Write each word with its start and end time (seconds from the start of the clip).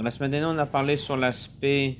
Dans 0.00 0.04
la 0.04 0.10
semaine 0.12 0.30
dernière, 0.30 0.48
on 0.48 0.56
a 0.56 0.64
parlé 0.64 0.96
sur 0.96 1.14
l'aspect 1.14 1.98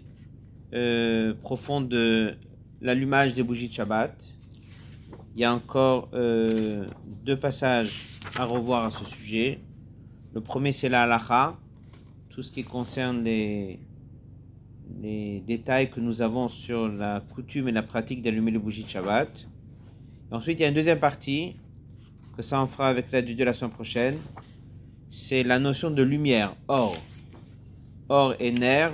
euh, 0.72 1.34
profond 1.42 1.82
de 1.82 2.34
l'allumage 2.80 3.34
des 3.34 3.42
bougies 3.42 3.68
de 3.68 3.74
Shabbat. 3.74 4.16
Il 5.34 5.42
y 5.42 5.44
a 5.44 5.54
encore 5.54 6.08
euh, 6.14 6.86
deux 7.26 7.36
passages 7.36 8.06
à 8.36 8.46
revoir 8.46 8.86
à 8.86 8.90
ce 8.90 9.04
sujet. 9.04 9.60
Le 10.32 10.40
premier, 10.40 10.72
c'est 10.72 10.88
la 10.88 11.02
halacha, 11.02 11.58
tout 12.30 12.40
ce 12.42 12.50
qui 12.50 12.64
concerne 12.64 13.22
les, 13.22 13.78
détails 15.46 15.90
que 15.90 16.00
nous 16.00 16.22
avons 16.22 16.48
sur 16.48 16.88
la 16.88 17.20
coutume 17.34 17.68
et 17.68 17.72
la 17.72 17.82
pratique 17.82 18.22
d'allumer 18.22 18.50
les 18.50 18.58
bougies 18.58 18.84
de 18.84 18.88
Shabbat. 18.88 19.46
Ensuite, 20.30 20.58
il 20.58 20.62
y 20.62 20.64
a 20.64 20.68
une 20.68 20.74
deuxième 20.74 21.00
partie, 21.00 21.54
que 22.34 22.40
ça 22.40 22.62
en 22.62 22.66
fera 22.66 22.88
avec 22.88 23.12
l'aide 23.12 23.36
de 23.36 23.44
la 23.44 23.52
semaine 23.52 23.72
prochaine. 23.72 24.16
C'est 25.10 25.42
la 25.42 25.58
notion 25.58 25.90
de 25.90 26.02
lumière, 26.02 26.56
or. 26.66 26.96
Or 28.12 28.34
et 28.40 28.50
nerf, 28.50 28.90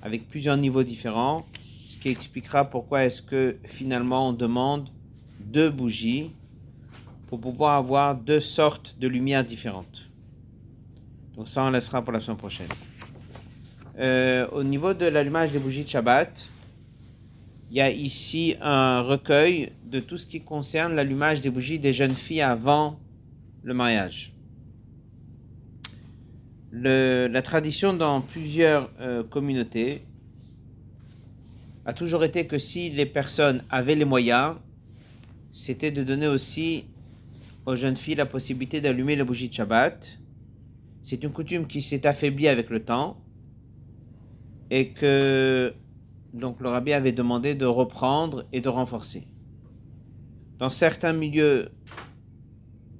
avec 0.00 0.28
plusieurs 0.28 0.56
niveaux 0.56 0.84
différents, 0.84 1.44
ce 1.84 1.98
qui 1.98 2.08
expliquera 2.08 2.64
pourquoi 2.64 3.04
est-ce 3.04 3.20
que 3.20 3.56
finalement 3.64 4.28
on 4.28 4.32
demande 4.32 4.90
deux 5.40 5.70
bougies 5.70 6.30
pour 7.26 7.40
pouvoir 7.40 7.74
avoir 7.74 8.14
deux 8.14 8.38
sortes 8.38 8.94
de 9.00 9.08
lumières 9.08 9.44
différentes. 9.44 10.08
Donc 11.34 11.48
ça, 11.48 11.64
on 11.64 11.70
laissera 11.70 12.02
pour 12.02 12.12
la 12.12 12.20
semaine 12.20 12.36
prochaine. 12.36 12.68
Euh, 13.98 14.46
au 14.52 14.62
niveau 14.62 14.94
de 14.94 15.06
l'allumage 15.06 15.50
des 15.50 15.58
bougies 15.58 15.82
de 15.82 15.88
Shabbat, 15.88 16.48
il 17.72 17.76
y 17.76 17.80
a 17.80 17.90
ici 17.90 18.54
un 18.60 19.00
recueil 19.00 19.72
de 19.84 19.98
tout 19.98 20.16
ce 20.16 20.28
qui 20.28 20.42
concerne 20.42 20.94
l'allumage 20.94 21.40
des 21.40 21.50
bougies 21.50 21.80
des 21.80 21.92
jeunes 21.92 22.14
filles 22.14 22.42
avant 22.42 23.00
le 23.64 23.74
mariage. 23.74 24.33
La 26.76 27.40
tradition 27.40 27.92
dans 27.92 28.20
plusieurs 28.20 28.90
euh, 28.98 29.22
communautés 29.22 30.02
a 31.84 31.92
toujours 31.92 32.24
été 32.24 32.48
que 32.48 32.58
si 32.58 32.90
les 32.90 33.06
personnes 33.06 33.62
avaient 33.70 33.94
les 33.94 34.04
moyens, 34.04 34.56
c'était 35.52 35.92
de 35.92 36.02
donner 36.02 36.26
aussi 36.26 36.86
aux 37.64 37.76
jeunes 37.76 37.96
filles 37.96 38.16
la 38.16 38.26
possibilité 38.26 38.80
d'allumer 38.80 39.14
les 39.14 39.22
bougies 39.22 39.48
de 39.48 39.54
Shabbat. 39.54 40.18
C'est 41.00 41.22
une 41.22 41.30
coutume 41.30 41.68
qui 41.68 41.80
s'est 41.80 42.08
affaiblie 42.08 42.48
avec 42.48 42.70
le 42.70 42.82
temps 42.82 43.22
et 44.68 44.90
que 44.90 45.72
donc 46.32 46.60
le 46.60 46.70
rabbi 46.70 46.92
avait 46.92 47.12
demandé 47.12 47.54
de 47.54 47.66
reprendre 47.66 48.46
et 48.52 48.60
de 48.60 48.68
renforcer. 48.68 49.28
Dans 50.58 50.70
certains 50.70 51.12
milieux, 51.12 51.68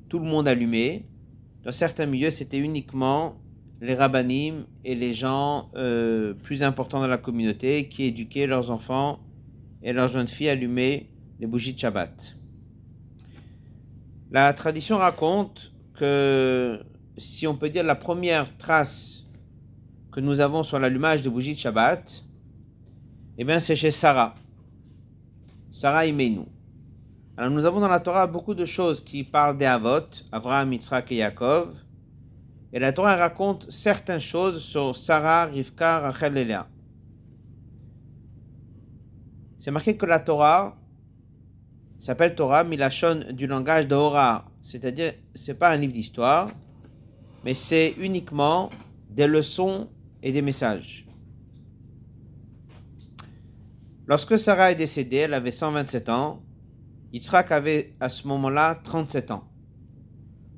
tout 0.08 0.20
le 0.20 0.26
monde 0.26 0.46
allumait. 0.46 1.06
Dans 1.64 1.72
certains 1.72 2.06
milieux, 2.06 2.30
c'était 2.30 2.58
uniquement 2.58 3.40
les 3.80 3.94
rabbinim 3.94 4.64
et 4.84 4.94
les 4.94 5.12
gens 5.12 5.70
euh, 5.76 6.34
plus 6.34 6.62
importants 6.62 7.00
dans 7.00 7.08
la 7.08 7.18
communauté 7.18 7.88
qui 7.88 8.04
éduquaient 8.04 8.46
leurs 8.46 8.70
enfants 8.70 9.20
et 9.82 9.92
leurs 9.92 10.08
jeunes 10.08 10.28
filles 10.28 10.48
à 10.48 10.52
allumer 10.52 11.10
les 11.40 11.46
bougies 11.46 11.74
de 11.74 11.78
Shabbat. 11.78 12.36
La 14.30 14.52
tradition 14.52 14.98
raconte 14.98 15.72
que, 15.94 16.80
si 17.16 17.46
on 17.46 17.56
peut 17.56 17.68
dire, 17.68 17.84
la 17.84 17.94
première 17.94 18.56
trace 18.56 19.26
que 20.10 20.20
nous 20.20 20.40
avons 20.40 20.62
sur 20.62 20.78
l'allumage 20.78 21.22
des 21.22 21.28
bougies 21.30 21.54
de 21.54 21.58
Shabbat, 21.58 22.24
eh 23.36 23.44
bien, 23.44 23.60
c'est 23.60 23.76
chez 23.76 23.90
Sarah. 23.90 24.34
Sarah 25.70 26.06
Imenu. 26.06 26.46
Alors, 27.36 27.50
nous 27.50 27.66
avons 27.66 27.80
dans 27.80 27.88
la 27.88 27.98
Torah 27.98 28.28
beaucoup 28.28 28.54
de 28.54 28.64
choses 28.64 29.02
qui 29.02 29.24
parlent 29.24 29.58
des 29.58 29.66
Avot, 29.66 30.06
Avraham, 30.30 30.72
Yitzhak 30.72 31.10
et 31.10 31.16
Yaakov. 31.16 31.74
Et 32.74 32.80
la 32.80 32.92
Torah 32.92 33.14
raconte 33.14 33.70
certaines 33.70 34.18
choses 34.18 34.60
sur 34.60 34.96
Sarah, 34.96 35.44
Rivka, 35.44 36.00
Rachel 36.00 36.36
et 36.36 36.44
Léa. 36.44 36.68
C'est 39.58 39.70
marqué 39.70 39.96
que 39.96 40.04
la 40.06 40.18
Torah 40.18 40.76
s'appelle 42.00 42.34
Torah, 42.34 42.64
Milachon 42.64 43.26
du 43.30 43.46
langage 43.46 43.86
de 43.86 43.94
Hora. 43.94 44.46
C'est-à-dire, 44.60 45.12
c'est 45.36 45.54
pas 45.54 45.70
un 45.70 45.76
livre 45.76 45.92
d'histoire, 45.92 46.50
mais 47.44 47.54
c'est 47.54 47.94
uniquement 47.96 48.70
des 49.08 49.28
leçons 49.28 49.88
et 50.20 50.32
des 50.32 50.42
messages. 50.42 51.06
Lorsque 54.08 54.36
Sarah 54.36 54.72
est 54.72 54.74
décédée, 54.74 55.18
elle 55.18 55.34
avait 55.34 55.52
127 55.52 56.08
ans. 56.08 56.42
Yitzhak 57.12 57.52
avait 57.52 57.94
à 58.00 58.08
ce 58.08 58.26
moment-là 58.26 58.74
37 58.74 59.30
ans. 59.30 59.44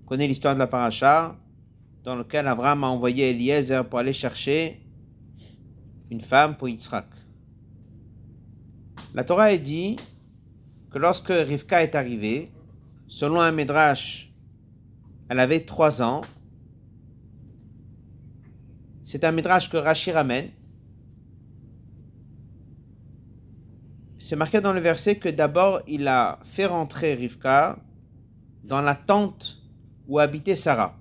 On 0.03 0.07
connaît 0.07 0.27
l'histoire 0.27 0.55
de 0.55 0.61
la 0.61 0.67
paracha, 0.67 1.37
dans 2.07 2.15
laquelle 2.15 2.47
Abraham 2.47 2.85
a 2.85 2.87
envoyé 2.87 3.31
Eliezer 3.31 3.85
pour 3.85 3.99
aller 3.99 4.13
chercher 4.13 4.81
une 6.09 6.21
femme 6.21 6.57
pour 6.57 6.69
Yitzhak. 6.69 7.09
La 9.13 9.25
Torah 9.25 9.53
est 9.53 9.59
dit 9.59 9.97
que 10.89 10.99
lorsque 10.99 11.33
Rivka 11.33 11.83
est 11.83 11.97
arrivée, 11.97 12.53
selon 13.09 13.41
un 13.41 13.51
Midrash, 13.51 14.33
elle 15.29 15.41
avait 15.41 15.65
3 15.65 16.01
ans 16.01 16.21
c'est 19.03 19.23
un 19.23 19.31
midrash 19.31 19.71
que 19.71 19.77
Rashi 19.77 20.11
ramène. 20.11 20.51
C'est 24.19 24.35
marqué 24.35 24.61
dans 24.61 24.73
le 24.73 24.81
verset 24.81 25.17
que 25.17 25.29
d'abord 25.29 25.81
il 25.87 26.09
a 26.09 26.41
fait 26.43 26.67
rentrer 26.67 27.15
Rivka 27.15 27.79
dans 28.65 28.81
la 28.81 28.97
tente 28.97 29.59
où 30.09 30.19
habitait 30.19 30.57
Sarah. 30.57 30.99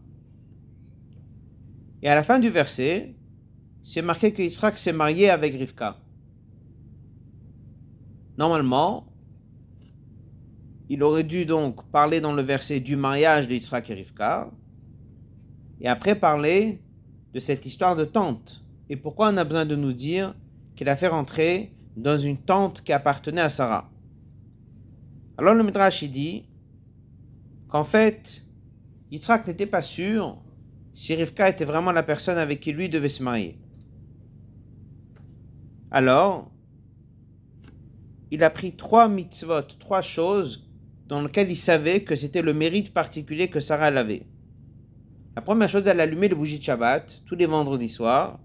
Et 2.06 2.08
à 2.08 2.14
la 2.14 2.22
fin 2.22 2.38
du 2.38 2.52
verset, 2.52 3.16
c'est 3.82 4.04
marqué 4.04 4.32
que 4.32 4.48
s'est 4.78 4.94
marié 4.94 5.32
avec 5.32 5.56
Rivka. 5.56 5.98
Normalement, 8.38 9.08
il 10.88 11.02
aurait 11.02 11.24
dû 11.24 11.48
donc 11.48 11.84
parler 11.90 12.22
dans 12.22 12.34
le 12.34 12.44
verset 12.44 12.80
du 12.80 12.96
mariage 12.96 13.48
de 13.48 13.56
et 13.56 13.94
Rivka, 13.96 14.52
et 15.82 15.88
après 15.88 16.14
parler 16.14 16.80
de 17.34 17.40
cette 17.40 17.66
histoire 17.66 17.96
de 17.96 18.06
tente 18.06 18.64
Et 18.88 18.98
pourquoi 18.98 19.32
on 19.34 19.38
a 19.38 19.44
besoin 19.44 19.66
de 19.66 19.76
nous 19.76 19.94
dire 19.94 20.36
qu'il 20.76 20.90
a 20.90 20.96
fait 20.96 21.08
rentrer 21.08 21.74
dans 21.98 22.20
une 22.20 22.38
tente 22.38 22.82
qui 22.84 22.94
appartenait 22.94 23.42
à 23.42 23.50
Sarah? 23.50 23.90
Alors 25.40 25.56
le 25.56 25.64
Midrash 25.64 26.04
dit 26.04 26.46
qu'en 27.68 27.84
fait, 27.84 28.44
Yitzhak 29.10 29.48
n'était 29.48 29.66
pas 29.66 29.82
sûr 29.82 30.45
si 30.96 31.14
Rivka 31.14 31.50
était 31.50 31.66
vraiment 31.66 31.92
la 31.92 32.04
personne 32.04 32.38
avec 32.38 32.62
qui 32.62 32.72
lui 32.72 32.88
devait 32.88 33.10
se 33.10 33.22
marier. 33.22 33.60
Alors, 35.92 36.52
il 38.32 38.44
a 38.44 38.50
pris 38.50 38.76
trois 38.76 39.10
mitzvot, 39.10 39.62
trois 39.78 40.02
choses 40.02 40.68
dans 41.08 41.22
lesquelles 41.22 41.52
il 41.52 41.58
savait 41.58 42.04
que 42.04 42.16
c'était 42.16 42.42
le 42.42 42.54
mérite 42.54 42.94
particulier 42.94 43.50
que 43.50 43.60
Sarah 43.60 43.88
avait. 43.88 44.26
La 45.36 45.42
première 45.42 45.68
chose, 45.68 45.86
elle 45.86 46.00
allumait 46.00 46.30
les 46.30 46.36
bougies 46.36 46.60
de 46.60 46.64
Shabbat 46.64 47.22
tous 47.26 47.36
les 47.36 47.46
vendredis 47.46 47.90
soirs. 47.90 48.40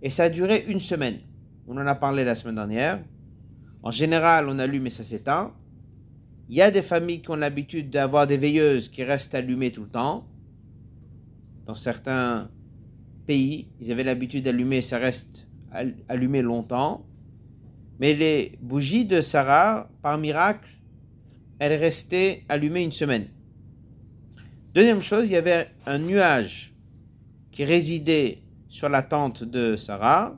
Et 0.00 0.08
ça 0.08 0.24
a 0.24 0.28
duré 0.30 0.64
une 0.66 0.80
semaine. 0.80 1.18
On 1.68 1.76
en 1.76 1.86
a 1.86 1.94
parlé 1.94 2.24
la 2.24 2.34
semaine 2.34 2.54
dernière. 2.54 3.04
En 3.82 3.90
général, 3.90 4.48
on 4.48 4.58
allume 4.58 4.86
et 4.86 4.90
ça 4.90 5.04
s'éteint. 5.04 5.54
Il 6.48 6.56
y 6.56 6.62
a 6.62 6.70
des 6.70 6.82
familles 6.82 7.20
qui 7.20 7.30
ont 7.30 7.36
l'habitude 7.36 7.90
d'avoir 7.90 8.26
des 8.26 8.38
veilleuses 8.38 8.88
qui 8.88 9.04
restent 9.04 9.34
allumées 9.34 9.70
tout 9.70 9.82
le 9.82 9.90
temps. 9.90 10.26
Dans 11.70 11.76
certains 11.76 12.50
pays, 13.26 13.68
ils 13.80 13.92
avaient 13.92 14.02
l'habitude 14.02 14.42
d'allumer 14.42 14.82
ça 14.82 14.98
reste 14.98 15.46
allumé 16.08 16.42
longtemps. 16.42 17.06
Mais 18.00 18.12
les 18.12 18.58
bougies 18.60 19.04
de 19.04 19.20
Sarah, 19.20 19.88
par 20.02 20.18
miracle, 20.18 20.68
elles 21.60 21.78
restaient 21.78 22.42
allumées 22.48 22.82
une 22.82 22.90
semaine. 22.90 23.28
Deuxième 24.74 25.00
chose, 25.00 25.26
il 25.26 25.32
y 25.34 25.36
avait 25.36 25.70
un 25.86 26.00
nuage 26.00 26.74
qui 27.52 27.64
résidait 27.64 28.42
sur 28.68 28.88
la 28.88 29.04
tente 29.04 29.44
de 29.44 29.76
Sarah. 29.76 30.36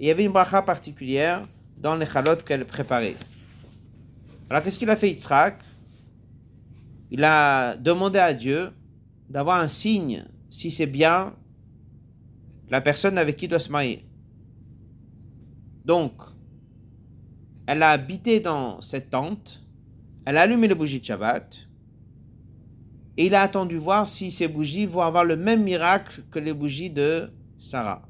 Et 0.00 0.06
il 0.06 0.08
y 0.08 0.10
avait 0.10 0.24
une 0.24 0.32
bracha 0.32 0.62
particulière 0.62 1.46
dans 1.78 1.94
les 1.94 2.06
chalotes 2.06 2.42
qu'elle 2.42 2.64
préparait. 2.64 3.14
Alors 4.50 4.64
qu'est-ce 4.64 4.80
qu'il 4.80 4.90
a 4.90 4.96
fait 4.96 5.10
Yitzhak? 5.10 5.60
Il 7.12 7.22
a 7.22 7.76
demandé 7.76 8.18
à 8.18 8.34
Dieu 8.34 8.72
d'avoir 9.30 9.60
un 9.60 9.68
signe 9.68 10.24
si 10.56 10.70
c'est 10.70 10.86
bien 10.86 11.34
la 12.70 12.80
personne 12.80 13.18
avec 13.18 13.36
qui 13.36 13.46
doit 13.46 13.58
se 13.58 13.70
marier. 13.70 14.06
Donc, 15.84 16.14
elle 17.66 17.82
a 17.82 17.90
habité 17.90 18.40
dans 18.40 18.80
cette 18.80 19.10
tente, 19.10 19.62
elle 20.24 20.38
a 20.38 20.40
allumé 20.40 20.66
le 20.66 20.74
bougie 20.74 20.98
de 20.98 21.04
Shabbat, 21.04 21.68
et 23.18 23.26
il 23.26 23.34
a 23.34 23.42
attendu 23.42 23.76
voir 23.76 24.08
si 24.08 24.30
ces 24.30 24.48
bougies 24.48 24.86
vont 24.86 25.02
avoir 25.02 25.24
le 25.26 25.36
même 25.36 25.62
miracle 25.62 26.22
que 26.30 26.38
les 26.38 26.54
bougies 26.54 26.88
de 26.88 27.30
Sarah. 27.58 28.08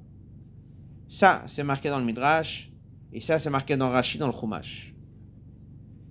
Ça, 1.09 1.43
c'est 1.47 1.65
marqué 1.65 1.89
dans 1.89 1.99
le 1.99 2.05
Midrash, 2.05 2.71
et 3.13 3.21
ça, 3.21 3.41
c'est 3.41 3.51
marqué 3.51 3.77
dans 3.77 3.91
Rashi, 3.91 4.19
dans 4.19 4.29
le 4.29 4.33
Chumash. 4.33 4.95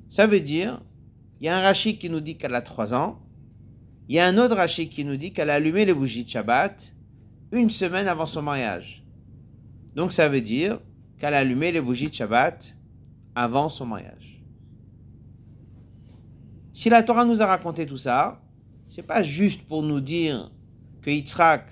Ça 0.10 0.28
veut 0.28 0.42
dire, 0.42 0.82
il 1.40 1.46
y 1.46 1.48
a 1.48 1.58
un 1.58 1.62
Rashi 1.62 1.98
qui 1.98 2.10
nous 2.10 2.20
dit 2.20 2.38
qu'elle 2.38 2.56
a 2.56 2.62
3 2.62 2.94
ans, 2.94 3.25
il 4.08 4.16
y 4.16 4.20
a 4.20 4.28
un 4.28 4.38
autre 4.38 4.56
Rashi 4.56 4.90
qui 4.90 5.04
nous 5.04 5.18
dit 5.18 5.34
qu'elle 5.34 5.50
a 5.50 5.56
allumé 5.56 5.86
les 5.86 5.94
bougies 5.94 6.24
de 6.24 6.30
Shabbat 6.30 6.94
une 7.52 7.70
semaine 7.70 8.08
avant 8.08 8.26
son 8.26 8.42
mariage. 8.42 9.04
Donc 9.96 10.12
ça 10.12 10.30
veut 10.30 10.42
dire 10.42 10.80
qu'elle 11.18 11.34
a 11.34 11.40
allumé 11.40 11.72
les 11.72 11.82
bougies 11.82 12.10
de 12.10 12.14
Shabbat 12.14 12.76
avant 13.34 13.70
son 13.70 13.86
mariage. 13.86 14.44
Si 16.74 16.90
la 16.90 17.04
Torah 17.04 17.26
nous 17.26 17.42
a 17.42 17.46
raconté 17.46 17.86
tout 17.86 17.98
ça, 17.98 18.42
c'est 18.88 19.08
pas 19.08 19.24
juste 19.24 19.68
pour 19.68 19.82
nous 19.82 20.02
dire 20.02 20.52
que 21.02 21.10
Yitzhak 21.10 21.68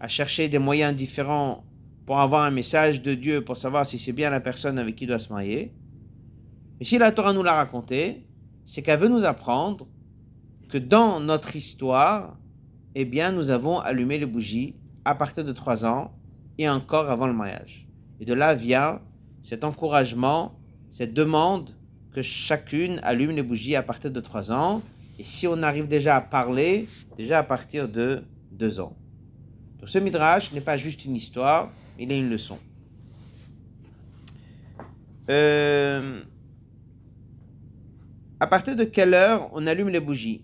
a 0.00 0.08
cherché 0.08 0.48
des 0.48 0.58
moyens 0.58 0.94
différents 0.94 1.64
pour 2.06 2.18
avoir 2.20 2.44
un 2.44 2.50
message 2.50 3.02
de 3.02 3.14
Dieu, 3.14 3.42
pour 3.42 3.56
savoir 3.56 3.86
si 3.86 3.98
c'est 3.98 4.12
bien 4.12 4.30
la 4.30 4.40
personne 4.40 4.78
avec 4.78 4.96
qui 4.96 5.04
il 5.04 5.08
doit 5.08 5.18
se 5.18 5.32
marier. 5.32 5.74
Mais 6.78 6.84
si 6.84 6.98
la 6.98 7.10
Torah 7.10 7.32
nous 7.32 7.42
l'a 7.42 7.54
raconté, 7.54 8.26
c'est 8.64 8.82
qu'elle 8.82 9.00
veut 9.00 9.08
nous 9.08 9.24
apprendre 9.24 9.86
que 10.74 10.78
dans 10.78 11.20
notre 11.20 11.54
histoire, 11.54 12.36
eh 12.96 13.04
bien, 13.04 13.30
nous 13.30 13.50
avons 13.50 13.78
allumé 13.78 14.18
les 14.18 14.26
bougies 14.26 14.74
à 15.04 15.14
partir 15.14 15.44
de 15.44 15.52
trois 15.52 15.86
ans 15.86 16.10
et 16.58 16.68
encore 16.68 17.12
avant 17.12 17.28
le 17.28 17.32
mariage. 17.32 17.86
Et 18.18 18.24
de 18.24 18.34
là 18.34 18.56
vient 18.56 19.00
cet 19.40 19.62
encouragement, 19.62 20.58
cette 20.90 21.14
demande 21.14 21.70
que 22.12 22.22
chacune 22.22 22.98
allume 23.04 23.30
les 23.30 23.44
bougies 23.44 23.76
à 23.76 23.84
partir 23.84 24.10
de 24.10 24.18
trois 24.18 24.50
ans. 24.50 24.82
Et 25.16 25.22
si 25.22 25.46
on 25.46 25.62
arrive 25.62 25.86
déjà 25.86 26.16
à 26.16 26.20
parler, 26.20 26.88
déjà 27.16 27.38
à 27.38 27.44
partir 27.44 27.88
de 27.88 28.24
deux 28.50 28.80
ans. 28.80 28.96
Donc 29.78 29.88
ce 29.88 30.00
midrash 30.00 30.50
n'est 30.50 30.60
pas 30.60 30.76
juste 30.76 31.04
une 31.04 31.14
histoire, 31.14 31.70
il 32.00 32.10
est 32.10 32.18
une 32.18 32.30
leçon. 32.30 32.58
Euh, 35.30 36.20
à 38.40 38.48
partir 38.48 38.74
de 38.74 38.82
quelle 38.82 39.14
heure 39.14 39.48
on 39.52 39.68
allume 39.68 39.90
les 39.90 40.00
bougies? 40.00 40.42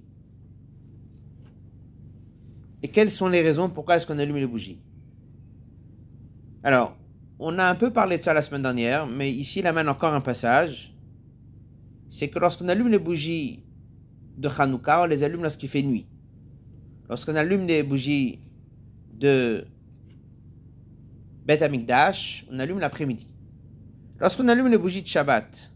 Et 2.83 2.89
quelles 2.89 3.11
sont 3.11 3.29
les 3.29 3.43
raisons 3.43 3.69
pourquoi 3.69 3.97
est-ce 3.97 4.07
qu'on 4.07 4.19
allume 4.19 4.37
les 4.37 4.47
bougies? 4.47 4.81
Alors, 6.63 6.97
on 7.39 7.59
a 7.59 7.65
un 7.65 7.75
peu 7.75 7.91
parlé 7.91 8.19
de 8.19 8.23
ça 8.23 8.35
la 8.35 8.43
semaine 8.43 8.63
dernière, 8.63 9.07
mais 9.07 9.31
ici, 9.31 9.61
il 9.61 9.67
amène 9.67 9.89
encore 9.89 10.15
un 10.15 10.21
passage. 10.21 10.95
C'est 12.09 12.29
que 12.29 12.39
lorsqu'on 12.39 12.69
allume 12.69 12.89
les 12.89 12.99
bougies 12.99 13.65
de 14.37 14.49
Hanouka, 14.49 15.03
on 15.03 15.07
les 15.07 15.23
allume 15.23 15.43
lorsqu'il 15.43 15.69
fait 15.69 15.83
nuit. 15.83 16.07
Lorsqu'on 17.09 17.37
allume 17.37 17.67
les 17.67 17.83
bougies 17.83 18.41
de 19.13 19.67
Beth 21.45 21.63
Amikdash, 21.63 22.47
on 22.51 22.59
allume 22.59 22.79
l'après-midi. 22.79 23.29
Lorsqu'on 24.19 24.49
allume 24.49 24.69
les 24.69 24.79
bougies 24.79 25.03
de 25.03 25.07
Shabbat, 25.07 25.73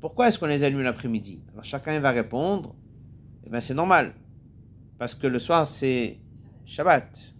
pourquoi 0.00 0.28
est-ce 0.28 0.38
qu'on 0.38 0.46
les 0.46 0.62
allume 0.64 0.82
l'après-midi? 0.82 1.40
Alors 1.52 1.64
chacun 1.64 1.98
va 2.00 2.10
répondre, 2.10 2.74
eh 3.44 3.50
bien 3.50 3.60
c'est 3.60 3.74
normal, 3.74 4.14
parce 4.98 5.14
que 5.14 5.26
le 5.26 5.38
soir 5.38 5.66
c'est 5.66 6.18
Shabbat. 6.68 7.34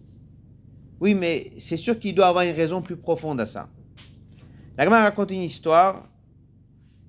Oui, 1.00 1.14
mais 1.14 1.52
c'est 1.58 1.76
sûr 1.76 1.98
qu'il 1.98 2.14
doit 2.14 2.28
avoir 2.28 2.44
une 2.44 2.54
raison 2.56 2.80
plus 2.80 2.96
profonde 2.96 3.38
à 3.40 3.46
ça. 3.46 3.69
La 4.78 4.88
raconte 4.88 5.30
une 5.32 5.42
histoire 5.42 6.08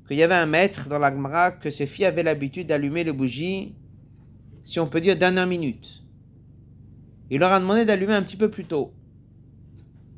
qu'il 0.06 0.18
y 0.18 0.24
avait 0.24 0.36
un 0.36 0.46
maître 0.46 0.90
dans 0.90 1.00
la 1.00 1.52
que 1.52 1.70
ses 1.70 1.88
filles 1.88 2.06
avaient 2.06 2.24
l'habitude 2.24 2.68
d'allumer 2.68 3.06
les 3.06 3.14
bougies, 3.14 3.74
si 4.66 4.82
on 4.82 4.88
peut 4.88 5.00
dire, 5.00 5.16
dernière 5.16 5.48
minute. 5.48 6.04
Il 7.30 7.40
leur 7.40 7.54
a 7.54 7.60
demandé 7.60 7.86
d'allumer 7.86 8.14
un 8.14 8.22
petit 8.22 8.38
peu 8.38 8.50
plus 8.50 8.66
tôt. 8.66 8.92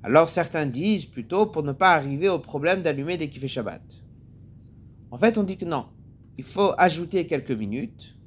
Alors 0.01 0.27
certains 0.27 0.65
disent 0.65 1.05
plutôt 1.05 1.45
pour 1.45 1.61
ne 1.61 1.71
pas 1.71 1.93
arriver 1.93 2.29
au 2.29 2.39
problème 2.39 2.81
d'allumer 2.81 3.17
dès 3.17 3.29
qu'il 3.29 3.41
fait 3.41 3.47
Shabbat. 3.47 3.83
En 5.11 5.19
fait, 5.19 5.37
on 5.37 5.43
dit 5.43 5.57
que 5.57 5.65
non. 5.65 5.85
Il 6.39 6.43
faut 6.43 6.73
ajouter 6.79 7.27
quelques 7.27 7.51
minutes. 7.51 8.17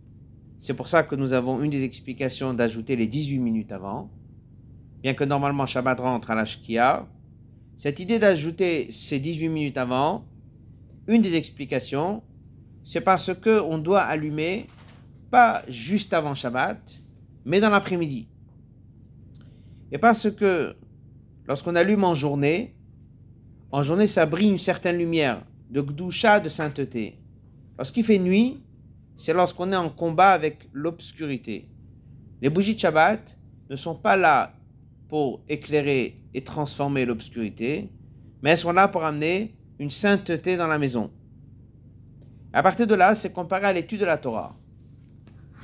C'est 0.64 0.72
pour 0.72 0.88
ça 0.88 1.02
que 1.02 1.14
nous 1.14 1.34
avons 1.34 1.62
une 1.62 1.68
des 1.68 1.82
explications 1.82 2.54
d'ajouter 2.54 2.96
les 2.96 3.06
18 3.06 3.38
minutes 3.38 3.70
avant. 3.70 4.10
Bien 5.02 5.12
que 5.12 5.22
normalement 5.22 5.66
Shabbat 5.66 6.00
rentre 6.00 6.30
à 6.30 6.34
la 6.34 6.46
Shkia. 6.46 7.06
Cette 7.76 8.00
idée 8.00 8.18
d'ajouter 8.18 8.90
ces 8.90 9.18
18 9.18 9.50
minutes 9.50 9.76
avant, 9.76 10.24
une 11.06 11.20
des 11.20 11.34
explications, 11.34 12.22
c'est 12.82 13.02
parce 13.02 13.34
que 13.34 13.60
on 13.60 13.76
doit 13.76 14.00
allumer 14.00 14.66
pas 15.30 15.60
juste 15.68 16.14
avant 16.14 16.34
Shabbat, 16.34 17.02
mais 17.44 17.60
dans 17.60 17.68
l'après-midi. 17.68 18.26
Et 19.92 19.98
parce 19.98 20.30
que 20.30 20.74
lorsqu'on 21.46 21.76
allume 21.76 22.04
en 22.04 22.14
journée, 22.14 22.74
en 23.70 23.82
journée 23.82 24.06
ça 24.06 24.24
brille 24.24 24.52
une 24.52 24.56
certaine 24.56 24.96
lumière, 24.96 25.44
de 25.68 25.82
gdusha, 25.82 26.40
de 26.40 26.48
sainteté. 26.48 27.18
Lorsqu'il 27.76 28.02
fait 28.02 28.18
nuit, 28.18 28.63
c'est 29.16 29.32
lorsqu'on 29.32 29.72
est 29.72 29.76
en 29.76 29.90
combat 29.90 30.30
avec 30.30 30.68
l'obscurité. 30.72 31.68
Les 32.42 32.50
bougies 32.50 32.74
de 32.74 32.80
Shabbat 32.80 33.38
ne 33.70 33.76
sont 33.76 33.94
pas 33.94 34.16
là 34.16 34.54
pour 35.08 35.42
éclairer 35.48 36.20
et 36.34 36.42
transformer 36.42 37.04
l'obscurité, 37.04 37.90
mais 38.42 38.50
elles 38.50 38.58
sont 38.58 38.72
là 38.72 38.88
pour 38.88 39.04
amener 39.04 39.54
une 39.78 39.90
sainteté 39.90 40.56
dans 40.56 40.66
la 40.66 40.78
maison. 40.78 41.10
À 42.52 42.62
partir 42.62 42.86
de 42.86 42.94
là, 42.94 43.14
c'est 43.14 43.32
comparé 43.32 43.66
à 43.66 43.72
l'étude 43.72 44.00
de 44.00 44.04
la 44.04 44.18
Torah. 44.18 44.56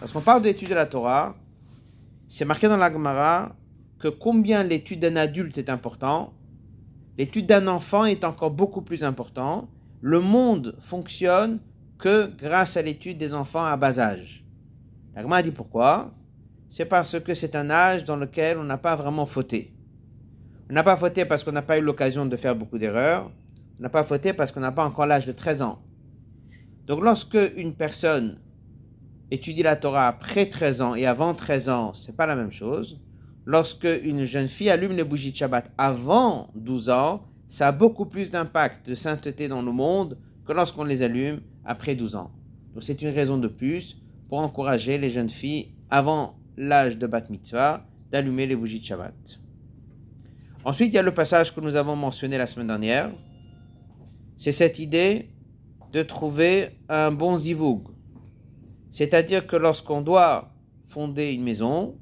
Lorsqu'on 0.00 0.20
parle 0.20 0.43
d'étude 0.43 0.70
de 0.70 0.75
la 0.75 0.87
Torah, 0.87 1.37
c'est 2.26 2.44
marqué 2.44 2.69
dans 2.69 2.76
la 2.76 2.91
Gemara 2.91 3.55
que 3.99 4.08
combien 4.08 4.62
l'étude 4.62 5.00
d'un 5.00 5.17
adulte 5.17 5.58
est 5.58 5.69
important, 5.69 6.32
l'étude 7.19 7.46
d'un 7.46 7.69
enfant 7.69 8.06
est 8.06 8.25
encore 8.25 8.50
beaucoup 8.50 8.82
plus 8.82 9.05
important. 9.05 9.69
Le 10.00 10.20
monde 10.20 10.76
fonctionne 10.81 11.61
que 12.00 12.26
grâce 12.37 12.76
à 12.76 12.82
l'étude 12.82 13.19
des 13.19 13.35
enfants 13.35 13.64
à 13.64 13.76
bas 13.76 14.00
âge. 14.00 14.44
La 15.14 15.43
dit 15.43 15.50
pourquoi? 15.50 16.12
C'est 16.69 16.85
parce 16.85 17.20
que 17.20 17.35
c'est 17.35 17.55
un 17.55 17.70
âge 17.70 18.05
dans 18.05 18.17
lequel 18.17 18.58
on 18.58 18.64
n'a 18.64 18.79
pas 18.79 18.97
vraiment 18.97 19.26
fauté. 19.26 19.75
On 20.69 20.73
n'a 20.73 20.82
pas 20.82 20.97
fauté 20.97 21.25
parce 21.25 21.44
qu'on 21.44 21.52
n'a 21.52 21.62
pas 21.62 21.79
eu 21.79 21.82
l'occasion 21.82 22.26
de 22.26 22.37
faire 22.37 22.56
beaucoup 22.56 22.79
d'erreurs. 22.79 23.31
On 23.79 23.82
n'a 23.82 23.88
pas 23.88 24.05
fauté 24.05 24.32
parce 24.32 24.52
qu'on 24.52 24.61
n'a 24.61 24.73
pas 24.73 24.85
encore 24.85 25.06
l'âge 25.06 25.26
de 25.26 25.32
13 25.32 25.62
ans. 25.62 25.81
Donc 26.87 27.02
lorsque 27.02 27.38
une 27.56 27.75
personne 27.75 28.38
étudie 29.31 29.62
la 29.62 29.76
Torah 29.76 30.08
après 30.08 30.46
13 30.46 30.81
ans 30.81 30.94
et 30.94 31.06
avant 31.06 31.35
13 31.35 31.69
ans, 31.69 31.94
c'est 31.94 32.17
pas 32.17 32.26
la 32.26 32.37
même 32.37 32.53
chose 32.53 33.00
lorsque 33.50 33.88
une 34.05 34.25
jeune 34.25 34.49
fille 34.49 34.70
allume 34.70 34.93
les 34.93 35.05
bougies 35.05 35.32
de 35.32 35.37
Shabbat 35.37 35.70
avant 35.76 36.50
12 36.55 36.88
ans, 36.91 37.25
ça 37.49 37.69
a 37.69 37.73
beaucoup 37.73 38.06
plus 38.06 38.31
d'impact 38.31 38.88
de 38.88 38.94
sainteté 38.94 39.49
dans 39.49 39.62
le 39.62 39.73
monde 39.73 40.19
que 40.46 40.53
lorsqu'on 40.53 40.85
les 40.85 41.03
allume 41.03 41.41
après 41.70 41.94
12 41.94 42.17
ans. 42.17 42.32
Donc 42.75 42.82
c'est 42.82 43.00
une 43.00 43.11
raison 43.11 43.38
de 43.38 43.46
plus 43.46 43.96
pour 44.28 44.40
encourager 44.40 44.99
les 44.99 45.08
jeunes 45.08 45.28
filles 45.28 45.69
avant 45.88 46.37
l'âge 46.56 46.99
de 46.99 47.06
Bat 47.06 47.31
Mitzvah 47.31 47.87
d'allumer 48.11 48.46
les 48.49 48.56
bougies 48.56 48.81
de 48.81 48.84
Shabbat. 48.84 49.38
Ensuite, 50.64 50.93
il 50.93 50.96
y 50.96 50.99
a 50.99 51.02
le 51.02 51.14
passage 51.14 51.55
que 51.55 51.61
nous 51.61 51.77
avons 51.77 51.94
mentionné 51.94 52.36
la 52.36 52.48
semaine 52.48 52.67
dernière. 52.67 53.12
C'est 54.36 54.50
cette 54.50 54.81
idée 54.81 55.31
de 55.93 56.03
trouver 56.03 56.70
un 56.89 57.12
bon 57.12 57.36
zivoug. 57.36 57.82
C'est-à-dire 58.91 59.46
que 59.46 59.55
lorsqu'on 59.55 60.00
doit 60.03 60.53
fonder 60.86 61.32
une 61.32 61.44
maison, 61.44 61.96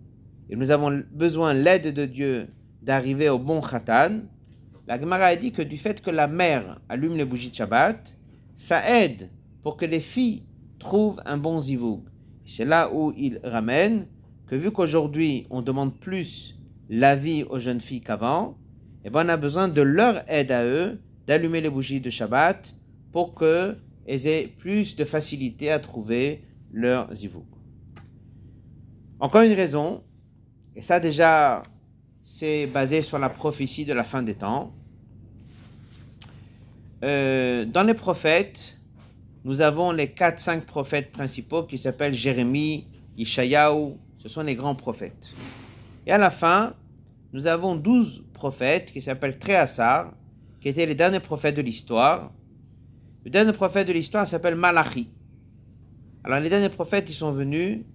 et 0.49 0.57
nous 0.57 0.71
avons 0.71 1.03
besoin 1.13 1.53
l'aide 1.53 1.93
de 1.93 2.07
Dieu 2.07 2.49
d'arriver 2.81 3.29
au 3.29 3.39
bon 3.39 3.61
khatan, 3.61 4.21
la 4.87 4.99
Gemara 4.99 5.27
a 5.27 5.37
dit 5.37 5.53
que 5.53 5.61
du 5.61 5.77
fait 5.77 6.01
que 6.01 6.11
la 6.11 6.27
mère 6.27 6.81
allume 6.89 7.19
les 7.19 7.27
bougies 7.27 7.51
de 7.51 7.55
Shabbat, 7.55 8.17
ça 8.57 8.81
aide 9.03 9.31
pour 9.63 9.77
que 9.77 9.85
les 9.85 10.01
filles 10.01 10.45
trouvent 10.79 11.21
un 11.27 11.37
bon 11.37 11.59
zivoug. 11.61 12.03
C'est 12.47 12.65
là 12.65 12.91
où 12.93 13.13
il 13.17 13.41
ramène 13.45 14.07
que 14.47 14.55
vu 14.55 14.71
qu'aujourd'hui 14.71 15.47
on 15.51 15.63
demande 15.63 15.99
plus 15.99 16.57
l'avis 16.89 17.45
aux 17.45 17.59
jeunes 17.59 17.81
filles 17.81 18.01
qu'avant, 18.01 18.57
eh 19.05 19.11
ben 19.11 19.27
on 19.27 19.29
a 19.29 19.37
besoin 19.37 19.69
de 19.69 19.83
leur 19.83 20.23
aide 20.31 20.53
à 20.53 20.65
eux 20.65 21.01
d'allumer 21.27 21.61
les 21.61 21.71
bougies 21.71 22.01
de 22.01 22.11
Shabbat 22.11 22.75
pour 23.13 23.35
qu'elles 23.35 24.27
aient 24.27 24.47
plus 24.59 24.97
de 24.97 25.05
facilité 25.05 25.71
à 25.71 25.79
trouver 25.79 26.43
leur 26.73 27.13
zivoug. 27.15 27.45
Encore 29.21 29.43
une 29.43 29.53
raison 29.53 30.03
et 30.79 30.81
ça 30.81 31.01
déjà, 31.01 31.65
c'est 32.23 32.67
basé 32.67 33.03
sur 33.03 33.19
la 33.19 33.29
prophétie 33.29 33.85
de 33.85 33.93
la 33.93 34.05
fin 34.05 34.23
des 34.23 34.35
temps. 34.35 34.73
Euh, 37.03 37.65
dans 37.65 37.83
les 37.83 37.95
prophètes, 37.95 38.78
nous 39.49 39.63
avons 39.63 39.93
les 39.93 40.09
4-5 40.09 40.61
prophètes 40.67 41.11
principaux 41.11 41.63
qui 41.63 41.79
s'appellent 41.79 42.13
Jérémie, 42.13 42.87
Ishayahu, 43.17 43.95
ce 44.19 44.29
sont 44.29 44.43
les 44.43 44.55
grands 44.55 44.75
prophètes. 44.75 45.31
Et 46.07 46.13
à 46.13 46.19
la 46.19 46.31
fin, 46.31 46.75
nous 47.33 47.47
avons 47.47 47.75
12 47.75 48.25
prophètes 48.35 48.93
qui 48.93 49.01
s'appellent 49.01 49.39
Tréassar, 49.39 50.13
qui 50.61 50.69
étaient 50.69 50.85
les 50.85 50.95
derniers 50.95 51.21
prophètes 51.21 51.57
de 51.57 51.63
l'histoire. 51.63 52.31
Le 53.25 53.31
dernier 53.31 53.53
prophète 53.53 53.89
de 53.89 53.95
l'histoire 53.95 54.27
s'appelle 54.27 54.55
Malachi. 54.55 55.09
Alors 56.25 56.41
les 56.41 56.51
derniers 56.51 56.69
prophètes, 56.69 57.09
ils 57.09 57.15
sont 57.15 57.33
venus 57.33 57.87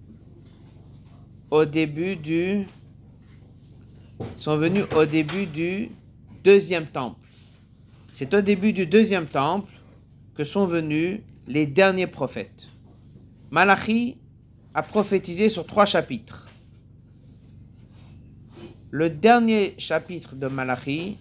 au 1.52 1.64
début 1.64 2.16
du 2.16 2.66
sont 4.36 4.56
venus 4.56 4.86
au 4.96 5.06
début 5.06 5.46
du 5.46 5.92
deuxième 6.42 6.86
temple. 6.86 7.24
C'est 8.10 8.34
au 8.34 8.40
début 8.40 8.72
du 8.72 8.86
deuxième 8.86 9.26
temple 9.26 9.70
que 10.34 10.42
sont 10.42 10.66
venus 10.66 11.20
les 11.46 11.66
derniers 11.66 12.06
prophètes. 12.06 12.66
Malachi 13.50 14.16
a 14.74 14.82
prophétisé 14.82 15.48
sur 15.48 15.66
trois 15.66 15.86
chapitres. 15.86 16.48
le 18.94 19.10
dernier 19.10 19.74
chapitre 19.76 20.36
de 20.36 20.46
Malachi 20.46 21.18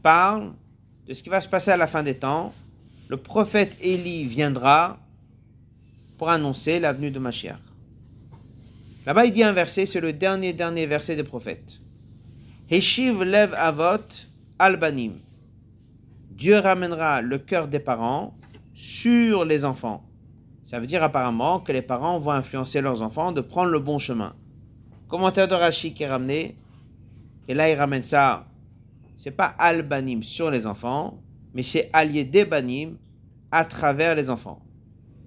parle 0.00 0.54
de 1.06 1.12
ce 1.12 1.22
qui 1.22 1.28
va 1.28 1.42
se 1.42 1.48
passer 1.48 1.70
à 1.70 1.76
la 1.76 1.86
fin 1.86 2.02
des 2.02 2.14
temps. 2.14 2.54
Le 3.08 3.18
prophète 3.18 3.76
Élie 3.82 4.24
viendra 4.24 4.98
pour 6.16 6.30
annoncer 6.30 6.80
la 6.80 6.94
venue 6.94 7.10
de 7.10 7.18
Mashiach. 7.18 7.58
Là-bas, 9.04 9.26
il 9.26 9.32
dit 9.32 9.42
un 9.42 9.52
verset, 9.52 9.84
c'est 9.84 10.00
le 10.00 10.14
dernier, 10.14 10.54
dernier 10.54 10.86
verset 10.86 11.16
des 11.16 11.22
prophètes. 11.22 11.80
Heshiv 12.70 13.22
lev 13.22 13.52
avot 13.58 14.00
albanim. 14.58 15.18
Dieu 16.30 16.58
ramènera 16.58 17.20
le 17.20 17.36
cœur 17.36 17.68
des 17.68 17.78
parents 17.78 18.34
sur 18.74 19.44
les 19.44 19.64
enfants. 19.64 20.04
Ça 20.64 20.80
veut 20.80 20.86
dire 20.86 21.02
apparemment 21.02 21.60
que 21.60 21.72
les 21.72 21.82
parents 21.82 22.18
vont 22.18 22.32
influencer 22.32 22.80
leurs 22.80 23.02
enfants 23.02 23.32
de 23.32 23.40
prendre 23.40 23.70
le 23.70 23.78
bon 23.78 23.98
chemin. 23.98 24.34
Commentaire 25.08 25.48
de 25.48 25.54
Rashi 25.54 25.94
qui 25.94 26.02
est 26.02 26.08
ramené, 26.08 26.58
et 27.46 27.54
là 27.54 27.70
il 27.70 27.76
ramène 27.76 28.02
ça, 28.02 28.48
c'est 29.16 29.30
pas 29.30 29.54
albanim 29.58 30.22
sur 30.22 30.50
les 30.50 30.66
enfants, 30.66 31.22
mais 31.54 31.62
c'est 31.62 31.88
allié 31.92 32.24
des 32.24 32.44
banim 32.44 32.96
à 33.52 33.64
travers 33.64 34.16
les 34.16 34.28
enfants. 34.28 34.60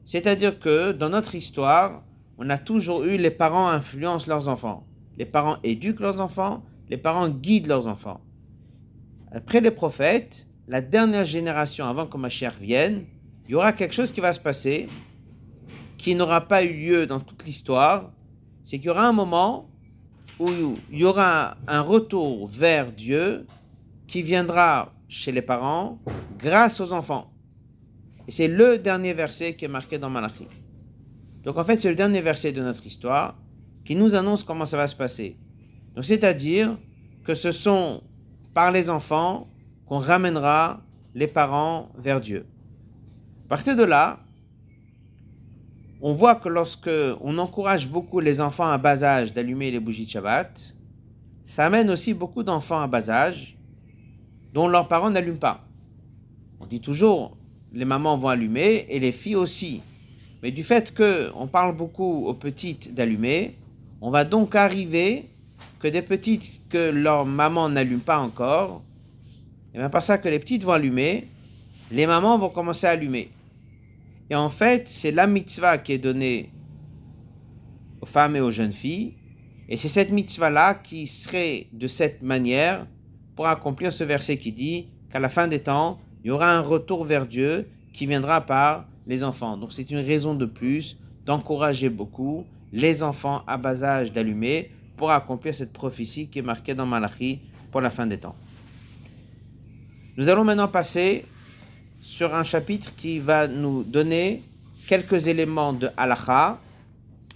C'est-à-dire 0.04 0.60
que 0.60 0.92
dans 0.92 1.10
notre 1.10 1.36
histoire, 1.36 2.04
on 2.38 2.50
a 2.50 2.58
toujours 2.58 3.04
eu 3.04 3.18
les 3.18 3.32
parents 3.32 3.70
influencent 3.70 4.28
leurs 4.28 4.50
enfants. 4.50 4.86
Les 5.18 5.26
parents 5.26 5.58
éduquent 5.64 6.02
leurs 6.02 6.20
enfants, 6.20 6.64
les 6.90 6.98
parents 6.98 7.30
guident 7.30 7.68
leurs 7.68 7.88
enfants. 7.88 8.22
Après 9.32 9.62
les 9.62 9.72
prophètes, 9.72 10.48
la 10.68 10.82
dernière 10.82 11.26
génération 11.26 11.86
avant 11.86 12.06
que 12.06 12.18
Mashiach 12.18 12.60
vienne, 12.60 13.06
il 13.48 13.54
y 13.54 13.56
aura 13.56 13.72
quelque 13.74 13.94
chose 13.94 14.12
qui 14.12 14.20
va 14.20 14.34
se 14.34 14.40
passer 14.40 14.88
qui 15.98 16.16
n'aura 16.16 16.48
pas 16.48 16.64
eu 16.64 16.74
lieu 16.74 17.08
dans 17.08 17.20
toute 17.20 17.44
l'histoire. 17.46 18.12
C'est 18.64 18.78
qu'il 18.78 18.88
y 18.88 18.90
aura 18.90 19.08
un 19.08 19.14
moment 19.14 19.70
où 20.40 20.48
il 20.92 21.00
y 21.00 21.04
aura 21.04 21.58
un 21.68 21.82
retour 21.82 22.48
vers 22.48 22.92
Dieu 22.92 23.46
qui 24.06 24.22
viendra 24.22 24.94
chez 25.08 25.32
les 25.32 25.42
parents 25.42 26.00
grâce 26.38 26.80
aux 26.80 26.92
enfants. 26.92 27.34
Et 28.28 28.32
c'est 28.32 28.48
le 28.48 28.78
dernier 28.78 29.14
verset 29.14 29.56
qui 29.56 29.66
est 29.66 29.70
marqué 29.70 29.98
dans 29.98 30.10
Malachi. 30.10 30.48
Donc 31.44 31.58
en 31.58 31.64
fait, 31.64 31.78
c'est 31.78 31.90
le 31.90 31.96
dernier 31.96 32.22
verset 32.22 32.52
de 32.52 32.62
notre 32.62 32.86
histoire 32.86 33.36
qui 33.84 33.96
nous 33.96 34.16
annonce 34.16 34.44
comment 34.44 34.66
ça 34.66 34.78
va 34.78 34.88
se 34.88 34.96
passer. 34.96 35.38
Donc 35.96 36.06
c'est-à-dire 36.06 36.78
que 37.24 37.34
ce 37.34 37.52
sont 37.52 38.04
par 38.54 38.72
les 38.72 38.90
enfants 38.90 39.48
qu'on 39.86 40.00
ramènera 40.00 40.82
les 41.16 41.28
parents 41.28 41.90
vers 41.98 42.20
Dieu. 42.20 42.46
À 43.48 43.52
partir 43.52 43.78
de 43.78 43.84
là, 43.84 44.20
on 46.02 46.12
voit 46.12 46.36
que 46.36 46.50
lorsque 46.50 46.90
on 47.22 47.38
encourage 47.38 47.88
beaucoup 47.88 48.20
les 48.20 48.42
enfants 48.42 48.70
à 48.70 48.78
bas 48.78 49.02
âge 49.02 49.32
d'allumer 49.32 49.72
les 49.72 49.80
bougies 49.80 50.04
de 50.04 50.10
Shabbat, 50.10 50.76
ça 51.46 51.66
amène 51.66 51.90
aussi 51.90 52.14
beaucoup 52.14 52.44
d'enfants 52.44 52.82
à 52.82 52.88
bas 52.88 53.10
âge 53.10 53.56
dont 54.54 54.68
leurs 54.68 54.90
parents 54.90 55.10
n'allument 55.10 55.38
pas. 55.38 55.64
On 56.60 56.66
dit 56.66 56.82
toujours, 56.82 57.38
les 57.72 57.86
mamans 57.86 58.18
vont 58.18 58.28
allumer 58.28 58.86
et 58.90 59.00
les 59.00 59.14
filles 59.14 59.38
aussi. 59.38 59.82
Mais 60.44 60.52
du 60.52 60.66
fait 60.66 60.94
qu'on 60.94 61.48
parle 61.48 61.74
beaucoup 61.74 62.26
aux 62.26 62.34
petites 62.34 62.94
d'allumer, 62.94 63.56
on 64.02 64.10
va 64.10 64.26
donc 64.26 64.56
arriver 64.56 65.30
que 65.80 65.88
des 65.88 66.02
petites 66.02 66.64
que 66.68 66.90
leur 66.90 67.26
maman 67.26 67.70
n'allume 67.70 68.02
pas 68.02 68.20
encore, 68.20 68.82
et 69.74 69.78
bien 69.78 69.90
par 69.90 70.04
ça 70.04 70.18
que 70.18 70.28
les 70.28 70.40
petites 70.40 70.66
vont 70.66 70.74
allumer, 70.74 71.30
les 71.94 72.08
mamans 72.08 72.38
vont 72.38 72.50
commencer 72.50 72.88
à 72.88 72.90
allumer. 72.90 73.32
Et 74.30 74.36
en 74.36 74.50
fait, 74.50 74.88
c'est 74.88 75.12
la 75.12 75.28
mitzvah 75.28 75.78
qui 75.78 75.94
est 75.94 75.98
donnée 75.98 76.52
aux 78.02 78.06
femmes 78.06 78.36
et 78.36 78.42
aux 78.42 78.52
jeunes 78.52 78.74
filles. 78.74 79.16
Et 79.70 79.78
c'est 79.78 79.90
cette 79.90 80.12
mitzvah-là 80.12 80.76
qui 80.76 81.08
serait 81.08 81.68
de 81.74 81.88
cette 81.88 82.22
manière 82.22 82.88
pour 83.36 83.48
accomplir 83.48 83.92
ce 83.94 84.04
verset 84.04 84.38
qui 84.38 84.52
dit 84.52 84.88
qu'à 85.10 85.20
la 85.20 85.30
fin 85.30 85.48
des 85.48 85.60
temps, 85.60 86.00
il 86.24 86.28
y 86.28 86.32
aura 86.32 86.52
un 86.52 86.62
retour 86.62 87.06
vers 87.06 87.26
Dieu 87.26 87.68
qui 87.94 88.08
viendra 88.08 88.42
par 88.42 88.88
les 89.06 89.24
enfants. 89.24 89.58
Donc 89.58 89.74
c'est 89.74 89.90
une 89.90 90.00
raison 90.00 90.36
de 90.36 90.46
plus 90.46 90.98
d'encourager 91.26 91.90
beaucoup 91.90 92.46
les 92.74 93.04
enfants 93.04 93.44
à 93.48 93.58
bas 93.58 93.84
âge 93.84 94.12
d'allumer 94.12 94.72
pour 94.98 95.12
accomplir 95.12 95.54
cette 95.56 95.72
prophétie 95.72 96.28
qui 96.28 96.40
est 96.40 96.44
marquée 96.44 96.74
dans 96.74 96.86
Malachi 96.86 97.40
pour 97.72 97.82
la 97.82 97.90
fin 97.90 98.08
des 98.08 98.18
temps. 98.18 98.36
Nous 100.18 100.30
allons 100.30 100.44
maintenant 100.44 100.68
passer 100.68 101.26
sur 102.08 102.34
un 102.34 102.44
chapitre 102.44 102.96
qui 102.96 103.20
va 103.20 103.50
nous 103.50 103.84
donner 103.84 104.42
quelques 104.88 105.28
éléments 105.28 105.74
de 105.74 105.90
halakha 105.98 106.58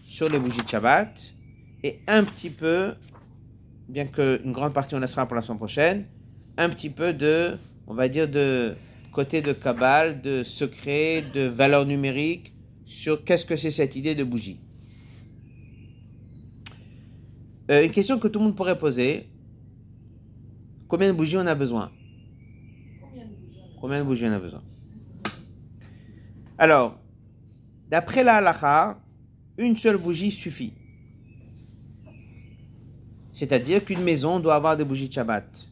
sur 0.08 0.30
les 0.30 0.40
bougies 0.40 0.64
de 0.64 0.70
Shabbat 0.70 1.34
et 1.84 2.00
un 2.08 2.24
petit 2.24 2.50
peu, 2.50 2.94
bien 3.90 4.06
qu'une 4.06 4.54
grande 4.54 4.72
partie 4.72 4.96
on 4.96 5.00
laissera 5.00 5.28
pour 5.28 5.36
la 5.36 5.42
semaine 5.42 5.58
prochaine, 5.58 6.06
un 6.58 6.70
petit 6.70 6.90
peu 6.90 7.12
de, 7.12 7.58
on 7.86 7.94
va 7.94 8.08
dire, 8.08 8.30
de 8.30 8.76
côté 9.12 9.42
de 9.42 9.52
Kabbal, 9.52 10.22
de 10.22 10.42
secret, 10.42 11.26
de 11.34 11.42
valeur 11.42 11.86
numérique 11.86 12.54
sur 12.86 13.26
qu'est-ce 13.26 13.44
que 13.44 13.58
c'est 13.58 13.72
cette 13.72 13.98
idée 13.98 14.16
de 14.16 14.24
bougie. 14.24 14.62
Euh, 17.70 17.84
une 17.84 17.92
question 17.92 18.18
que 18.18 18.30
tout 18.30 18.40
le 18.40 18.46
monde 18.46 18.56
pourrait 18.56 18.78
poser. 18.78 19.28
Combien 20.88 21.10
de 21.10 21.14
bougies 21.14 21.36
on 21.36 21.46
a 21.46 21.56
besoin? 21.56 21.92
Combien 23.82 24.00
de 24.00 24.04
bougies 24.04 24.28
on 24.28 24.32
a 24.32 24.40
besoin 24.40 24.62
Alors, 26.60 27.00
d'après 27.90 28.24
la 28.24 28.36
halakha, 28.36 29.02
une 29.58 29.76
seule 29.76 29.98
bougie 29.98 30.30
suffit. 30.30 30.74
C'est-à-dire 33.34 33.84
qu'une 33.84 34.04
maison 34.04 34.40
doit 34.40 34.54
avoir 34.54 34.78
des 34.78 34.86
bougies 34.86 35.08
de 35.08 35.14
Shabbat. 35.14 35.68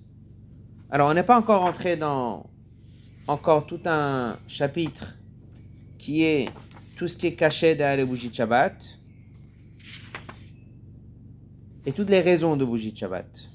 Alors, 0.90 1.12
on 1.12 1.14
n'est 1.14 1.24
pas 1.24 1.38
encore 1.38 1.64
entré 1.64 1.96
dans 1.98 2.50
encore 3.28 3.68
tout 3.68 3.82
un 3.86 4.40
chapitre 4.48 5.20
qui 6.00 6.24
est 6.24 6.50
tout 6.98 7.08
ce 7.08 7.16
qui 7.16 7.28
est 7.28 7.36
caché 7.36 7.76
derrière 7.76 7.98
les 7.98 8.06
bougies 8.06 8.30
de 8.30 8.34
Shabbat 8.34 9.00
et 11.86 11.92
toutes 11.92 12.10
les 12.10 12.22
raisons 12.22 12.58
de 12.58 12.66
bougies 12.66 12.92
de 12.92 12.98
Shabbat. 12.98 13.50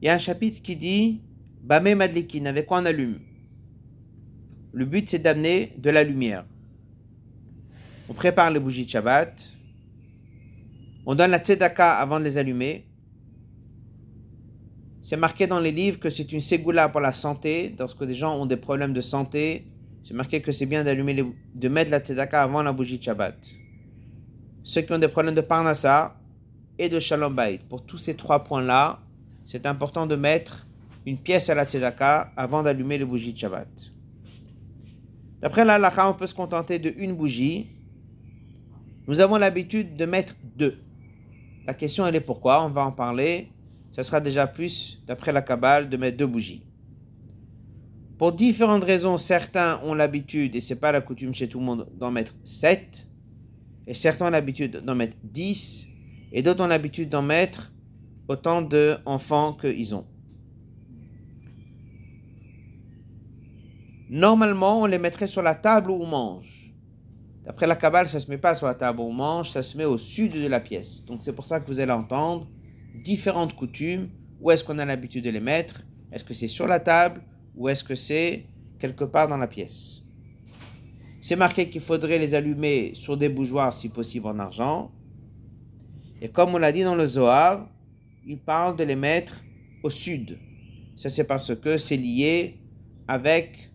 Il 0.00 0.06
y 0.06 0.08
a 0.08 0.14
un 0.14 0.18
chapitre 0.18 0.62
qui 0.62 0.76
dit 0.76 1.22
Bamé 1.60 1.94
Madlikin, 1.94 2.46
avec 2.46 2.66
quoi 2.66 2.80
on 2.80 2.86
allume? 2.86 3.18
Le 4.72 4.84
but 4.84 5.08
c'est 5.08 5.18
d'amener 5.18 5.74
de 5.76 5.90
la 5.90 6.04
lumière. 6.04 6.44
On 8.08 8.14
prépare 8.14 8.50
les 8.50 8.60
bougies 8.60 8.84
de 8.84 8.90
Shabbat. 8.90 9.52
On 11.04 11.14
donne 11.14 11.30
la 11.30 11.38
tzedaka 11.38 11.92
avant 11.98 12.20
de 12.20 12.24
les 12.24 12.38
allumer. 12.38 12.86
C'est 15.00 15.16
marqué 15.16 15.46
dans 15.46 15.58
les 15.58 15.72
livres 15.72 15.98
que 15.98 16.10
c'est 16.10 16.32
une 16.32 16.40
ségoula 16.40 16.88
pour 16.88 17.00
la 17.00 17.12
santé. 17.12 17.74
Lorsque 17.78 18.04
des 18.04 18.14
gens 18.14 18.38
ont 18.38 18.46
des 18.46 18.56
problèmes 18.56 18.92
de 18.92 19.00
santé, 19.00 19.66
c'est 20.04 20.14
marqué 20.14 20.40
que 20.40 20.52
c'est 20.52 20.66
bien 20.66 20.84
d'allumer, 20.84 21.24
de 21.54 21.68
mettre 21.68 21.90
la 21.90 21.98
tzedaka 21.98 22.42
avant 22.42 22.62
la 22.62 22.72
bougie 22.72 22.98
de 22.98 23.02
Shabbat. 23.02 23.36
Ceux 24.62 24.82
qui 24.82 24.92
ont 24.92 24.98
des 24.98 25.08
problèmes 25.08 25.34
de 25.34 25.40
parnassa 25.40 26.20
et 26.78 26.88
de 26.88 27.00
shalom 27.00 27.34
bayit. 27.34 27.60
Pour 27.68 27.84
tous 27.84 27.98
ces 27.98 28.14
trois 28.14 28.44
points-là, 28.44 29.00
c'est 29.50 29.64
important 29.64 30.06
de 30.06 30.14
mettre 30.14 30.66
une 31.06 31.16
pièce 31.16 31.48
à 31.48 31.54
la 31.54 31.64
tzedaka 31.64 32.34
avant 32.36 32.62
d'allumer 32.62 32.98
les 32.98 33.06
bougies 33.06 33.32
de 33.32 33.38
Shabbat. 33.38 33.94
D'après 35.40 35.64
la 35.64 36.10
on 36.10 36.12
peut 36.12 36.26
se 36.26 36.34
contenter 36.34 36.78
de 36.78 36.92
une 36.98 37.14
bougie. 37.14 37.70
Nous 39.06 39.20
avons 39.20 39.38
l'habitude 39.38 39.96
de 39.96 40.04
mettre 40.04 40.34
deux. 40.54 40.76
La 41.66 41.72
question, 41.72 42.06
elle 42.06 42.16
est 42.16 42.20
pourquoi? 42.20 42.62
On 42.62 42.68
va 42.68 42.84
en 42.84 42.92
parler. 42.92 43.48
Ça 43.90 44.02
sera 44.02 44.20
déjà 44.20 44.46
plus, 44.46 45.02
d'après 45.06 45.32
la 45.32 45.40
Kabbale, 45.40 45.88
de 45.88 45.96
mettre 45.96 46.18
deux 46.18 46.26
bougies. 46.26 46.62
Pour 48.18 48.32
différentes 48.32 48.84
raisons, 48.84 49.16
certains 49.16 49.80
ont 49.82 49.94
l'habitude, 49.94 50.56
et 50.56 50.60
c'est 50.60 50.78
pas 50.78 50.92
la 50.92 51.00
coutume 51.00 51.32
chez 51.32 51.48
tout 51.48 51.58
le 51.58 51.64
monde, 51.64 51.88
d'en 51.98 52.10
mettre 52.10 52.34
sept. 52.44 53.08
Et 53.86 53.94
certains 53.94 54.26
ont 54.26 54.30
l'habitude 54.30 54.82
d'en 54.84 54.94
mettre 54.94 55.16
dix. 55.24 55.86
Et 56.32 56.42
d'autres 56.42 56.62
ont 56.62 56.68
l'habitude 56.68 57.08
d'en 57.08 57.22
mettre 57.22 57.72
autant 58.28 58.62
d'enfants 58.62 59.54
qu'ils 59.54 59.94
ont. 59.94 60.06
Normalement, 64.10 64.82
on 64.82 64.86
les 64.86 64.98
mettrait 64.98 65.26
sur 65.26 65.42
la 65.42 65.54
table 65.54 65.90
où 65.90 66.02
on 66.02 66.06
mange. 66.06 66.74
D'après 67.44 67.66
la 67.66 67.76
Kabbale, 67.76 68.08
ça 68.08 68.18
ne 68.18 68.22
se 68.22 68.30
met 68.30 68.38
pas 68.38 68.54
sur 68.54 68.66
la 68.66 68.74
table 68.74 69.00
où 69.00 69.04
on 69.04 69.12
mange, 69.12 69.50
ça 69.50 69.62
se 69.62 69.76
met 69.76 69.84
au 69.84 69.98
sud 69.98 70.32
de 70.32 70.46
la 70.46 70.60
pièce. 70.60 71.04
Donc 71.04 71.22
c'est 71.22 71.32
pour 71.32 71.46
ça 71.46 71.60
que 71.60 71.66
vous 71.66 71.80
allez 71.80 71.92
entendre 71.92 72.46
différentes 73.02 73.54
coutumes. 73.54 74.10
Où 74.40 74.50
est-ce 74.50 74.62
qu'on 74.62 74.78
a 74.78 74.84
l'habitude 74.84 75.24
de 75.24 75.30
les 75.30 75.40
mettre? 75.40 75.82
Est-ce 76.12 76.24
que 76.24 76.34
c'est 76.34 76.48
sur 76.48 76.66
la 76.66 76.78
table 76.78 77.22
ou 77.56 77.68
est-ce 77.68 77.82
que 77.82 77.94
c'est 77.94 78.46
quelque 78.78 79.04
part 79.04 79.28
dans 79.28 79.36
la 79.36 79.46
pièce? 79.46 80.02
C'est 81.20 81.36
marqué 81.36 81.68
qu'il 81.68 81.80
faudrait 81.80 82.18
les 82.18 82.34
allumer 82.34 82.92
sur 82.94 83.16
des 83.16 83.28
bougeoirs 83.28 83.74
si 83.74 83.88
possible 83.88 84.26
en 84.26 84.38
argent. 84.38 84.92
Et 86.20 86.28
comme 86.28 86.54
on 86.54 86.58
l'a 86.58 86.70
dit 86.70 86.84
dans 86.84 86.94
le 86.94 87.06
Zohar, 87.06 87.68
il 88.28 88.38
parle 88.38 88.76
de 88.76 88.84
les 88.84 88.94
mettre 88.94 89.42
au 89.82 89.88
sud. 89.88 90.38
Ça, 90.96 91.08
c'est 91.08 91.24
parce 91.24 91.54
que 91.54 91.78
c'est 91.78 91.96
lié 91.96 92.60
avec 93.08 93.70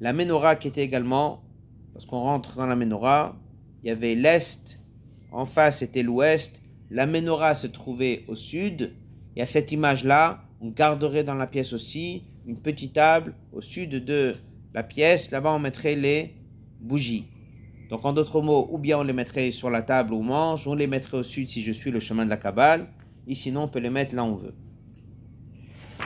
la 0.00 0.14
menorah 0.14 0.56
qui 0.56 0.66
était 0.66 0.82
également, 0.82 1.44
lorsqu'on 1.92 2.20
rentre 2.20 2.56
dans 2.56 2.66
la 2.66 2.74
menorah, 2.74 3.36
il 3.82 3.88
y 3.88 3.90
avait 3.90 4.14
l'est, 4.14 4.80
en 5.30 5.44
face 5.44 5.82
était 5.82 6.02
l'ouest, 6.02 6.62
la 6.90 7.06
menorah 7.06 7.54
se 7.54 7.66
trouvait 7.66 8.24
au 8.28 8.34
sud, 8.34 8.94
et 9.36 9.42
à 9.42 9.46
cette 9.46 9.72
image-là, 9.72 10.42
on 10.62 10.70
garderait 10.70 11.22
dans 11.22 11.34
la 11.34 11.46
pièce 11.46 11.74
aussi 11.74 12.22
une 12.46 12.58
petite 12.58 12.94
table 12.94 13.34
au 13.52 13.60
sud 13.60 14.02
de 14.06 14.36
la 14.72 14.82
pièce, 14.82 15.30
là-bas 15.30 15.52
on 15.52 15.58
mettrait 15.58 15.96
les 15.96 16.34
bougies. 16.80 17.26
Donc 17.90 18.06
en 18.06 18.14
d'autres 18.14 18.40
mots, 18.40 18.68
ou 18.70 18.78
bien 18.78 18.98
on 18.98 19.02
les 19.02 19.12
mettrait 19.12 19.50
sur 19.50 19.68
la 19.68 19.82
table 19.82 20.14
on 20.14 20.22
mange, 20.22 20.66
ou 20.66 20.70
on 20.70 20.74
les 20.74 20.86
mettrait 20.86 21.18
au 21.18 21.22
sud 21.22 21.50
si 21.50 21.62
je 21.62 21.72
suis 21.72 21.90
le 21.90 22.00
chemin 22.00 22.24
de 22.24 22.30
la 22.30 22.38
Kabbale, 22.38 22.88
et 23.28 23.34
sinon 23.34 23.64
on 23.64 23.68
peut 23.68 23.78
les 23.78 23.90
mettre 23.90 24.16
là 24.16 24.24
où 24.24 24.28
on 24.28 24.36
veut. 24.36 24.54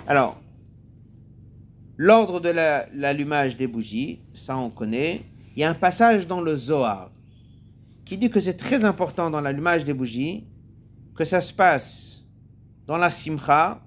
Alors, 0.07 0.41
l'ordre 1.97 2.41
de 2.41 2.51
l'allumage 2.95 3.57
des 3.57 3.69
bougies, 3.69 4.21
ça 4.35 4.59
on 4.59 4.69
connaît. 4.69 5.23
Il 5.55 5.61
y 5.61 5.65
a 5.65 5.71
un 5.71 5.75
passage 5.75 6.27
dans 6.27 6.41
le 6.41 6.57
Zohar 6.57 7.13
qui 8.05 8.19
dit 8.19 8.29
que 8.29 8.41
c'est 8.41 8.57
très 8.57 8.85
important 8.85 9.31
dans 9.31 9.41
l'allumage 9.41 9.85
des 9.85 9.95
bougies 9.95 10.45
que 11.15 11.25
ça 11.25 11.41
se 11.41 11.53
passe 11.53 12.25
dans 12.87 12.97
la 12.97 13.11
simcha 13.11 13.81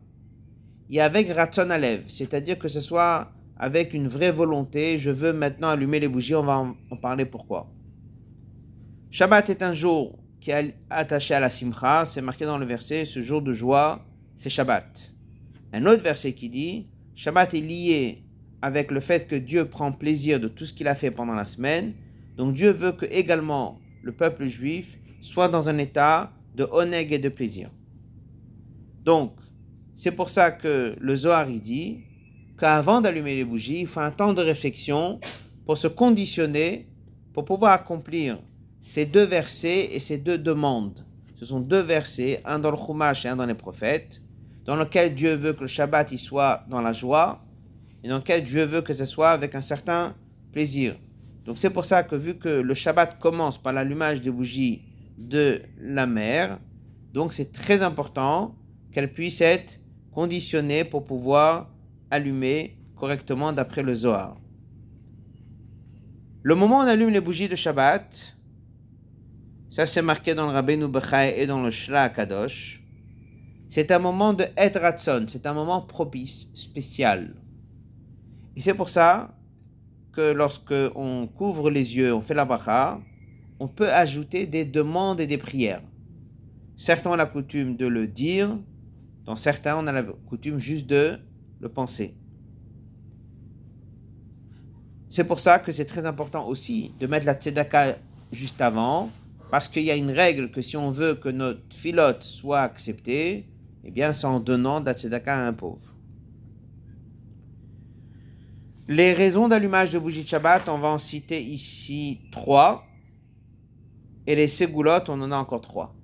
et 0.89 1.01
avec 1.01 1.30
Ratzon 1.30 1.70
Alev, 1.70 2.04
c'est-à-dire 2.08 2.58
que 2.58 2.68
ce 2.68 2.80
soit 2.80 3.32
avec 3.58 3.94
une 3.94 4.08
vraie 4.08 4.32
volonté. 4.32 4.98
Je 4.98 5.10
veux 5.10 5.34
maintenant 5.34 5.70
allumer 5.70 6.00
les 6.00 6.08
bougies, 6.08 6.36
on 6.36 6.44
va 6.44 6.58
en 6.58 6.98
parler 6.98 7.25
pourquoi. 7.25 7.70
Shabbat 9.10 9.50
est 9.50 9.63
un 9.63 9.74
jour 9.74 10.20
qui 10.46 10.52
est 10.52 10.75
attaché 10.92 11.34
à 11.34 11.40
la 11.40 11.50
simcha, 11.50 12.06
c'est 12.06 12.22
marqué 12.22 12.46
dans 12.46 12.60
le 12.60 12.68
verset, 12.68 13.06
ce 13.06 13.20
jour 13.20 13.42
de 13.42 13.52
joie, 13.52 14.06
c'est 14.36 14.52
Shabbat. 14.52 15.12
Un 15.74 15.88
autre 15.88 16.04
verset 16.04 16.34
qui 16.34 16.50
dit, 16.50 16.88
Shabbat 17.16 17.56
est 17.56 17.62
lié 17.62 18.24
avec 18.62 18.92
le 18.92 19.00
fait 19.00 19.28
que 19.28 19.36
Dieu 19.36 19.66
prend 19.66 19.92
plaisir 19.92 20.40
de 20.40 20.48
tout 20.48 20.68
ce 20.68 20.74
qu'il 20.74 20.88
a 20.88 20.94
fait 20.94 21.10
pendant 21.10 21.34
la 21.34 21.46
semaine. 21.46 21.96
Donc 22.38 22.54
Dieu 22.54 22.70
veut 22.70 22.92
que 22.92 23.08
également 23.08 23.82
le 24.04 24.12
peuple 24.12 24.46
juif 24.46 25.00
soit 25.20 25.48
dans 25.48 25.68
un 25.68 25.80
état 25.80 26.32
de 26.54 26.68
oneg 26.72 27.12
et 27.12 27.18
de 27.18 27.30
plaisir. 27.30 27.72
Donc, 29.04 29.34
c'est 29.96 30.12
pour 30.12 30.30
ça 30.30 30.52
que 30.52 30.96
le 31.00 31.16
Zohar 31.16 31.48
dit 31.48 32.04
qu'avant 32.60 33.02
d'allumer 33.02 33.34
les 33.34 33.46
bougies, 33.46 33.80
il 33.80 33.88
faut 33.88 34.00
un 34.00 34.12
temps 34.12 34.36
de 34.36 34.44
réflexion 34.44 35.20
pour 35.66 35.80
se 35.80 35.88
conditionner, 35.88 36.88
pour 37.34 37.46
pouvoir 37.46 37.72
accomplir 37.72 38.38
ces 38.86 39.08
deux 39.08 39.24
versets 39.24 39.96
et 39.96 40.00
ces 40.00 40.20
deux 40.20 40.38
demandes. 40.38 41.04
Ce 41.38 41.44
sont 41.44 41.60
deux 41.60 41.80
versets, 41.80 42.39
un 42.46 42.60
dans 42.60 42.70
le 42.70 42.77
Chumash 42.77 43.25
et 43.25 43.30
un 43.30 43.36
dans 43.36 43.48
les 43.48 43.56
prophètes, 43.56 44.22
dans 44.63 44.75
lequel 44.75 45.15
Dieu 45.15 45.34
veut 45.34 45.54
que 45.54 45.62
le 45.62 45.68
Shabbat 45.68 46.12
y 46.12 46.20
soit 46.20 46.63
dans 46.70 46.82
la 46.82 46.94
joie 46.94 47.44
et 48.04 48.10
dans 48.10 48.18
lequel 48.18 48.44
Dieu 48.44 48.63
veut 48.63 48.82
que 48.82 48.94
ce 48.94 49.06
soit 49.06 49.32
avec 49.32 49.56
un 49.56 49.63
certain 49.63 50.13
plaisir. 50.51 50.96
Donc 51.46 51.58
c'est 51.58 51.72
pour 51.72 51.84
ça 51.84 52.04
que 52.04 52.15
vu 52.15 52.36
que 52.36 52.48
le 52.48 52.74
Shabbat 52.75 53.18
commence 53.18 53.58
par 53.58 53.74
l'allumage 53.74 54.22
des 54.22 54.30
bougies 54.30 54.84
de 55.18 55.63
la 55.80 56.06
mer, 56.06 56.60
donc 57.12 57.34
c'est 57.34 57.51
très 57.51 57.82
important 57.82 58.56
qu'elle 58.94 59.12
puisse 59.12 59.42
être 59.42 59.80
conditionnée 60.12 60.84
pour 60.84 61.06
pouvoir 61.06 61.72
allumer 62.12 62.77
correctement 62.96 63.51
d'après 63.51 63.82
le 63.82 63.96
Zohar. 63.96 64.38
Le 66.44 66.54
moment 66.54 66.82
où 66.82 66.84
on 66.84 66.88
allume 66.88 67.10
les 67.10 67.20
bougies 67.20 67.50
de 67.50 67.56
Shabbat, 67.56 68.35
ça, 69.70 69.86
c'est 69.86 70.02
marqué 70.02 70.36
dans 70.36 70.48
le 70.48 70.54
Rabbeinu 70.54 70.88
Bechai 70.88 71.42
et 71.42 71.48
dans 71.48 71.62
le 71.62 71.72
Shra 71.72 72.10
Kadosh. 72.10 72.82
C'est 73.68 73.92
un 73.92 74.00
moment 74.00 74.34
de 74.34 74.46
Etratson, 74.58 75.26
c'est 75.28 75.46
un 75.46 75.54
moment 75.54 75.82
propice, 75.82 76.50
spécial. 76.54 77.36
Et 78.56 78.62
c'est 78.62 78.74
pour 78.74 78.90
ça 78.90 79.36
que 80.14 80.32
lorsque 80.32 80.74
on 80.96 81.28
couvre 81.28 81.70
les 81.70 81.98
yeux, 81.98 82.14
on 82.14 82.22
fait 82.22 82.34
la 82.34 82.46
bracha, 82.46 83.02
on 83.60 83.68
peut 83.68 83.92
ajouter 83.92 84.46
des 84.46 84.66
demandes 84.66 85.20
et 85.20 85.28
des 85.28 85.38
prières. 85.38 85.82
Certains 86.78 87.12
ont 87.12 87.16
la 87.16 87.25
coutume 87.25 87.75
de 87.75 87.88
le 87.88 88.08
dire, 88.08 88.58
dans 89.25 89.36
certains 89.36 89.78
on 89.78 89.88
a 89.88 89.92
la 89.92 90.04
coutume 90.04 90.60
juste 90.60 90.88
de 90.88 91.20
le 91.60 91.70
penser. 91.70 92.16
C'est 95.10 95.24
pour 95.24 95.40
ça 95.40 95.60
que 95.60 95.72
c'est 95.72 95.86
très 95.86 96.06
important 96.06 96.48
aussi 96.48 96.92
de 97.00 97.08
mettre 97.08 97.25
la 97.25 97.34
tzedaka 97.34 97.98
juste 98.32 98.62
avant, 98.62 99.10
parce 99.51 99.68
qu'il 99.68 99.84
y 99.84 99.92
a 99.92 99.96
une 99.96 100.12
règle 100.12 100.51
que 100.51 100.62
si 100.62 100.75
on 100.77 100.92
veut 100.92 101.16
que 101.16 101.29
notre 101.29 101.62
filote 101.75 102.24
soit 102.24 102.62
acceptée, 102.62 103.48
eh 103.84 103.92
bien 103.92 104.14
c'est 104.14 104.27
en 104.27 104.40
donnant 104.40 104.81
de 104.81 105.29
à 105.29 105.48
un 105.48 105.53
pauvre. 105.53 105.94
Les 108.88 109.14
raisons 109.14 109.48
d'allumage 109.48 109.94
de 109.94 110.00
bougie 110.00 110.24
de 110.24 110.27
Shabbat, 110.27 110.70
on 110.70 110.77
va 110.77 110.90
en 110.90 111.00
citer 111.00 111.42
ici 111.44 112.22
trois. 112.31 112.86
Et 114.27 114.36
les 114.36 114.48
ségoulottes, 114.48 115.10
on 115.10 115.22
en 115.22 115.31
a 115.31 115.38
encore 115.38 115.62
trois. 115.62 115.96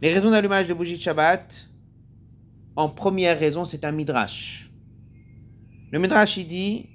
Les 0.00 0.12
raisons 0.12 0.30
d'allumage 0.30 0.66
de 0.66 0.74
bougie 0.74 0.96
de 0.96 1.02
Shabbat, 1.02 1.68
en 2.76 2.88
première 2.88 3.38
raison, 3.38 3.64
c'est 3.64 3.84
un 3.84 3.92
midrash. 3.92 4.70
Le 5.90 5.98
midrash, 5.98 6.36
il 6.36 6.46
dit, 6.46 6.88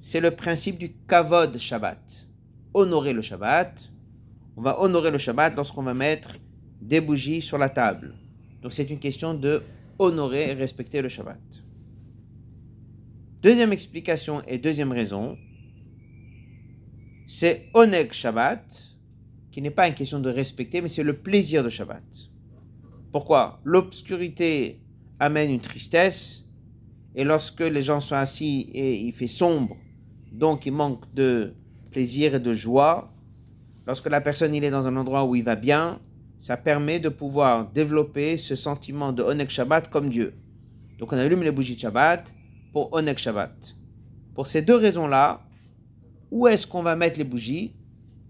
c'est 0.00 0.20
le 0.20 0.30
principe 0.30 0.78
du 0.78 0.92
kavod 1.08 1.58
Shabbat 1.58 2.29
honorer 2.74 3.12
le 3.12 3.22
Shabbat. 3.22 3.90
On 4.56 4.62
va 4.62 4.80
honorer 4.80 5.10
le 5.10 5.18
Shabbat 5.18 5.56
lorsqu'on 5.56 5.82
va 5.82 5.94
mettre 5.94 6.36
des 6.80 7.00
bougies 7.00 7.42
sur 7.42 7.58
la 7.58 7.68
table. 7.68 8.14
Donc 8.62 8.72
c'est 8.72 8.90
une 8.90 8.98
question 8.98 9.34
de 9.34 9.62
honorer 9.98 10.50
et 10.50 10.52
respecter 10.52 11.02
le 11.02 11.08
Shabbat. 11.08 11.40
Deuxième 13.42 13.72
explication 13.72 14.42
et 14.46 14.58
deuxième 14.58 14.92
raison, 14.92 15.36
c'est 17.26 17.70
Oneg 17.74 18.12
Shabbat, 18.12 18.96
qui 19.50 19.62
n'est 19.62 19.70
pas 19.70 19.88
une 19.88 19.94
question 19.94 20.20
de 20.20 20.28
respecter, 20.30 20.80
mais 20.82 20.88
c'est 20.88 21.02
le 21.02 21.16
plaisir 21.16 21.64
de 21.64 21.68
Shabbat. 21.68 22.02
Pourquoi? 23.12 23.60
L'obscurité 23.64 24.80
amène 25.18 25.50
une 25.50 25.60
tristesse, 25.60 26.44
et 27.14 27.24
lorsque 27.24 27.60
les 27.60 27.82
gens 27.82 28.00
sont 28.00 28.14
assis 28.14 28.70
et 28.72 29.00
il 29.00 29.12
fait 29.12 29.26
sombre, 29.26 29.76
donc 30.30 30.66
il 30.66 30.72
manque 30.72 31.12
de 31.12 31.54
plaisir 31.90 32.34
et 32.34 32.40
de 32.40 32.54
joie. 32.54 33.12
Lorsque 33.86 34.08
la 34.08 34.20
personne 34.20 34.54
il 34.54 34.64
est 34.64 34.70
dans 34.70 34.86
un 34.86 34.96
endroit 34.96 35.24
où 35.24 35.34
il 35.34 35.44
va 35.44 35.56
bien, 35.56 35.98
ça 36.38 36.56
permet 36.56 36.98
de 37.00 37.08
pouvoir 37.08 37.70
développer 37.70 38.36
ce 38.36 38.54
sentiment 38.54 39.12
de 39.12 39.22
Onek 39.22 39.50
Shabbat 39.50 39.90
comme 39.90 40.08
Dieu. 40.08 40.34
Donc 40.98 41.12
on 41.12 41.18
allume 41.18 41.42
les 41.42 41.52
bougies 41.52 41.74
de 41.74 41.80
Shabbat 41.80 42.32
pour 42.72 42.92
Onek 42.92 43.18
Shabbat. 43.18 43.76
Pour 44.34 44.46
ces 44.46 44.62
deux 44.62 44.76
raisons-là, 44.76 45.42
où 46.30 46.46
est-ce 46.46 46.66
qu'on 46.66 46.82
va 46.82 46.96
mettre 46.96 47.18
les 47.18 47.24
bougies? 47.24 47.74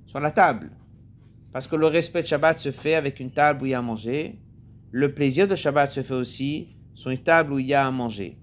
Sur 0.07 0.19
la 0.19 0.33
table. 0.33 0.71
Parce 1.53 1.67
que 1.67 1.77
le 1.77 1.87
respect 1.87 2.23
de 2.23 2.27
Shabbat 2.27 2.59
se 2.59 2.73
fait 2.73 2.95
avec 2.95 3.21
une 3.21 3.31
table 3.31 3.63
où 3.63 3.67
il 3.67 3.71
y 3.71 3.75
a 3.75 3.79
à 3.79 3.83
manger. 3.83 4.41
Le 4.91 5.15
plaisir 5.15 5.47
de 5.47 5.55
Shabbat 5.55 5.89
se 5.89 6.03
fait 6.03 6.15
aussi 6.15 6.69
sur 6.95 7.11
une 7.11 7.19
table 7.19 7.53
où 7.53 7.59
il 7.59 7.67
y 7.67 7.75
a 7.75 7.87
à 7.87 7.91
manger. 7.91 8.39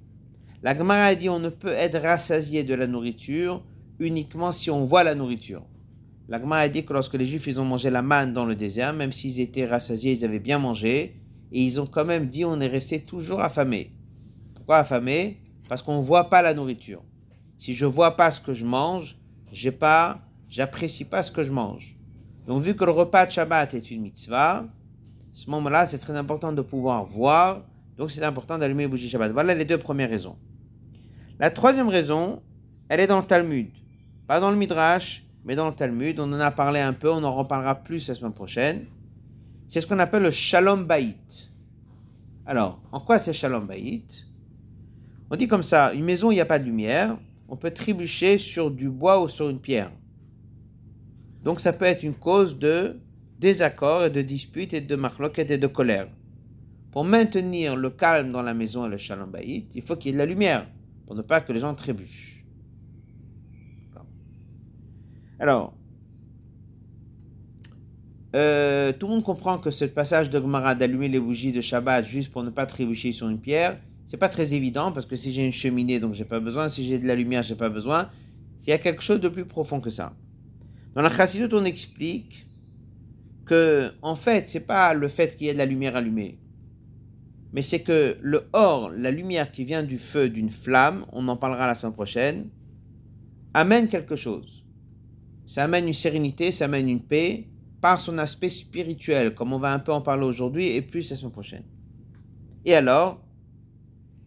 La 0.64 0.78
Gemara 0.78 1.06
a 1.06 1.16
dit 1.16 1.30
on 1.30 1.40
ne 1.40 1.50
peut 1.50 1.74
être 1.74 2.00
rassasié 2.00 2.64
de 2.64 2.74
la 2.74 2.88
nourriture 2.88 3.64
uniquement 4.00 4.52
si 4.52 4.70
on 4.70 4.86
voit 4.86 5.04
la 5.04 5.16
nourriture. 5.16 5.64
L'Agma 6.30 6.58
a 6.58 6.70
dit 6.70 6.86
que 6.86 6.94
lorsque 6.94 7.14
les 7.14 7.26
Juifs 7.26 7.48
ils 7.48 7.60
ont 7.62 7.66
mangé 7.66 7.90
la 7.90 8.02
manne 8.02 8.34
dans 8.34 8.46
le 8.46 8.56
désert, 8.56 8.94
même 8.94 9.12
s'ils 9.12 9.40
étaient 9.40 9.66
rassasiés, 9.66 10.14
ils 10.14 10.26
avaient 10.26 10.40
bien 10.40 10.60
mangé, 10.60 11.16
et 11.52 11.62
ils 11.62 11.80
ont 11.80 11.86
quand 11.86 12.06
même 12.06 12.28
dit 12.28 12.44
on 12.44 12.60
est 12.60 12.68
resté 12.68 13.00
toujours 13.00 13.40
affamé. 13.40 13.94
Pourquoi 14.54 14.78
affamé 14.78 15.42
Parce 15.70 15.82
qu'on 15.82 16.00
ne 16.00 16.04
voit 16.04 16.30
pas 16.30 16.42
la 16.42 16.54
nourriture. 16.54 17.02
Si 17.58 17.74
je 17.74 17.86
vois 17.86 18.18
pas 18.18 18.32
ce 18.32 18.42
que 18.42 18.54
je 18.54 18.66
mange, 18.66 19.18
j'ai 19.52 19.72
pas, 19.72 20.18
j'apprécie 20.50 21.06
pas 21.06 21.24
ce 21.24 21.32
que 21.32 21.44
je 21.44 21.52
mange. 21.52 21.98
Donc 22.46 22.62
vu 22.62 22.76
que 22.76 22.84
le 22.84 22.92
repas 22.92 23.26
de 23.26 23.32
Shabbat 23.32 23.74
est 23.74 23.90
une 23.92 24.02
mitzvah, 24.02 24.58
à 24.58 24.66
ce 25.32 25.50
moment-là, 25.50 25.88
c'est 25.88 25.98
très 25.98 26.16
important 26.16 26.52
de 26.52 26.62
pouvoir 26.62 27.06
voir. 27.06 27.64
Donc 27.98 28.12
c'est 28.12 28.24
important 28.24 28.58
d'allumer 28.58 28.84
les 28.84 28.90
bougies 28.90 29.10
Shabbat. 29.10 29.32
Voilà 29.32 29.54
les 29.54 29.66
deux 29.66 29.78
premières 29.78 30.10
raisons. 30.10 30.36
La 31.40 31.52
troisième 31.52 31.88
raison, 31.88 32.42
elle 32.90 33.00
est 33.00 33.08
dans 33.08 33.20
le 33.20 33.26
Talmud. 33.26 33.70
Pas 34.28 34.42
dans 34.42 34.52
le 34.52 34.58
Midrash, 34.58 35.26
mais 35.46 35.56
dans 35.56 35.68
le 35.68 35.74
Talmud. 35.74 36.20
On 36.20 36.32
en 36.34 36.40
a 36.40 36.52
parlé 36.52 36.82
un 36.82 36.94
peu, 36.94 37.10
on 37.10 37.24
en 37.24 37.34
reparlera 37.34 37.76
plus 37.76 38.08
la 38.10 38.14
semaine 38.14 38.34
prochaine. 38.34 38.86
C'est 39.66 39.82
ce 39.82 39.88
qu'on 39.88 40.00
appelle 40.00 40.24
le 40.24 40.32
Shalom 40.32 40.86
Bayit. 40.86 41.52
Alors, 42.46 42.82
en 42.92 43.00
quoi 43.00 43.20
c'est 43.20 43.34
Shalom 43.34 43.66
Bayit? 43.66 44.26
On 45.30 45.36
dit 45.36 45.48
comme 45.48 45.64
ça, 45.64 45.94
une 45.94 46.06
maison, 46.06 46.32
il 46.32 46.36
n'y 46.36 46.42
a 46.42 46.46
pas 46.46 46.60
de 46.60 46.64
lumière, 46.64 47.18
on 47.50 47.58
peut 47.58 47.72
trébucher 47.72 48.38
sur 48.38 48.72
du 48.72 48.90
bois 48.90 49.22
ou 49.22 49.28
sur 49.28 49.50
une 49.50 49.60
pierre. 49.60 49.92
Donc 51.44 51.60
ça 51.60 51.74
peut 51.74 51.86
être 51.86 52.04
une 52.04 52.14
cause 52.14 52.58
de 52.58 53.00
désaccord 53.40 54.06
et 54.06 54.10
de 54.10 54.22
dispute 54.22 54.74
et 54.74 54.82
de 54.82 54.96
marloquette 54.96 55.52
et 55.52 55.58
de 55.58 55.68
colère. 55.68 56.08
Pour 56.92 57.04
maintenir 57.04 57.76
le 57.76 57.90
calme 57.90 58.32
dans 58.32 58.42
la 58.42 58.54
maison 58.54 58.86
et 58.86 58.90
le 58.90 58.98
Shalom 58.98 59.30
Bayit, 59.30 59.68
il 59.76 59.82
faut 59.82 59.96
qu'il 59.96 60.12
y 60.12 60.14
ait 60.14 60.14
de 60.14 60.18
la 60.18 60.26
lumière, 60.26 60.68
pour 61.06 61.16
ne 61.16 61.22
pas 61.22 61.42
que 61.42 61.52
les 61.54 61.60
gens 61.60 61.76
trébuchent. 61.76 62.37
Alors, 65.40 65.74
euh, 68.36 68.92
tout 68.94 69.08
le 69.08 69.14
monde 69.14 69.24
comprend 69.24 69.58
que 69.58 69.70
ce 69.70 69.86
passage 69.86 70.30
de 70.30 70.40
Gemara 70.40 70.76
d'allumer 70.76 71.08
les 71.08 71.20
bougies 71.20 71.52
de 71.52 71.62
Shabbat 71.62 72.06
juste 72.06 72.32
pour 72.32 72.44
ne 72.44 72.50
pas 72.50 72.66
trébucher 72.66 73.12
sur 73.14 73.30
une 73.30 73.40
pierre, 73.40 73.80
C'est 74.06 74.18
pas 74.18 74.30
très 74.30 74.54
évident 74.54 74.92
parce 74.92 75.06
que 75.06 75.16
si 75.16 75.32
j'ai 75.34 75.46
une 75.46 75.52
cheminée, 75.52 76.00
donc 76.00 76.14
j'ai 76.14 76.26
pas 76.26 76.40
besoin. 76.40 76.70
Si 76.70 76.86
j'ai 76.86 76.98
de 76.98 77.08
la 77.08 77.16
lumière, 77.16 77.44
j'ai 77.44 77.56
pas 77.56 77.70
besoin. 77.70 78.10
Il 78.62 78.70
y 78.70 78.74
a 78.74 78.78
quelque 78.78 79.02
chose 79.02 79.20
de 79.20 79.28
plus 79.28 79.46
profond 79.46 79.82
que 79.82 79.90
ça. 79.90 80.14
Dans 80.96 81.02
la 81.02 81.10
Chassidut, 81.10 81.54
on 81.54 81.66
explique 81.66 82.46
que, 83.46 83.92
en 84.02 84.16
fait, 84.16 84.50
c'est 84.50 84.66
pas 84.66 84.94
le 84.94 85.08
fait 85.08 85.36
qu'il 85.36 85.48
y 85.48 85.50
ait 85.50 85.54
de 85.54 85.58
la 85.58 85.66
lumière 85.66 85.96
allumée, 85.96 86.40
mais 87.54 87.62
c'est 87.62 87.82
que 87.82 88.18
le 88.22 88.48
or, 88.54 88.90
la 88.90 89.12
lumière 89.12 89.52
qui 89.52 89.64
vient 89.66 89.84
du 89.84 89.98
feu, 89.98 90.30
d'une 90.30 90.50
flamme, 90.50 91.06
on 91.12 91.28
en 91.28 91.38
parlera 91.38 91.68
la 91.68 91.76
semaine 91.76 91.94
prochaine, 91.94 92.50
amène 93.54 93.88
quelque 93.88 94.16
chose. 94.16 94.67
Ça 95.48 95.64
amène 95.64 95.88
une 95.88 95.94
sérénité, 95.94 96.52
ça 96.52 96.66
amène 96.66 96.90
une 96.90 97.02
paix 97.02 97.48
par 97.82 98.02
son 98.02 98.18
aspect 98.18 98.50
spirituel, 98.50 99.34
comme 99.34 99.54
on 99.54 99.60
va 99.60 99.74
un 99.74 99.80
peu 99.80 99.94
en 99.94 100.02
parler 100.02 100.26
aujourd'hui 100.26 100.68
et 100.68 100.82
plus 100.82 101.10
la 101.10 101.16
semaine 101.16 101.32
prochaine. 101.32 101.64
Et 102.66 102.76
alors, 102.76 103.22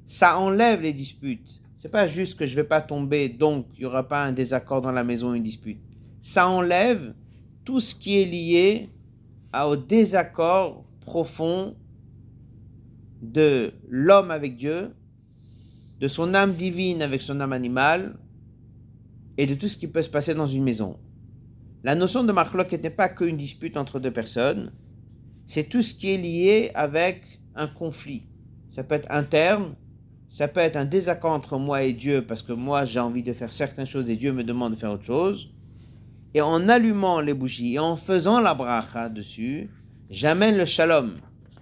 ça 0.07 0.39
enlève 0.39 0.81
les 0.81 0.95
disputes. 0.95 1.61
C'est 1.75 1.91
pas 1.91 2.07
juste 2.07 2.39
que 2.39 2.47
je 2.47 2.57
vais 2.57 2.65
pas 2.65 2.81
tomber, 2.81 3.29
donc 3.29 3.67
il 3.77 3.83
y 3.83 3.85
aura 3.85 4.09
pas 4.09 4.25
un 4.25 4.33
désaccord 4.33 4.81
dans 4.81 4.93
la 4.93 5.05
maison, 5.05 5.35
une 5.35 5.43
dispute. 5.43 5.81
Ça 6.21 6.49
enlève 6.49 7.15
tout 7.65 7.81
ce 7.81 7.95
qui 7.95 8.19
est 8.19 8.25
lié 8.25 8.89
au 9.55 9.77
désaccord 9.77 10.85
profond 11.01 11.77
de 13.21 13.73
l'homme 13.89 14.31
avec 14.31 14.57
Dieu, 14.57 14.95
de 15.99 16.09
son 16.09 16.33
âme 16.33 16.55
divine 16.55 17.03
avec 17.03 17.21
son 17.21 17.41
âme 17.41 17.53
animale, 17.53 18.19
et 19.37 19.47
de 19.47 19.55
tout 19.55 19.69
ce 19.69 19.77
qui 19.77 19.87
peut 19.87 20.03
se 20.03 20.09
passer 20.09 20.35
dans 20.35 20.47
une 20.47 20.65
maison. 20.65 20.99
La 21.83 21.95
notion 21.95 22.25
de 22.25 22.33
marloquet 22.33 22.79
n'est 22.79 22.91
pas 22.91 23.09
qu'une 23.09 23.37
dispute 23.37 23.77
entre 23.77 24.01
deux 24.01 24.11
personnes, 24.11 24.73
c'est 25.47 25.65
tout 25.65 25.83
ce 25.83 25.95
qui 25.95 26.11
est 26.11 26.19
lié 26.19 26.71
avec 26.75 27.41
un 27.55 27.67
conflit. 27.67 28.27
Ça 28.69 28.85
peut 28.85 28.95
être 28.95 29.11
interne, 29.11 29.75
ça 30.29 30.47
peut 30.47 30.61
être 30.61 30.77
un 30.77 30.85
désaccord 30.85 31.33
entre 31.33 31.59
moi 31.59 31.83
et 31.83 31.93
Dieu 31.93 32.25
parce 32.25 32.43
que 32.43 32.53
moi 32.53 32.85
j'ai 32.85 33.01
envie 33.01 33.23
de 33.23 33.33
faire 33.33 33.53
certaines 33.53 33.87
choses 33.87 34.11
et 34.11 34.17
Dieu 34.17 34.33
me 34.33 34.45
demande 34.45 34.75
de 34.75 34.79
faire 34.79 34.93
autre 34.93 35.05
chose. 35.05 35.53
Et 36.35 36.41
en 36.41 36.69
allumant 36.69 37.21
les 37.21 37.35
bougies 37.35 37.75
et 37.75 37.79
en 37.79 37.97
faisant 37.97 38.41
la 38.41 38.55
bracha 38.55 39.09
dessus, 39.09 39.71
j'amène 40.09 40.57
le 40.57 40.67
shalom 40.67 41.15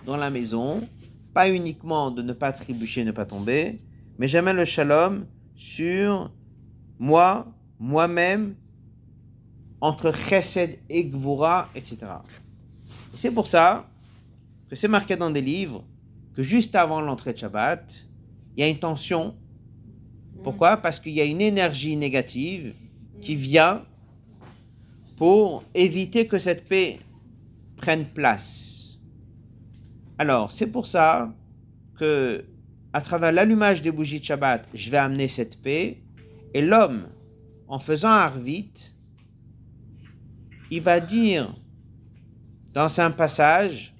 dans 0.04 0.16
la 0.16 0.28
maison, 0.28 0.86
pas 1.32 1.48
uniquement 1.48 2.10
de 2.10 2.20
ne 2.22 2.32
pas 2.32 2.52
trébucher, 2.52 3.04
ne 3.04 3.12
pas 3.12 3.24
tomber, 3.24 3.80
mais 4.18 4.28
j'amène 4.28 4.56
le 4.56 4.66
shalom 4.66 5.26
sur 5.54 6.30
moi, 6.98 7.46
moi-même, 7.78 8.54
entre 9.80 10.12
chesed 10.12 10.78
et 10.88 11.04
gvura, 11.04 11.68
etc. 11.74 11.98
C'est 13.14 13.30
pour 13.30 13.46
ça 13.46 13.88
que 14.68 14.76
c'est 14.76 14.88
marqué 14.88 15.16
dans 15.16 15.30
des 15.30 15.40
livres 15.40 15.84
que 16.34 16.42
juste 16.42 16.74
avant 16.74 17.00
l'entrée 17.00 17.32
de 17.32 17.38
Shabbat, 17.38 18.06
il 18.56 18.60
y 18.60 18.62
a 18.64 18.68
une 18.68 18.78
tension. 18.78 19.34
Pourquoi? 20.42 20.76
Parce 20.76 21.00
qu'il 21.00 21.12
y 21.12 21.20
a 21.20 21.24
une 21.24 21.40
énergie 21.40 21.96
négative 21.96 22.74
qui 23.20 23.34
vient 23.34 23.84
pour 25.16 25.64
éviter 25.74 26.26
que 26.28 26.38
cette 26.38 26.68
paix 26.68 27.00
prenne 27.76 28.06
place. 28.06 28.98
Alors, 30.16 30.50
c'est 30.50 30.68
pour 30.68 30.86
ça 30.86 31.32
que, 31.96 32.44
à 32.92 33.00
travers 33.00 33.32
l'allumage 33.32 33.82
des 33.82 33.90
bougies 33.90 34.20
de 34.20 34.24
Shabbat, 34.24 34.68
je 34.74 34.90
vais 34.90 34.96
amener 34.96 35.28
cette 35.28 35.60
paix. 35.60 36.02
Et 36.54 36.62
l'homme, 36.62 37.08
en 37.66 37.78
faisant 37.78 38.08
arvit, 38.08 38.94
il 40.70 40.82
va 40.82 41.00
dire 41.00 41.54
dans 42.72 43.00
un 43.00 43.10
passage 43.10 43.94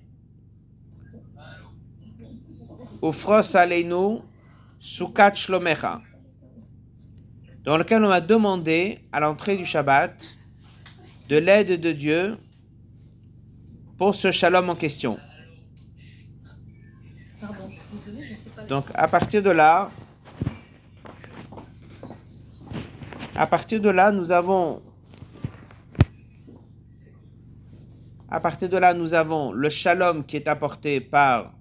Ufros 3.02 3.56
Aleinu 3.56 4.20
Sukat 4.78 5.34
Shlomecha, 5.34 6.00
dans 7.64 7.76
lequel 7.76 8.04
on 8.04 8.10
a 8.10 8.20
demandé 8.20 8.98
à 9.12 9.20
l'entrée 9.20 9.56
du 9.56 9.64
Shabbat 9.64 10.38
de 11.28 11.36
l'aide 11.36 11.80
de 11.80 11.92
Dieu 11.92 12.36
pour 13.96 14.14
ce 14.14 14.30
shalom 14.30 14.70
en 14.70 14.76
question. 14.76 15.18
Donc 18.68 18.86
à 18.94 19.08
partir 19.08 19.42
de 19.42 19.50
là, 19.50 19.90
à 23.34 23.46
partir 23.46 23.80
de 23.80 23.88
là, 23.90 24.12
nous 24.12 24.32
avons 24.32 24.82
à 28.28 28.40
partir 28.40 28.68
de 28.68 28.76
là, 28.76 28.92
nous 28.92 29.14
avons 29.14 29.52
le 29.52 29.70
shalom 29.70 30.24
qui 30.24 30.36
est 30.36 30.48
apporté 30.48 31.00
par 31.00 31.54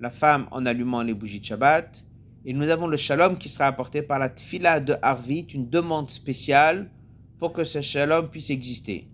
la 0.00 0.10
femme 0.10 0.46
en 0.50 0.66
allumant 0.66 1.02
les 1.02 1.14
bougies 1.14 1.40
de 1.40 1.46
Shabbat. 1.46 2.04
Et 2.44 2.52
nous 2.52 2.68
avons 2.68 2.86
le 2.86 2.96
shalom 2.96 3.36
qui 3.36 3.48
sera 3.48 3.66
apporté 3.66 4.02
par 4.02 4.18
la 4.18 4.28
tfila 4.28 4.80
de 4.80 4.94
Harvit, 5.02 5.46
une 5.54 5.68
demande 5.68 6.10
spéciale 6.10 6.90
pour 7.38 7.52
que 7.52 7.64
ce 7.64 7.80
shalom 7.80 8.28
puisse 8.28 8.50
exister. 8.50 9.08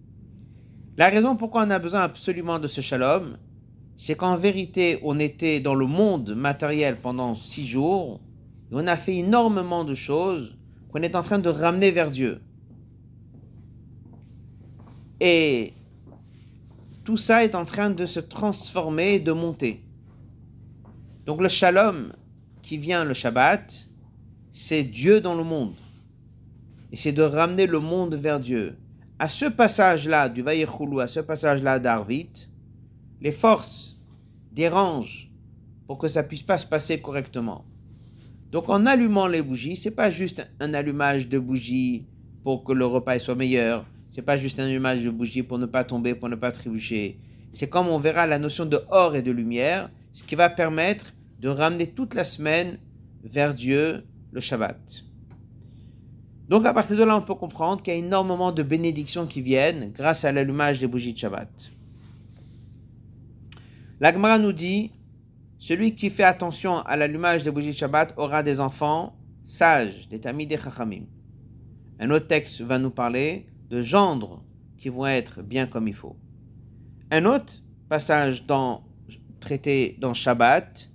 La 0.97 1.09
raison 1.09 1.37
pourquoi 1.37 1.65
on 1.65 1.71
a 1.71 1.79
besoin 1.79 2.03
absolument 2.03 2.59
de 2.59 2.67
ce 2.67 2.81
shalom, 2.81 3.37
c'est 3.97 4.17
qu'en 4.17 4.37
vérité, 4.37 4.99
on 5.03 5.19
était 5.19 5.61
dans 5.61 5.75
le 5.75 5.87
monde 5.87 6.35
matériel 6.35 6.97
pendant 6.97 7.35
six 7.35 7.67
jours, 7.67 8.21
et 8.71 8.75
on 8.75 8.87
a 8.87 8.97
fait 8.97 9.17
énormément 9.17 9.85
de 9.85 9.95
choses 9.95 10.57
qu'on 10.91 11.03
est 11.03 11.17
en 11.17 11.23
train 11.23 11.39
de 11.39 11.49
ramener 11.49 11.91
vers 11.91 12.11
Dieu. 12.11 12.41
Et 15.21 15.73
tout 17.05 17.19
ça 17.19 17.45
est 17.45 17.55
en 17.55 17.67
train 17.67 17.91
de 17.91 18.07
se 18.07 18.19
transformer, 18.19 19.21
de 19.21 19.33
monter. 19.33 19.85
Donc 21.27 21.41
le 21.41 21.49
shalom 21.49 22.13
qui 22.63 22.79
vient 22.79 23.05
le 23.05 23.13
Shabbat, 23.15 23.87
c'est 24.53 24.83
Dieu 24.83 25.21
dans 25.21 25.35
le 25.35 25.45
monde. 25.45 25.75
Et 26.93 26.97
c'est 26.97 27.13
de 27.13 27.23
ramener 27.23 27.67
le 27.67 27.79
monde 27.79 28.15
vers 28.15 28.41
Dieu. 28.41 28.77
À 29.19 29.29
ce 29.29 29.45
passage-là 29.47 30.29
du 30.29 30.43
Vayechoulou, 30.43 31.01
à 31.01 31.09
ce 31.09 31.21
passage-là 31.21 31.79
d'Arvit, 31.79 32.49
les 33.21 33.33
forces 33.33 33.99
dérangent 34.53 35.31
pour 35.87 35.99
que 35.99 36.09
ça 36.09 36.23
puisse 36.23 36.43
pas 36.43 36.59
se 36.59 36.67
passer 36.67 37.01
correctement. 37.01 37.65
Donc 38.51 38.69
en 38.69 38.87
allumant 38.87 39.27
les 39.27 39.43
bougies, 39.43 39.77
c'est 39.77 39.91
pas 39.91 40.11
juste 40.11 40.47
un 40.61 40.73
allumage 40.73 41.29
de 41.29 41.39
bougies 41.39 42.07
pour 42.43 42.65
que 42.65 42.73
le 42.73 42.87
repas 42.87 43.19
soit 43.19 43.35
meilleur, 43.35 43.85
c'est 44.15 44.23
pas 44.23 44.37
juste 44.37 44.61
un 44.61 44.67
allumage 44.67 45.03
de 45.03 45.11
bougies 45.11 45.43
pour 45.43 45.59
ne 45.59 45.67
pas 45.67 45.83
tomber, 45.83 46.15
pour 46.15 46.29
ne 46.29 46.37
pas 46.37 46.53
trébucher. 46.53 47.19
C'est 47.51 47.67
comme 47.67 47.89
on 47.89 47.99
verra 47.99 48.29
la 48.29 48.39
notion 48.39 48.65
de 48.65 48.79
or 48.91 49.17
et 49.17 49.23
de 49.23 49.33
lumière, 49.33 49.91
ce 50.13 50.23
qui 50.23 50.37
va 50.37 50.49
permettre 50.49 51.13
de 51.41 51.49
ramener 51.49 51.89
toute 51.89 52.15
la 52.15 52.25
semaine 52.25 52.79
vers 53.25 53.53
Dieu 53.53 54.05
le 54.31 54.39
Shabbat. 54.39 55.03
Donc 56.49 56.65
à 56.65 56.73
partir 56.73 56.97
de 56.97 57.03
là, 57.03 57.17
on 57.17 57.23
peut 57.23 57.35
comprendre 57.35 57.83
qu'il 57.83 57.93
y 57.93 57.97
a 57.97 57.99
énormément 57.99 58.53
de 58.53 58.63
bénédictions 58.63 59.27
qui 59.27 59.43
viennent 59.43 59.91
grâce 59.91 60.25
à 60.25 60.31
l'allumage 60.31 60.79
des 60.79 60.87
bougies 60.87 61.13
de 61.13 61.19
Shabbat. 61.19 61.51
L'Agmara 63.99 64.39
nous 64.39 64.53
dit, 64.53 64.93
celui 65.59 65.97
qui 65.97 66.09
fait 66.09 66.23
attention 66.23 66.79
à 66.83 66.97
l'allumage 66.97 67.43
des 67.43 67.51
bougies 67.51 67.73
de 67.73 67.77
Shabbat 67.77 68.15
aura 68.17 68.45
des 68.45 68.61
enfants 68.61 69.17
sages, 69.43 70.09
des 70.09 70.21
tamis 70.21 70.47
des 70.47 70.57
chachamim. 70.57 71.03
Un 71.99 72.13
autre 72.13 72.29
texte 72.29 72.61
va 72.61 72.79
nous 72.79 72.91
parler 72.91 73.47
de 73.75 73.83
gendres 73.83 74.41
qui 74.79 74.89
vont 74.89 75.07
être 75.07 75.43
bien 75.43 75.67
comme 75.67 75.89
il 75.89 75.95
faut. 75.95 76.17
Un 77.11 77.25
autre 77.25 77.55
passage 77.89 78.47
dans, 78.47 78.85
traité 79.41 79.97
dans 79.99 80.15
Shabbat 80.15 80.89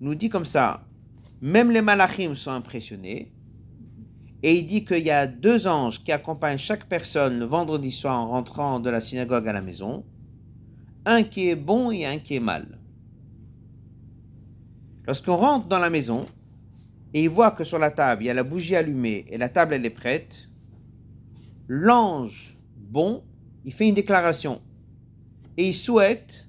nous 0.00 0.14
dit 0.14 0.30
comme 0.30 0.46
ça, 0.46 0.86
même 1.42 1.70
les 1.70 1.82
malachim 1.82 2.34
sont 2.34 2.50
impressionnés, 2.50 3.30
et 4.42 4.54
il 4.58 4.64
dit 4.64 4.84
qu'il 4.84 5.04
y 5.04 5.10
a 5.10 5.26
deux 5.26 5.66
anges 5.66 6.02
qui 6.02 6.12
accompagnent 6.12 6.58
chaque 6.58 6.86
personne 6.86 7.38
le 7.38 7.44
vendredi 7.44 7.92
soir 7.92 8.18
en 8.18 8.28
rentrant 8.28 8.80
de 8.80 8.90
la 8.90 9.00
synagogue 9.00 9.46
à 9.48 9.52
la 9.52 9.62
maison, 9.62 10.04
un 11.04 11.22
qui 11.22 11.50
est 11.50 11.56
bon 11.56 11.90
et 11.90 12.06
un 12.06 12.18
qui 12.18 12.36
est 12.36 12.40
mal. 12.40 12.78
Lorsqu'on 15.06 15.36
rentre 15.36 15.66
dans 15.66 15.78
la 15.78 15.90
maison 15.90 16.24
et 17.12 17.22
il 17.24 17.28
voit 17.28 17.50
que 17.50 17.64
sur 17.64 17.78
la 17.78 17.90
table 17.90 18.22
il 18.22 18.26
y 18.26 18.30
a 18.30 18.34
la 18.34 18.42
bougie 18.42 18.76
allumée 18.76 19.26
et 19.28 19.36
la 19.36 19.50
table 19.50 19.74
elle 19.74 19.84
est 19.84 19.90
prête, 19.90 20.48
l'ange 21.68 22.56
bon, 22.76 23.22
il 23.64 23.72
fait 23.72 23.88
une 23.88 23.94
déclaration 23.94 24.60
et 25.56 25.68
il 25.68 25.74
souhaite 25.74 26.48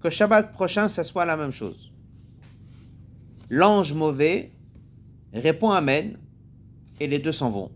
que 0.00 0.10
Shabbat 0.10 0.52
prochain, 0.52 0.88
ça 0.88 1.02
soit 1.04 1.24
la 1.24 1.36
même 1.36 1.50
chose. 1.50 1.92
L'ange 3.50 3.92
mauvais 3.94 4.52
répond 5.32 5.70
Amen 5.70 6.18
et 7.00 7.06
les 7.06 7.18
deux 7.18 7.32
s'en 7.32 7.50
vont. 7.50 7.70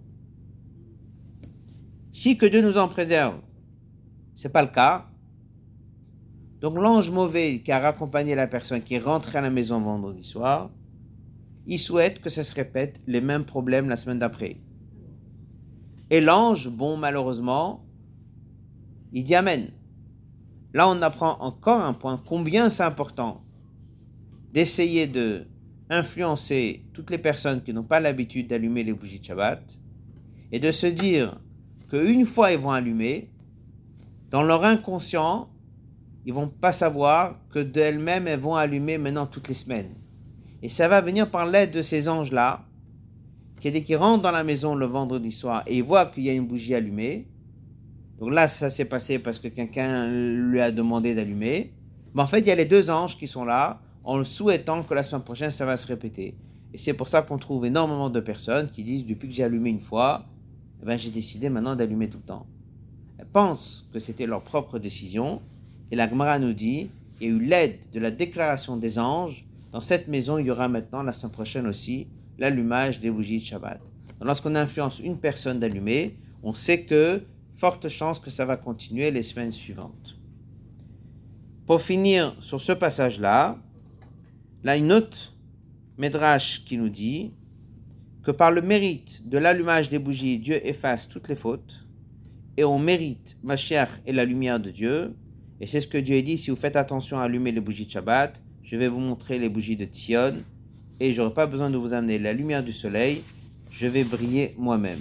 Si 2.10 2.36
que 2.36 2.46
Dieu 2.46 2.60
nous 2.60 2.78
en 2.78 2.88
préserve, 2.88 3.40
c'est 4.34 4.52
pas 4.52 4.62
le 4.62 4.68
cas. 4.68 5.08
Donc 6.60 6.76
l'ange 6.76 7.10
mauvais 7.10 7.60
qui 7.60 7.72
a 7.72 7.78
raccompagné 7.78 8.34
la 8.34 8.46
personne 8.46 8.82
qui 8.82 8.94
est 8.94 9.00
rentrée 9.00 9.38
à 9.38 9.40
la 9.40 9.50
maison 9.50 9.80
vendredi 9.80 10.22
soir, 10.22 10.70
il 11.66 11.78
souhaite 11.78 12.20
que 12.20 12.28
ça 12.28 12.44
se 12.44 12.54
répète 12.54 13.00
les 13.06 13.20
mêmes 13.20 13.44
problèmes 13.44 13.88
la 13.88 13.96
semaine 13.96 14.18
d'après. 14.18 14.58
Et 16.12 16.20
l'ange, 16.20 16.68
bon 16.68 16.98
malheureusement, 16.98 17.86
il 19.14 19.24
dit 19.24 19.34
Amen. 19.34 19.70
Là, 20.74 20.86
on 20.88 21.00
apprend 21.00 21.38
encore 21.40 21.80
un 21.80 21.94
point, 21.94 22.22
combien 22.24 22.68
c'est 22.68 22.82
important 22.82 23.42
d'essayer 24.52 25.06
de 25.06 25.46
influencer 25.88 26.84
toutes 26.92 27.10
les 27.10 27.18
personnes 27.18 27.62
qui 27.62 27.72
n'ont 27.72 27.82
pas 27.82 27.98
l'habitude 27.98 28.46
d'allumer 28.46 28.84
les 28.84 28.92
bougies 28.92 29.20
de 29.20 29.24
Shabbat 29.24 29.78
et 30.52 30.60
de 30.60 30.70
se 30.70 30.86
dire 30.86 31.40
qu'une 31.88 32.26
fois 32.26 32.52
ils 32.52 32.58
vont 32.58 32.70
allumer, 32.70 33.30
dans 34.30 34.42
leur 34.42 34.64
inconscient, 34.64 35.48
ils 36.26 36.32
vont 36.32 36.48
pas 36.48 36.72
savoir 36.72 37.40
que 37.50 37.58
d'elles-mêmes 37.58 38.26
elles 38.26 38.38
vont 38.38 38.54
allumer 38.54 38.98
maintenant 38.98 39.26
toutes 39.26 39.48
les 39.48 39.54
semaines. 39.54 39.94
Et 40.62 40.68
ça 40.68 40.88
va 40.88 41.00
venir 41.00 41.30
par 41.30 41.46
l'aide 41.46 41.70
de 41.70 41.82
ces 41.82 42.06
anges-là, 42.06 42.66
qui 43.62 43.70
dès 43.70 43.84
qu'ils 43.84 43.96
rentrent 43.96 44.22
dans 44.22 44.32
la 44.32 44.42
maison 44.42 44.74
le 44.74 44.86
vendredi 44.86 45.30
soir 45.30 45.62
et 45.68 45.76
ils 45.76 45.84
voient 45.84 46.06
qu'il 46.06 46.24
y 46.24 46.28
a 46.28 46.32
une 46.32 46.48
bougie 46.48 46.74
allumée, 46.74 47.28
donc 48.18 48.32
là 48.32 48.48
ça 48.48 48.70
s'est 48.70 48.86
passé 48.86 49.20
parce 49.20 49.38
que 49.38 49.46
quelqu'un 49.46 50.10
lui 50.10 50.60
a 50.60 50.72
demandé 50.72 51.14
d'allumer, 51.14 51.72
mais 52.12 52.22
en 52.22 52.26
fait 52.26 52.40
il 52.40 52.48
y 52.48 52.50
a 52.50 52.56
les 52.56 52.64
deux 52.64 52.90
anges 52.90 53.16
qui 53.16 53.28
sont 53.28 53.44
là 53.44 53.80
en 54.02 54.24
souhaitant 54.24 54.82
que 54.82 54.92
la 54.94 55.04
semaine 55.04 55.22
prochaine 55.22 55.52
ça 55.52 55.64
va 55.64 55.76
se 55.76 55.86
répéter. 55.86 56.34
Et 56.74 56.78
c'est 56.78 56.94
pour 56.94 57.06
ça 57.06 57.22
qu'on 57.22 57.38
trouve 57.38 57.64
énormément 57.64 58.10
de 58.10 58.18
personnes 58.18 58.68
qui 58.68 58.82
disent 58.82 59.06
depuis 59.06 59.28
que 59.28 59.34
j'ai 59.34 59.44
allumé 59.44 59.70
une 59.70 59.80
fois, 59.80 60.26
eh 60.82 60.84
ben, 60.84 60.96
j'ai 60.96 61.10
décidé 61.10 61.48
maintenant 61.48 61.76
d'allumer 61.76 62.08
tout 62.08 62.18
le 62.18 62.24
temps. 62.24 62.46
Elles 63.18 63.26
pensent 63.26 63.88
que 63.92 64.00
c'était 64.00 64.26
leur 64.26 64.42
propre 64.42 64.80
décision, 64.80 65.40
et 65.92 65.96
la 65.96 66.08
Gemara 66.08 66.40
nous 66.40 66.52
dit, 66.52 66.90
il 67.20 67.28
y 67.28 67.30
a 67.30 67.34
eu 67.34 67.38
l'aide 67.38 67.78
de 67.92 68.00
la 68.00 68.10
déclaration 68.10 68.76
des 68.76 68.98
anges, 68.98 69.46
dans 69.70 69.82
cette 69.82 70.08
maison, 70.08 70.38
il 70.38 70.46
y 70.46 70.50
aura 70.50 70.66
maintenant, 70.66 71.04
la 71.04 71.12
semaine 71.12 71.30
prochaine 71.30 71.66
aussi, 71.68 72.08
l'allumage 72.42 72.98
des 72.98 73.10
bougies 73.10 73.38
de 73.38 73.44
Shabbat. 73.44 73.80
lorsqu'on 74.20 74.56
influence 74.56 74.98
une 74.98 75.16
personne 75.16 75.60
d'allumer, 75.60 76.16
on 76.42 76.52
sait 76.52 76.82
que, 76.84 77.22
forte 77.54 77.88
chance 77.88 78.18
que 78.18 78.30
ça 78.30 78.44
va 78.44 78.56
continuer 78.56 79.12
les 79.12 79.22
semaines 79.22 79.52
suivantes. 79.52 80.18
Pour 81.66 81.80
finir 81.80 82.34
sur 82.40 82.60
ce 82.60 82.72
passage-là, 82.72 83.58
là, 84.64 84.76
une 84.76 84.92
autre 84.92 85.36
Médrash 85.98 86.64
qui 86.64 86.76
nous 86.78 86.88
dit 86.88 87.32
que 88.24 88.32
par 88.32 88.50
le 88.50 88.60
mérite 88.60 89.28
de 89.28 89.38
l'allumage 89.38 89.88
des 89.88 90.00
bougies, 90.00 90.38
Dieu 90.38 90.66
efface 90.66 91.08
toutes 91.08 91.28
les 91.28 91.36
fautes, 91.36 91.86
et 92.56 92.64
on 92.64 92.78
mérite 92.80 93.38
Mashiach 93.44 94.00
et 94.04 94.12
la 94.12 94.24
lumière 94.24 94.58
de 94.58 94.70
Dieu, 94.70 95.14
et 95.60 95.68
c'est 95.68 95.80
ce 95.80 95.86
que 95.86 95.98
Dieu 95.98 96.16
a 96.16 96.22
dit, 96.22 96.36
si 96.38 96.50
vous 96.50 96.56
faites 96.56 96.74
attention 96.74 97.18
à 97.20 97.22
allumer 97.22 97.52
les 97.52 97.60
bougies 97.60 97.86
de 97.86 97.90
Shabbat, 97.92 98.42
je 98.64 98.76
vais 98.76 98.88
vous 98.88 98.98
montrer 98.98 99.38
les 99.38 99.48
bougies 99.48 99.76
de 99.76 99.84
Tzion, 99.84 100.38
et 101.02 101.12
j'aurai 101.12 101.34
pas 101.34 101.46
besoin 101.46 101.68
de 101.68 101.76
vous 101.76 101.92
amener 101.92 102.16
la 102.20 102.32
lumière 102.32 102.62
du 102.62 102.72
soleil, 102.72 103.24
je 103.72 103.88
vais 103.88 104.04
briller 104.04 104.54
moi-même. 104.56 105.00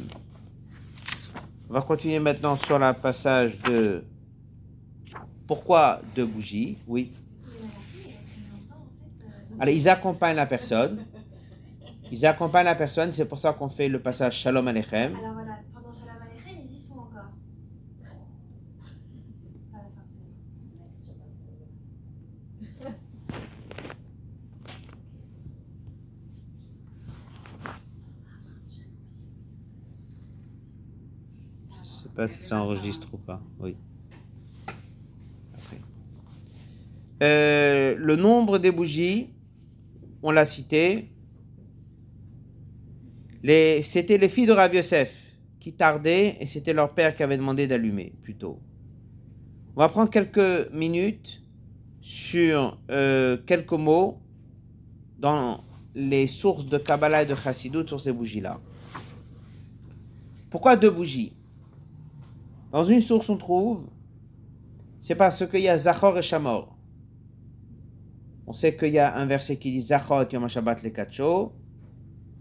On 1.69 1.73
va 1.73 1.81
continuer 1.83 2.17
maintenant 2.17 2.55
sur 2.55 2.79
le 2.79 2.91
passage 2.93 3.61
de 3.61 4.03
pourquoi 5.45 6.01
deux 6.15 6.25
bougies, 6.25 6.79
oui. 6.87 7.13
Alors, 9.59 9.75
ils 9.75 9.87
accompagnent 9.87 10.37
la 10.37 10.47
personne. 10.47 11.05
Ils 12.11 12.25
accompagnent 12.25 12.65
la 12.65 12.73
personne, 12.73 13.13
c'est 13.13 13.25
pour 13.25 13.37
ça 13.37 13.53
qu'on 13.53 13.69
fait 13.69 13.87
le 13.87 13.99
passage 13.99 14.37
Shalom 14.39 14.67
Aleichem. 14.67 15.15
Alors 15.15 15.33
voilà, 15.33 15.59
pendant 15.71 15.93
Shalom 15.93 16.15
Aleichem, 16.23 16.63
ils 16.65 16.75
y 16.75 16.79
sont 16.79 16.93
encore. 16.93 17.29
Je 31.83 31.87
sais 31.87 32.09
si 32.27 32.43
ça 32.43 32.61
enregistre 32.61 33.07
ou 33.13 33.17
pas. 33.17 33.41
Oui. 33.59 33.75
Après. 35.53 35.77
Euh, 37.23 37.95
le 37.97 38.15
nombre 38.15 38.57
des 38.57 38.71
bougies, 38.71 39.29
on 40.23 40.31
l'a 40.31 40.45
cité. 40.45 41.09
C'était 43.43 44.17
les 44.17 44.29
filles 44.29 44.45
de 44.45 44.51
Rav 44.51 44.73
Yosef 44.73 45.35
qui 45.59 45.73
tardaient 45.73 46.37
et 46.39 46.45
c'était 46.45 46.73
leur 46.73 46.93
père 46.93 47.15
qui 47.15 47.23
avait 47.23 47.37
demandé 47.37 47.67
d'allumer 47.67 48.13
plutôt. 48.21 48.59
On 49.75 49.79
va 49.79 49.89
prendre 49.89 50.09
quelques 50.09 50.71
minutes 50.71 51.41
sur 52.01 52.77
euh, 52.89 53.37
quelques 53.45 53.71
mots 53.71 54.21
dans 55.17 55.63
les 55.93 56.27
sources 56.27 56.65
de 56.65 56.77
Kabbalah 56.77 57.23
et 57.23 57.25
de 57.25 57.35
Chassidut 57.35 57.87
sur 57.87 58.01
ces 58.01 58.11
bougies-là. 58.11 58.59
Pourquoi 60.49 60.75
deux 60.75 60.89
bougies? 60.89 61.33
Dans 62.71 62.85
une 62.85 63.01
source, 63.01 63.29
on 63.29 63.37
trouve, 63.37 63.87
c'est 64.99 65.15
parce 65.15 65.45
qu'il 65.45 65.61
y 65.61 65.67
a 65.67 65.77
Zachor 65.77 66.17
et 66.17 66.21
Shamor. 66.21 66.77
On 68.47 68.53
sait 68.53 68.75
qu'il 68.75 68.93
y 68.93 68.99
a 68.99 69.15
un 69.15 69.25
verset 69.25 69.57
qui 69.57 69.71
dit 69.71 69.81
Zachor 69.81 70.25
Yom 70.31 70.47
Shabbat 70.47 70.83
le 70.83 70.89
Kacho, 70.89 71.53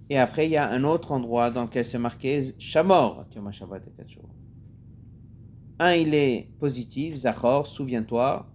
et 0.08 0.18
après 0.18 0.46
il 0.46 0.52
y 0.52 0.56
a 0.56 0.68
un 0.68 0.84
autre 0.84 1.12
endroit 1.12 1.50
dans 1.50 1.64
lequel 1.64 1.84
c'est 1.84 1.98
marqué 1.98 2.40
Shamor 2.58 3.26
Yom 3.34 3.52
Shabbat 3.52 3.86
le 3.86 3.92
Kacho. 3.92 4.22
Un, 5.80 5.94
il 5.94 6.14
est 6.14 6.50
positif, 6.58 7.16
Zachor, 7.16 7.66
souviens-toi, 7.66 8.46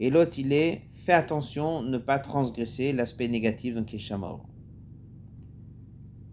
et 0.00 0.10
l'autre, 0.10 0.38
il 0.38 0.52
est 0.52 0.82
fais 1.00 1.12
attention, 1.14 1.82
ne 1.82 1.96
pas 1.96 2.18
transgresser 2.18 2.92
l'aspect 2.92 3.28
négatif, 3.28 3.74
donc 3.74 3.86
qui 3.86 3.96
est 3.96 3.98
Shamor. 3.98 4.46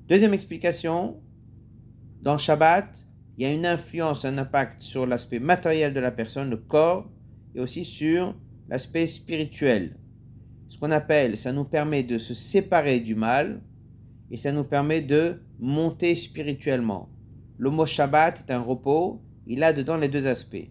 Deuxième 0.08 0.34
explication, 0.34 1.22
dans 2.22 2.38
Shabbat, 2.38 3.07
il 3.38 3.44
y 3.44 3.46
a 3.46 3.54
une 3.54 3.66
influence, 3.66 4.26
un 4.26 4.38
impact 4.38 4.82
sur 4.82 5.06
l'aspect 5.06 5.40
matériel 5.40 5.94
de 5.94 6.00
la 6.00 6.12
personne, 6.12 6.50
le 6.50 6.58
corps, 6.58 7.08
et 7.54 7.60
aussi 7.60 7.86
sur 7.86 8.36
l'aspect 8.68 9.06
spirituel. 9.06 9.96
Ce 10.68 10.78
qu'on 10.78 10.92
appelle, 10.92 11.38
ça 11.38 11.54
nous 11.54 11.64
permet 11.64 12.04
de 12.04 12.18
se 12.18 12.34
séparer 12.34 13.00
du 13.00 13.16
mal 13.16 13.62
et 14.32 14.38
ça 14.38 14.52
nous 14.52 14.64
permet 14.64 15.02
de 15.02 15.40
monter 15.60 16.16
spirituellement. 16.16 17.10
Le 17.58 17.70
mot 17.70 17.86
Shabbat 17.86 18.40
est 18.40 18.52
un 18.52 18.60
repos, 18.60 19.22
il 19.46 19.64
a 19.64 19.72
dedans 19.72 19.98
les 19.98 20.10
deux 20.10 20.28
aspects. 20.28 20.70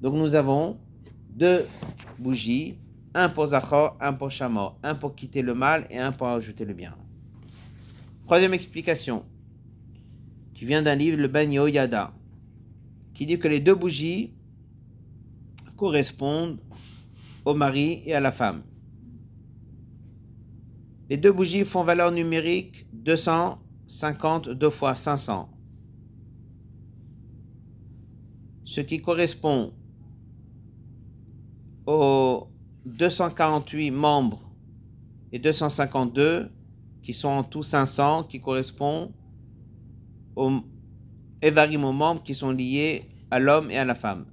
Donc 0.00 0.14
nous 0.14 0.34
avons 0.34 0.78
deux 1.30 1.66
bougies, 2.18 2.78
un 3.12 3.28
pour 3.28 3.46
Zachor, 3.46 3.96
un 4.00 4.12
pour 4.12 4.30
Shamor, 4.30 4.78
un 4.82 4.94
pour 4.94 5.14
quitter 5.14 5.42
le 5.42 5.54
mal 5.54 5.86
et 5.90 5.98
un 5.98 6.12
pour 6.12 6.28
ajouter 6.28 6.64
le 6.64 6.74
bien. 6.74 6.96
Troisième 8.24 8.54
explication 8.54 9.24
qui 10.58 10.64
vient 10.64 10.82
d'un 10.82 10.96
livre, 10.96 11.16
le 11.18 11.28
Ben 11.28 11.52
Yada, 11.52 12.12
qui 13.14 13.26
dit 13.26 13.38
que 13.38 13.46
les 13.46 13.60
deux 13.60 13.76
bougies 13.76 14.34
correspondent 15.76 16.58
au 17.44 17.54
mari 17.54 18.02
et 18.04 18.12
à 18.12 18.18
la 18.18 18.32
femme. 18.32 18.64
Les 21.08 21.16
deux 21.16 21.30
bougies 21.30 21.64
font 21.64 21.84
valeur 21.84 22.10
numérique 22.10 22.88
250 22.92 24.48
2 24.48 24.70
fois 24.70 24.96
500, 24.96 25.48
ce 28.64 28.80
qui 28.80 29.00
correspond 29.00 29.72
aux 31.86 32.48
248 32.84 33.92
membres 33.92 34.50
et 35.30 35.38
252 35.38 36.50
qui 37.00 37.14
sont 37.14 37.28
en 37.28 37.44
tout 37.44 37.62
500, 37.62 38.24
qui 38.24 38.40
correspondent 38.40 39.12
aux 40.38 40.60
évarim 41.42 41.84
aux 41.84 41.92
membres 41.92 42.22
qui 42.22 42.34
sont 42.34 42.50
liés 42.50 43.04
à 43.30 43.38
l'homme 43.38 43.70
et 43.70 43.76
à 43.76 43.84
la 43.84 43.94
femme. 43.94 44.26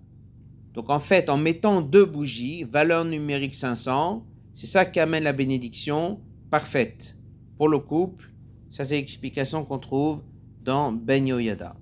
Donc 0.73 0.89
en 0.89 0.99
fait, 0.99 1.29
en 1.29 1.37
mettant 1.37 1.81
deux 1.81 2.05
bougies, 2.05 2.63
valeur 2.63 3.05
numérique 3.05 3.55
500, 3.55 4.25
c'est 4.53 4.67
ça 4.67 4.85
qui 4.85 4.99
amène 4.99 5.23
la 5.23 5.33
bénédiction 5.33 6.19
parfaite 6.49 7.15
pour 7.57 7.69
le 7.69 7.79
couple. 7.79 8.31
Ça, 8.69 8.83
c'est 8.83 8.95
l'explication 8.95 9.63
qu'on 9.63 9.79
trouve 9.79 10.21
dans 10.63 10.91
Ben 10.91 11.25
Yoyada. 11.27 11.75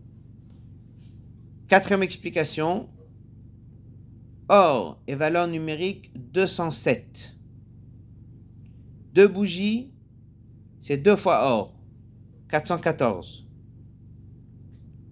Quatrième 1.68 2.04
explication, 2.04 2.88
or 4.50 5.00
et 5.08 5.16
valeur 5.16 5.48
numérique 5.48 6.12
207. 6.16 7.36
Deux 9.14 9.28
bougies, 9.28 9.92
c'est 10.80 10.98
deux 10.98 11.16
fois 11.16 11.48
or, 11.52 11.76
414. 12.50 13.43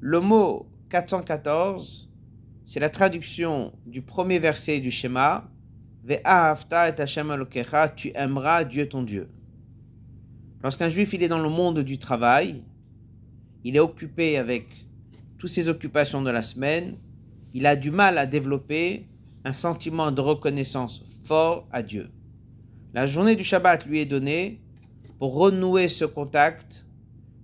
Le 0.03 0.19
mot 0.19 0.65
414, 0.89 2.09
c'est 2.65 2.79
la 2.79 2.89
traduction 2.89 3.71
du 3.85 4.01
premier 4.01 4.39
verset 4.39 4.79
du 4.79 4.89
schéma 4.89 5.47
Ve'ahavta 6.03 6.89
et 6.89 6.99
Hashem 6.99 7.45
tu 7.95 8.11
aimeras 8.15 8.63
Dieu 8.63 8.89
ton 8.89 9.03
Dieu. 9.03 9.29
Lorsqu'un 10.63 10.89
juif 10.89 11.13
il 11.13 11.21
est 11.21 11.27
dans 11.27 11.37
le 11.37 11.49
monde 11.49 11.81
du 11.81 11.99
travail, 11.99 12.63
il 13.63 13.75
est 13.75 13.79
occupé 13.79 14.37
avec 14.37 14.65
toutes 15.37 15.51
ses 15.51 15.69
occupations 15.69 16.23
de 16.23 16.31
la 16.31 16.41
semaine, 16.41 16.97
il 17.53 17.67
a 17.67 17.75
du 17.75 17.91
mal 17.91 18.17
à 18.17 18.25
développer 18.25 19.07
un 19.45 19.53
sentiment 19.53 20.09
de 20.09 20.21
reconnaissance 20.21 21.03
fort 21.25 21.67
à 21.71 21.83
Dieu. 21.83 22.09
La 22.95 23.05
journée 23.05 23.35
du 23.35 23.43
Shabbat 23.43 23.85
lui 23.85 23.99
est 23.99 24.07
donnée 24.07 24.61
pour 25.19 25.35
renouer 25.35 25.87
ce 25.89 26.05
contact 26.05 26.87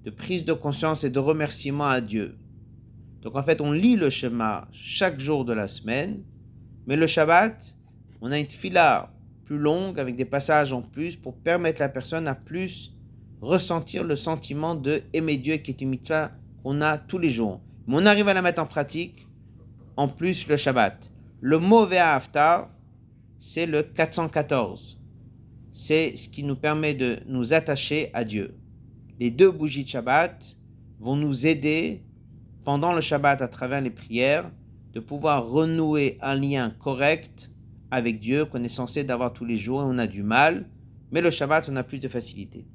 de 0.05 0.09
prise 0.09 0.43
de 0.43 0.53
conscience 0.53 1.03
et 1.03 1.11
de 1.11 1.19
remerciement 1.19 1.85
à 1.85 2.01
Dieu. 2.01 2.35
Donc 3.27 3.35
en 3.35 3.43
fait, 3.43 3.59
on 3.59 3.73
lit 3.73 3.97
le 3.97 4.09
schéma 4.09 4.69
chaque 4.71 5.19
jour 5.19 5.43
de 5.43 5.51
la 5.51 5.67
semaine, 5.67 6.23
mais 6.85 6.95
le 6.95 7.07
Shabbat, 7.07 7.75
on 8.21 8.31
a 8.31 8.39
une 8.39 8.49
fila 8.49 9.11
plus 9.43 9.57
longues, 9.57 9.99
avec 9.99 10.15
des 10.15 10.23
passages 10.23 10.71
en 10.71 10.81
plus, 10.81 11.17
pour 11.17 11.35
permettre 11.35 11.81
à 11.81 11.87
la 11.87 11.89
personne 11.89 12.25
à 12.29 12.35
plus 12.35 12.95
ressentir 13.41 14.05
le 14.05 14.15
sentiment 14.15 14.75
de 14.75 15.01
aimer 15.11 15.35
Dieu, 15.35 15.57
qui 15.57 15.71
est 15.71 15.81
une 15.81 15.89
mitzvah 15.89 16.31
qu'on 16.63 16.79
a 16.79 16.97
tous 16.97 17.17
les 17.17 17.27
jours. 17.27 17.59
Mais 17.85 17.97
on 17.97 18.05
arrive 18.05 18.29
à 18.29 18.33
la 18.33 18.41
mettre 18.41 18.61
en 18.61 18.65
pratique, 18.65 19.27
en 19.97 20.07
plus 20.07 20.47
le 20.47 20.55
Shabbat. 20.55 21.11
Le 21.41 21.59
mot 21.59 21.85
Ve'afta, 21.85 22.69
c'est 23.41 23.65
le 23.65 23.83
414. 23.83 25.01
C'est 25.73 26.15
ce 26.15 26.29
qui 26.29 26.43
nous 26.43 26.55
permet 26.55 26.93
de 26.93 27.17
nous 27.27 27.51
attacher 27.51 28.09
à 28.13 28.23
Dieu. 28.23 28.55
Les 29.19 29.31
deux 29.31 29.51
bougies 29.51 29.83
de 29.83 29.89
Shabbat 29.89 30.55
vont 31.01 31.17
nous 31.17 31.45
aider 31.45 32.06
pendant 32.67 32.91
le 32.91 32.99
Shabbat 32.99 33.41
à 33.41 33.47
travers 33.47 33.79
les 33.79 33.89
prières 33.89 34.51
de 34.91 34.99
pouvoir 34.99 35.47
renouer 35.47 36.17
un 36.21 36.35
lien 36.35 36.69
correct 36.69 37.49
avec 37.91 38.19
Dieu 38.19 38.43
qu'on 38.43 38.61
est 38.61 38.67
censé 38.67 39.05
d'avoir 39.05 39.31
tous 39.31 39.45
les 39.45 39.55
jours 39.55 39.83
et 39.83 39.85
on 39.85 39.97
a 39.97 40.05
du 40.05 40.21
mal, 40.21 40.67
mais 41.09 41.21
le 41.21 41.31
Shabbat 41.31 41.69
on 41.71 41.77
a 41.77 41.83
plus 41.83 41.99
de 41.99 42.09
facilité. 42.09 42.67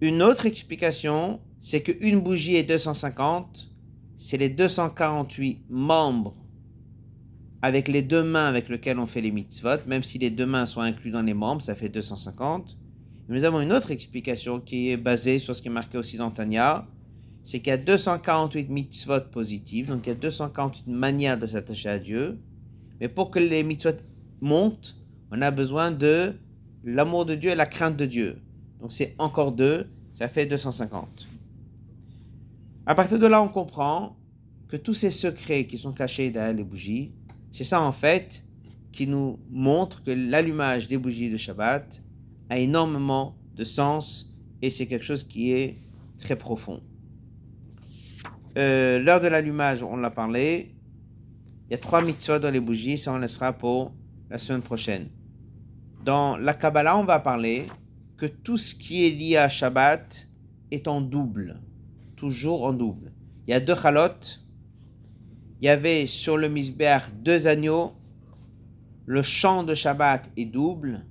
Une 0.00 0.20
autre 0.20 0.46
explication, 0.46 1.38
c'est 1.60 1.80
qu'une 1.80 2.18
bougie 2.18 2.56
est 2.56 2.64
250, 2.64 3.70
c'est 4.16 4.36
les 4.36 4.48
248 4.48 5.62
membres 5.70 6.34
avec 7.62 7.86
les 7.86 8.02
deux 8.02 8.24
mains 8.24 8.48
avec 8.48 8.68
lesquelles 8.68 8.98
on 8.98 9.06
fait 9.06 9.20
les 9.20 9.30
mitzvot, 9.30 9.86
même 9.86 10.02
si 10.02 10.18
les 10.18 10.30
deux 10.30 10.46
mains 10.46 10.66
sont 10.66 10.80
inclus 10.80 11.12
dans 11.12 11.22
les 11.22 11.34
membres, 11.34 11.62
ça 11.62 11.76
fait 11.76 11.88
250. 11.88 12.76
nous 13.28 13.44
avons 13.44 13.60
une 13.60 13.72
autre 13.72 13.92
explication 13.92 14.58
qui 14.58 14.90
est 14.90 14.96
basée 14.96 15.38
sur 15.38 15.54
ce 15.54 15.62
qui 15.62 15.68
est 15.68 15.70
marqué 15.70 15.98
aussi 15.98 16.16
dans 16.16 16.32
Tanya, 16.32 16.84
c'est 17.42 17.60
qu'il 17.60 17.70
y 17.70 17.74
a 17.74 17.76
248 17.76 18.68
mitzvot 18.68 19.20
positives, 19.30 19.88
donc 19.88 20.06
il 20.06 20.10
y 20.10 20.12
a 20.12 20.14
248 20.14 20.86
manières 20.86 21.38
de 21.38 21.46
s'attacher 21.46 21.88
à 21.88 21.98
Dieu. 21.98 22.38
Mais 23.00 23.08
pour 23.08 23.30
que 23.30 23.38
les 23.38 23.62
mitzvot 23.62 23.96
montent, 24.40 24.96
on 25.30 25.40
a 25.42 25.50
besoin 25.50 25.90
de 25.90 26.34
l'amour 26.84 27.24
de 27.26 27.34
Dieu 27.34 27.50
et 27.50 27.54
la 27.54 27.66
crainte 27.66 27.96
de 27.96 28.06
Dieu. 28.06 28.38
Donc 28.80 28.92
c'est 28.92 29.14
encore 29.18 29.52
deux, 29.52 29.86
ça 30.10 30.28
fait 30.28 30.46
250. 30.46 31.26
À 32.86 32.94
partir 32.94 33.18
de 33.18 33.26
là, 33.26 33.42
on 33.42 33.48
comprend 33.48 34.16
que 34.68 34.76
tous 34.76 34.94
ces 34.94 35.10
secrets 35.10 35.66
qui 35.66 35.78
sont 35.78 35.92
cachés 35.92 36.30
derrière 36.30 36.54
les 36.54 36.64
bougies, 36.64 37.12
c'est 37.52 37.64
ça 37.64 37.82
en 37.82 37.92
fait 37.92 38.44
qui 38.92 39.06
nous 39.06 39.38
montre 39.50 40.02
que 40.02 40.10
l'allumage 40.10 40.86
des 40.86 40.98
bougies 40.98 41.30
de 41.30 41.36
Shabbat 41.36 42.02
a 42.50 42.58
énormément 42.58 43.36
de 43.54 43.64
sens 43.64 44.34
et 44.62 44.70
c'est 44.70 44.86
quelque 44.86 45.04
chose 45.04 45.24
qui 45.24 45.52
est 45.52 45.76
très 46.18 46.36
profond. 46.36 46.80
Euh, 48.58 48.98
l'heure 48.98 49.20
de 49.20 49.28
l'allumage, 49.28 49.84
on 49.84 49.96
l'a 49.96 50.10
parlé. 50.10 50.74
Il 51.68 51.72
y 51.72 51.74
a 51.74 51.78
trois 51.78 52.02
mitzvot 52.02 52.40
dans 52.40 52.50
les 52.50 52.60
bougies, 52.60 52.98
ça 52.98 53.12
on 53.12 53.18
laissera 53.18 53.52
pour 53.52 53.92
la 54.30 54.38
semaine 54.38 54.62
prochaine. 54.62 55.10
Dans 56.04 56.36
la 56.36 56.54
Kabbalah, 56.54 56.98
on 56.98 57.04
va 57.04 57.20
parler 57.20 57.66
que 58.16 58.26
tout 58.26 58.56
ce 58.56 58.74
qui 58.74 59.06
est 59.06 59.10
lié 59.10 59.36
à 59.36 59.48
Shabbat 59.48 60.26
est 60.72 60.88
en 60.88 61.00
double, 61.00 61.60
toujours 62.16 62.64
en 62.64 62.72
double. 62.72 63.12
Il 63.46 63.52
y 63.52 63.54
a 63.54 63.60
deux 63.60 63.76
chalotes. 63.76 64.44
Il 65.60 65.66
y 65.66 65.68
avait 65.68 66.06
sur 66.06 66.36
le 66.36 66.48
misber 66.48 66.98
deux 67.22 67.46
agneaux. 67.46 67.92
Le 69.06 69.22
chant 69.22 69.62
de 69.62 69.74
Shabbat 69.74 70.30
est 70.36 70.44
double. 70.46 71.06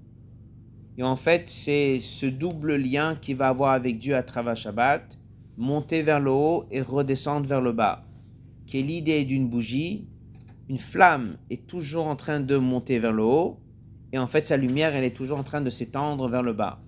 Et 0.97 1.03
en 1.03 1.15
fait, 1.15 1.49
c'est 1.49 1.99
ce 2.01 2.25
double 2.25 2.75
lien 2.75 3.15
qu'il 3.15 3.38
va 3.38 3.49
avoir 3.49 3.71
avec 3.71 3.99
Dieu 3.99 4.15
à 4.15 4.23
travers 4.23 4.57
Shabbat, 4.57 5.17
monter 5.57 6.03
vers 6.03 6.19
le 6.19 6.31
haut 6.31 6.65
et 6.71 6.81
redescendre 6.81 7.47
vers 7.47 7.61
le 7.61 7.71
bas, 7.71 8.05
qui 8.65 8.79
est 8.79 8.83
l'idée 8.83 9.25
d'une 9.25 9.47
bougie 9.49 10.07
une 10.69 10.79
flamme 10.79 11.37
est 11.49 11.65
toujours 11.65 12.07
en 12.07 12.15
train 12.15 12.39
de 12.39 12.57
monter 12.57 12.99
vers 12.99 13.13
le 13.13 13.23
haut, 13.23 13.57
et 14.11 14.19
en 14.19 14.27
fait 14.27 14.45
sa 14.45 14.57
lumière, 14.57 14.95
elle 14.95 15.03
est 15.03 15.15
toujours 15.15 15.39
en 15.39 15.43
train 15.43 15.61
de 15.61 15.69
s'étendre 15.69 16.27
vers 16.27 16.43
le 16.43 16.53
bas. 16.53 16.81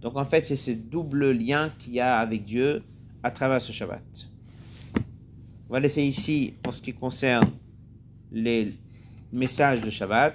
Donc 0.00 0.16
en 0.16 0.24
fait, 0.24 0.44
c'est 0.44 0.56
ce 0.56 0.72
double 0.72 1.30
lien 1.30 1.70
qu'il 1.78 1.94
y 1.94 2.00
a 2.00 2.18
avec 2.18 2.44
Dieu 2.44 2.82
à 3.22 3.30
travers 3.30 3.62
ce 3.62 3.70
Shabbat. 3.70 4.02
On 5.68 5.72
va 5.72 5.80
laisser 5.80 6.02
ici 6.02 6.54
en 6.66 6.72
ce 6.72 6.82
qui 6.82 6.92
concerne 6.92 7.48
les 8.32 8.74
messages 9.32 9.80
de 9.80 9.90
Shabbat. 9.90 10.34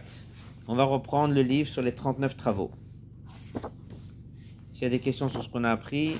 On 0.68 0.76
va 0.76 0.86
reprendre 0.86 1.34
le 1.34 1.42
livre 1.42 1.70
sur 1.70 1.82
les 1.82 1.94
39 1.94 2.38
travaux. 2.38 2.72
S'il 4.72 4.84
y 4.84 4.86
a 4.86 4.90
des 4.90 5.00
questions 5.00 5.28
sur 5.28 5.44
ce 5.44 5.50
qu'on 5.50 5.66
a 5.66 5.72
appris, 5.72 6.16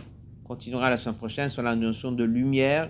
continuera 0.48 0.90
la 0.90 0.98
semaine 0.98 1.16
prochaine 1.16 1.50
sur 1.50 1.62
la 1.62 1.76
notion 1.76 2.12
de 2.12 2.24
lumière 2.24 2.90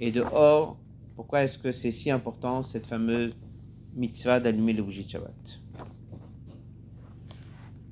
et 0.00 0.12
de 0.12 0.22
or 0.32 0.76
pourquoi 1.16 1.44
est-ce 1.44 1.58
que 1.58 1.70
c'est 1.70 1.92
si 1.92 2.10
important, 2.10 2.62
cette 2.62 2.86
fameuse 2.86 3.32
mitzvah 3.94 4.40
d'allumer 4.40 4.72
le 4.72 4.82
bougie 4.82 5.04
de 5.04 5.20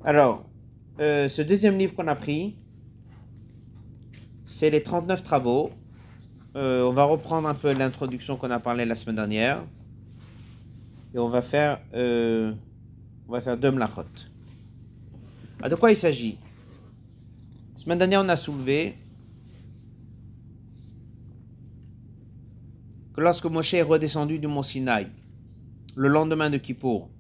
Alors, 0.05 0.45
euh, 0.99 1.29
ce 1.29 1.43
deuxième 1.43 1.79
livre 1.79 1.95
qu'on 1.95 2.09
a 2.09 2.17
pris, 2.17 2.57
c'est 4.45 4.71
les 4.71 4.83
39 4.83 5.23
travaux. 5.23 5.71
Euh, 6.57 6.83
on 6.83 6.93
va 6.93 7.05
reprendre 7.05 7.49
un 7.49 7.55
peu 7.55 7.73
l'introduction 7.73 8.37
qu'on 8.37 8.51
a 8.51 8.59
parlé 8.59 8.85
la 8.85 8.97
semaine 8.97 9.17
dernière. 9.17 9.63
Et 11.15 11.19
on 11.19 11.29
va 11.29 11.43
faire, 11.43 11.81
euh, 11.95 12.53
on 13.29 13.33
va 13.33 13.41
faire 13.41 13.57
deux 13.57 13.71
mlachot. 13.71 14.03
De 15.69 15.75
quoi 15.77 15.93
il 15.93 15.97
s'agit? 15.97 16.39
Semaine 17.83 17.99
dernière, 17.99 18.23
on 18.25 18.29
a 18.29 18.37
soulevé 18.37 18.97
que 23.13 23.21
lorsque 23.21 23.47
Moshe 23.47 23.75
est 23.75 23.83
redescendu 23.83 24.39
du 24.39 24.47
mont 24.47 24.63
Sinaï, 24.63 25.09
le 25.97 26.07
lendemain 26.07 26.49
de 26.49 26.59
Kippour, 26.59 27.11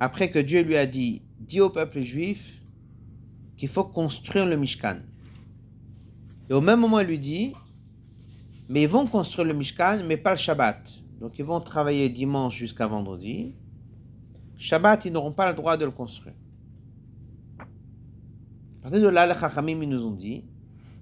après 0.00 0.30
que 0.30 0.38
Dieu 0.38 0.62
lui 0.62 0.76
a 0.78 0.86
dit, 0.86 1.20
dis 1.38 1.60
au 1.60 1.68
peuple 1.68 2.00
juif 2.00 2.62
qu'il 3.58 3.68
faut 3.68 3.84
construire 3.84 4.46
le 4.46 4.56
Mishkan. 4.56 5.00
Et 6.48 6.54
au 6.54 6.62
même 6.62 6.80
moment, 6.80 7.00
il 7.00 7.08
lui 7.08 7.18
dit, 7.18 7.52
mais 8.70 8.84
ils 8.84 8.88
vont 8.88 9.06
construire 9.06 9.46
le 9.46 9.52
Mishkan, 9.52 10.02
mais 10.06 10.16
pas 10.16 10.30
le 10.30 10.38
Shabbat. 10.38 11.02
Donc 11.20 11.38
ils 11.38 11.44
vont 11.44 11.60
travailler 11.60 12.08
dimanche 12.08 12.56
jusqu'à 12.56 12.86
vendredi. 12.86 13.52
Shabbat, 14.56 15.04
ils 15.04 15.12
n'auront 15.12 15.32
pas 15.32 15.50
le 15.50 15.54
droit 15.54 15.76
de 15.76 15.84
le 15.84 15.90
construire. 15.90 16.34
Partir 18.86 19.02
de 19.02 19.08
là, 19.08 19.26
les 19.26 19.34
Chachamim, 19.34 19.84
nous 19.84 20.06
ont 20.06 20.12
dit, 20.12 20.44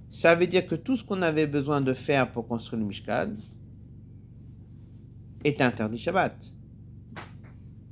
ça 0.09 0.35
veut 0.35 0.47
dire 0.47 0.67
que 0.67 0.75
tout 0.75 0.97
ce 0.97 1.05
qu'on 1.05 1.21
avait 1.21 1.47
besoin 1.47 1.83
de 1.83 1.93
faire 1.93 2.33
pour 2.33 2.49
construire 2.49 2.81
le 2.81 2.87
Mishkan 2.87 3.35
est 5.45 5.61
interdit 5.61 5.99
Shabbat. 5.99 6.35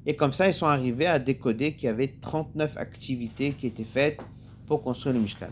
Et 0.06 0.16
comme 0.16 0.32
ça, 0.32 0.48
ils 0.48 0.54
sont 0.54 0.64
arrivés 0.64 1.04
à 1.04 1.18
décoder 1.18 1.76
qu'il 1.76 1.88
y 1.88 1.88
avait 1.88 2.08
39 2.08 2.78
activités 2.78 3.52
qui 3.52 3.66
étaient 3.66 3.84
faites 3.84 4.24
pour 4.64 4.82
construire 4.82 5.14
le 5.14 5.20
Mishkan. 5.20 5.50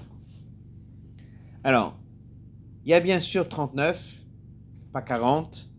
Alors, 1.62 1.98
il 2.86 2.92
y 2.92 2.94
a 2.94 3.00
bien 3.00 3.20
sûr 3.20 3.46
39, 3.46 4.22
pas 4.90 5.02
40. 5.02 5.70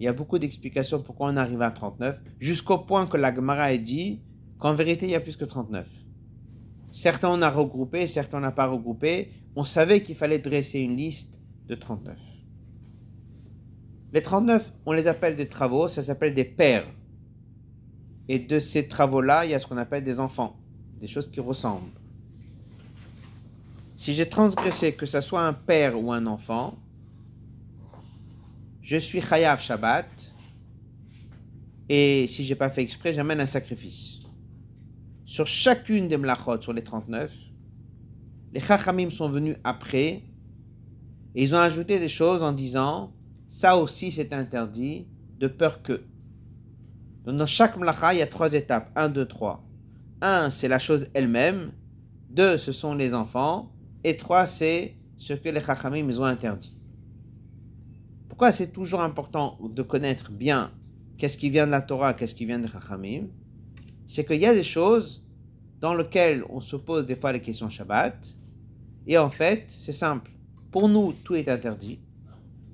Il 0.00 0.04
y 0.04 0.06
a 0.06 0.12
beaucoup 0.12 0.38
d'explications 0.38 1.00
pourquoi 1.00 1.30
on 1.30 1.36
arrive 1.38 1.62
à 1.62 1.70
39, 1.70 2.20
jusqu'au 2.40 2.76
point 2.76 3.06
que 3.06 3.16
la 3.16 3.34
Gemara 3.34 3.62
a 3.62 3.76
dit 3.78 4.20
qu'en 4.58 4.74
vérité, 4.74 5.06
il 5.06 5.12
y 5.12 5.14
a 5.14 5.20
plus 5.20 5.38
que 5.38 5.46
39. 5.46 6.01
Certains 6.92 7.30
on 7.30 7.40
a 7.40 7.50
regroupé, 7.50 8.06
certains 8.06 8.36
on 8.36 8.42
n'a 8.42 8.52
pas 8.52 8.66
regroupé. 8.66 9.32
On 9.56 9.64
savait 9.64 10.02
qu'il 10.02 10.14
fallait 10.14 10.38
dresser 10.38 10.78
une 10.80 10.96
liste 10.96 11.40
de 11.66 11.74
39. 11.74 12.18
Les 14.12 14.20
39, 14.20 14.74
on 14.84 14.92
les 14.92 15.06
appelle 15.06 15.34
des 15.34 15.48
travaux, 15.48 15.88
ça 15.88 16.02
s'appelle 16.02 16.34
des 16.34 16.44
pères. 16.44 16.86
Et 18.28 18.38
de 18.38 18.58
ces 18.58 18.86
travaux-là, 18.86 19.46
il 19.46 19.52
y 19.52 19.54
a 19.54 19.58
ce 19.58 19.66
qu'on 19.66 19.78
appelle 19.78 20.04
des 20.04 20.20
enfants, 20.20 20.60
des 21.00 21.06
choses 21.06 21.30
qui 21.30 21.40
ressemblent. 21.40 21.90
Si 23.96 24.12
j'ai 24.12 24.28
transgressé, 24.28 24.92
que 24.92 25.06
ce 25.06 25.22
soit 25.22 25.46
un 25.46 25.54
père 25.54 25.98
ou 25.98 26.12
un 26.12 26.26
enfant, 26.26 26.76
je 28.82 28.98
suis 28.98 29.22
chayav 29.22 29.60
Shabbat, 29.62 30.34
et 31.88 32.26
si 32.28 32.44
j'ai 32.44 32.54
pas 32.54 32.68
fait 32.68 32.82
exprès, 32.82 33.14
j'amène 33.14 33.40
un 33.40 33.46
sacrifice 33.46 34.21
sur 35.32 35.46
chacune 35.46 36.08
des 36.08 36.18
mlachot, 36.18 36.60
sur 36.60 36.74
les 36.74 36.84
39, 36.84 37.34
les 38.52 38.60
chachamim 38.60 39.08
sont 39.08 39.30
venus 39.30 39.56
après 39.64 40.24
et 41.34 41.42
ils 41.42 41.54
ont 41.54 41.58
ajouté 41.58 41.98
des 41.98 42.10
choses 42.10 42.42
en 42.42 42.52
disant 42.52 43.14
ça 43.46 43.78
aussi 43.78 44.12
c'est 44.12 44.34
interdit 44.34 45.06
de 45.38 45.46
peur 45.46 45.80
que. 45.80 46.02
Donc 47.24 47.38
dans 47.38 47.46
chaque 47.46 47.78
mlacha, 47.78 48.12
il 48.12 48.18
y 48.18 48.22
a 48.22 48.26
trois 48.26 48.52
étapes. 48.52 48.90
Un, 48.94 49.08
deux, 49.08 49.24
trois. 49.24 49.64
Un, 50.20 50.50
c'est 50.50 50.68
la 50.68 50.78
chose 50.78 51.06
elle-même. 51.14 51.72
Deux, 52.28 52.58
ce 52.58 52.70
sont 52.70 52.92
les 52.92 53.14
enfants. 53.14 53.72
Et 54.04 54.18
trois, 54.18 54.46
c'est 54.46 54.98
ce 55.16 55.32
que 55.32 55.48
les 55.48 55.60
chachamim 55.60 56.06
ont 56.10 56.24
interdit. 56.24 56.76
Pourquoi 58.28 58.52
c'est 58.52 58.70
toujours 58.70 59.00
important 59.00 59.58
de 59.62 59.80
connaître 59.80 60.30
bien 60.30 60.72
qu'est-ce 61.16 61.38
qui 61.38 61.48
vient 61.48 61.64
de 61.64 61.70
la 61.70 61.80
Torah, 61.80 62.12
qu'est-ce 62.12 62.34
qui 62.34 62.44
vient 62.44 62.58
des 62.58 62.68
chachamim? 62.68 63.28
C'est 64.12 64.26
qu'il 64.26 64.40
y 64.40 64.44
a 64.46 64.52
des 64.52 64.62
choses 64.62 65.26
dans 65.80 65.94
lequel 65.94 66.44
on 66.50 66.60
se 66.60 66.76
pose 66.76 67.06
des 67.06 67.16
fois 67.16 67.32
les 67.32 67.40
questions 67.40 67.70
Shabbat. 67.70 68.14
Et 69.06 69.16
en 69.16 69.30
fait, 69.30 69.64
c'est 69.68 69.94
simple. 69.94 70.30
Pour 70.70 70.86
nous, 70.86 71.14
tout 71.24 71.34
est 71.34 71.48
interdit. 71.48 71.98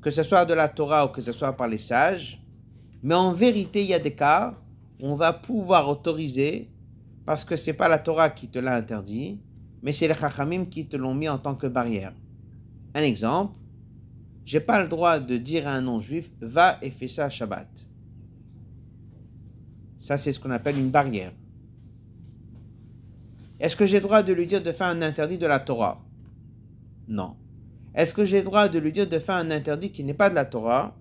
Que 0.02 0.10
ce 0.10 0.24
soit 0.24 0.44
de 0.44 0.52
la 0.52 0.68
Torah 0.68 1.06
ou 1.06 1.10
que 1.10 1.20
ce 1.20 1.30
soit 1.30 1.52
par 1.52 1.68
les 1.68 1.78
sages. 1.78 2.42
Mais 3.04 3.14
en 3.14 3.32
vérité, 3.32 3.84
il 3.84 3.88
y 3.88 3.94
a 3.94 4.00
des 4.00 4.16
cas 4.16 4.58
où 4.98 5.06
on 5.06 5.14
va 5.14 5.32
pouvoir 5.32 5.88
autoriser 5.88 6.72
parce 7.24 7.44
que 7.44 7.54
c'est 7.54 7.72
pas 7.72 7.86
la 7.86 8.00
Torah 8.00 8.30
qui 8.30 8.48
te 8.48 8.58
l'a 8.58 8.74
interdit, 8.74 9.40
mais 9.80 9.92
c'est 9.92 10.08
les 10.08 10.14
Chachamim 10.14 10.64
qui 10.64 10.88
te 10.88 10.96
l'ont 10.96 11.14
mis 11.14 11.28
en 11.28 11.38
tant 11.38 11.54
que 11.54 11.68
barrière. 11.68 12.14
Un 12.96 13.02
exemple, 13.02 13.60
j'ai 14.44 14.58
pas 14.58 14.82
le 14.82 14.88
droit 14.88 15.20
de 15.20 15.36
dire 15.36 15.68
à 15.68 15.74
un 15.74 15.82
non-juif 15.82 16.32
va 16.40 16.78
et 16.82 16.90
fais 16.90 17.06
ça 17.06 17.30
Shabbat. 17.30 17.68
Ça, 19.98 20.16
c'est 20.16 20.32
ce 20.32 20.40
qu'on 20.40 20.50
appelle 20.50 20.78
une 20.78 20.90
barrière. 20.90 21.32
Est-ce 23.60 23.74
que 23.74 23.84
j'ai 23.84 24.00
droit 24.00 24.22
de 24.22 24.32
lui 24.32 24.46
dire 24.46 24.62
de 24.62 24.70
faire 24.70 24.86
un 24.86 25.02
interdit 25.02 25.38
de 25.38 25.46
la 25.46 25.58
Torah? 25.58 26.00
Non. 27.08 27.36
Est-ce 27.94 28.14
que 28.14 28.24
j'ai 28.24 28.42
droit 28.42 28.68
de 28.68 28.78
lui 28.78 28.92
dire 28.92 29.08
de 29.08 29.18
faire 29.18 29.36
un 29.36 29.50
interdit 29.50 29.90
qui 29.90 30.04
n'est 30.04 30.14
pas 30.14 30.30
de 30.30 30.36
la 30.36 30.44
Torah, 30.44 30.96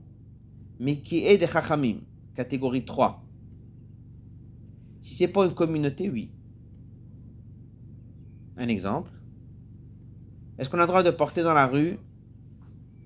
mais 0.79 0.97
qui 0.97 1.25
est 1.25 1.37
des 1.37 1.47
Chachamim, 1.47 1.97
catégorie 2.35 2.85
3 2.85 3.23
Si 5.01 5.13
c'est 5.13 5.27
pour 5.27 5.43
une 5.43 5.53
communauté, 5.53 6.09
oui. 6.09 6.31
Un 8.57 8.67
exemple. 8.67 9.11
Est-ce 10.57 10.69
qu'on 10.69 10.79
a 10.79 10.81
le 10.81 10.87
droit 10.87 11.03
de 11.03 11.11
porter 11.11 11.43
dans 11.43 11.53
la 11.53 11.67
rue 11.67 11.99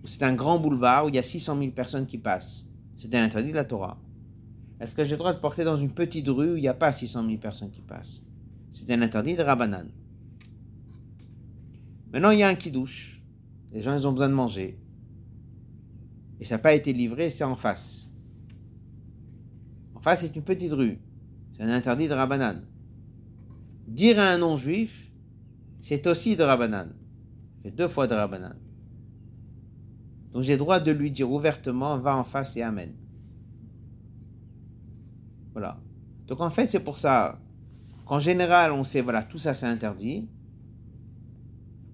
c'est 0.04 0.24
un 0.24 0.34
grand 0.34 0.58
boulevard 0.58 1.06
où 1.06 1.10
il 1.10 1.16
y 1.16 1.20
a 1.20 1.24
600 1.24 1.60
000 1.60 1.72
personnes 1.72 2.08
qui 2.08 2.18
passent? 2.18 2.66
C'est 2.96 3.14
un 3.14 3.24
interdit 3.24 3.52
de 3.52 3.58
la 3.58 3.66
Torah. 3.66 3.98
Est-ce 4.82 4.96
que 4.96 5.04
j'ai 5.04 5.12
le 5.12 5.18
droit 5.18 5.32
de 5.32 5.38
porter 5.38 5.64
dans 5.64 5.76
une 5.76 5.92
petite 5.92 6.28
rue 6.28 6.54
où 6.54 6.58
il 6.58 6.62
n'y 6.62 6.68
a 6.68 6.74
pas 6.74 6.92
600 6.92 7.24
000 7.28 7.38
personnes 7.38 7.70
qui 7.70 7.82
passent? 7.82 8.26
C'est 8.72 8.90
un 8.90 9.00
interdit 9.04 9.36
de 9.36 9.44
Rabbanan. 9.44 9.86
Maintenant, 12.12 12.32
il 12.32 12.40
y 12.40 12.44
a 12.44 12.48
un 12.48 12.56
qui 12.56 12.72
douche. 12.72 13.22
Les 13.72 13.84
gens, 13.84 13.96
ils 13.96 14.08
ont 14.08 14.12
besoin 14.12 14.28
de 14.28 14.34
manger. 14.34 14.80
Et 16.40 16.46
ça 16.46 16.56
n'a 16.56 16.60
pas 16.60 16.74
été 16.74 16.94
livré, 16.94 17.30
c'est 17.30 17.44
en 17.44 17.56
face. 17.56 18.10
En 19.94 20.00
face, 20.02 20.22
c'est 20.22 20.36
une 20.36 20.42
petite 20.42 20.74
rue. 20.74 20.98
C'est 21.52 21.62
un 21.62 21.70
interdit 21.70 22.08
de 22.08 22.14
Rabbanan. 22.14 22.64
Dire 23.88 24.18
à 24.18 24.30
un 24.30 24.40
non-juif, 24.40 25.12
c'est 25.80 26.08
aussi 26.08 26.36
de 26.36 26.42
Rabbanan. 26.42 26.88
C'est 27.64 27.76
deux 27.76 27.88
fois 27.88 28.08
de 28.08 28.16
Rabbanan. 28.16 28.56
Donc 30.34 30.42
j'ai 30.42 30.54
le 30.54 30.60
droit 30.60 30.80
de 30.80 30.92
lui 30.92 31.12
dire 31.12 31.32
ouvertement, 31.32 32.00
va 32.00 32.18
en 32.18 32.24
face 32.24 32.58
et 32.58 32.64
amène. 32.64 32.96
Voilà. 35.54 35.80
Donc 36.28 36.42
en 36.42 36.50
fait, 36.50 36.68
c'est 36.68 36.80
pour 36.80 36.98
ça 36.98 37.40
qu'en 38.06 38.20
général, 38.20 38.72
on 38.72 38.84
sait, 38.84 39.02
voilà, 39.02 39.24
tout 39.24 39.38
ça 39.38 39.54
c'est 39.54 39.66
interdit. 39.66 40.28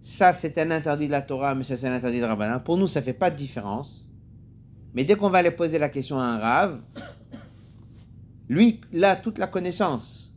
Ça, 0.01 0.31
c'est 0.31 0.57
un 0.57 0.71
interdit 0.71 1.07
de 1.07 1.11
la 1.11 1.21
Torah, 1.21 1.53
mais 1.53 1.65
ça, 1.65 1.75
c'est 1.75 1.85
un 1.85 1.91
interdit 1.91 2.21
de 2.21 2.25
Rabbanan. 2.25 2.63
Pour 2.63 2.77
nous, 2.77 2.87
ça 2.87 3.01
ne 3.01 3.05
fait 3.05 3.13
pas 3.13 3.29
de 3.29 3.35
différence. 3.35 4.09
Mais 4.93 5.03
dès 5.03 5.15
qu'on 5.15 5.29
va 5.29 5.39
aller 5.39 5.51
poser 5.51 5.79
la 5.79 5.89
question 5.89 6.17
à 6.17 6.23
un 6.23 6.39
Rav, 6.39 6.79
lui, 8.47 8.79
il 8.93 9.03
a 9.03 9.17
toute 9.17 9.37
la 9.37 9.47
connaissance 9.47 10.33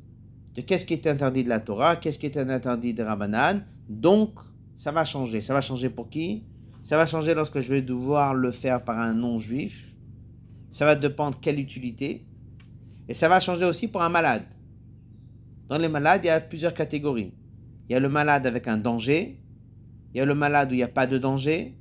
de 0.56 0.62
qu'est-ce 0.62 0.84
qui 0.84 0.94
est 0.94 1.06
interdit 1.06 1.44
de 1.44 1.48
la 1.48 1.60
Torah, 1.60 1.94
qu'est-ce 1.94 2.18
qui 2.18 2.26
est 2.26 2.36
un 2.36 2.48
interdit 2.48 2.94
de 2.94 3.04
Rabbanan. 3.04 3.62
Donc, 3.88 4.40
ça 4.76 4.90
va 4.90 5.04
changer. 5.04 5.40
Ça 5.40 5.54
va 5.54 5.60
changer 5.60 5.88
pour 5.88 6.10
qui? 6.10 6.42
Ça 6.82 6.96
va 6.96 7.06
changer 7.06 7.32
lorsque 7.34 7.60
je 7.60 7.68
vais 7.68 7.80
devoir 7.80 8.34
le 8.34 8.50
faire 8.50 8.82
par 8.82 8.98
un 8.98 9.14
non-juif. 9.14 9.94
Ça 10.68 10.84
va 10.84 10.96
dépendre 10.96 11.38
quelle 11.40 11.60
utilité. 11.60 12.26
Et 13.10 13.14
ça 13.14 13.28
va 13.28 13.40
changer 13.40 13.64
aussi 13.64 13.88
pour 13.88 14.02
un 14.02 14.08
malade. 14.08 14.44
Dans 15.66 15.78
les 15.78 15.88
malades, 15.88 16.20
il 16.22 16.28
y 16.28 16.30
a 16.30 16.38
plusieurs 16.38 16.72
catégories. 16.72 17.34
Il 17.88 17.92
y 17.92 17.96
a 17.96 17.98
le 17.98 18.08
malade 18.08 18.46
avec 18.46 18.68
un 18.68 18.76
danger, 18.76 19.36
il 20.14 20.18
y 20.18 20.20
a 20.20 20.24
le 20.24 20.36
malade 20.36 20.70
où 20.70 20.74
il 20.74 20.76
n'y 20.76 20.84
a 20.84 20.88
pas 20.88 21.08
de 21.08 21.18
danger. 21.18 21.74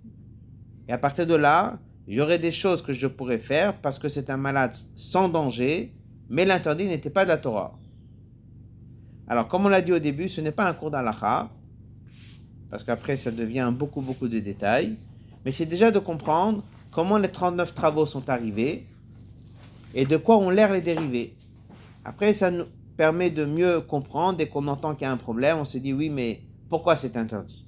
Et 0.87 0.91
à 0.91 0.97
partir 0.97 1.27
de 1.27 1.35
là, 1.35 1.77
il 2.07 2.15
y 2.15 2.19
aurait 2.21 2.39
des 2.39 2.49
choses 2.49 2.81
que 2.81 2.93
je 2.93 3.05
pourrais 3.05 3.37
faire 3.37 3.77
parce 3.77 3.99
que 3.99 4.09
c'est 4.09 4.31
un 4.31 4.37
malade 4.37 4.73
sans 4.95 5.29
danger, 5.29 5.93
mais 6.31 6.45
l'interdit 6.45 6.87
n'était 6.87 7.11
pas 7.11 7.25
de 7.25 7.29
la 7.29 7.37
Torah. 7.37 7.77
Alors, 9.27 9.47
comme 9.47 9.67
on 9.67 9.69
l'a 9.69 9.81
dit 9.81 9.91
au 9.91 9.99
début, 9.99 10.29
ce 10.29 10.41
n'est 10.41 10.51
pas 10.51 10.67
un 10.67 10.73
cours 10.73 10.89
d'Alaha, 10.89 11.51
parce 12.71 12.83
qu'après 12.83 13.17
ça 13.17 13.29
devient 13.29 13.71
beaucoup, 13.71 14.01
beaucoup 14.01 14.27
de 14.27 14.39
détails, 14.39 14.95
mais 15.45 15.51
c'est 15.51 15.67
déjà 15.67 15.91
de 15.91 15.99
comprendre 15.99 16.63
comment 16.89 17.19
les 17.19 17.29
39 17.29 17.75
travaux 17.75 18.07
sont 18.07 18.27
arrivés 18.31 18.87
et 19.93 20.05
de 20.05 20.17
quoi 20.17 20.37
ont 20.37 20.49
l'air 20.49 20.71
les 20.71 20.81
dérivés. 20.81 21.35
Après, 22.05 22.33
ça 22.33 22.51
nous 22.51 22.65
permet 22.97 23.29
de 23.29 23.45
mieux 23.45 23.81
comprendre, 23.81 24.37
dès 24.37 24.47
qu'on 24.47 24.67
entend 24.67 24.93
qu'il 24.93 25.05
y 25.05 25.09
a 25.09 25.11
un 25.11 25.17
problème, 25.17 25.57
on 25.59 25.65
se 25.65 25.77
dit 25.77 25.93
oui, 25.93 26.09
mais 26.09 26.41
pourquoi 26.67 26.95
c'est 26.95 27.15
interdit? 27.17 27.65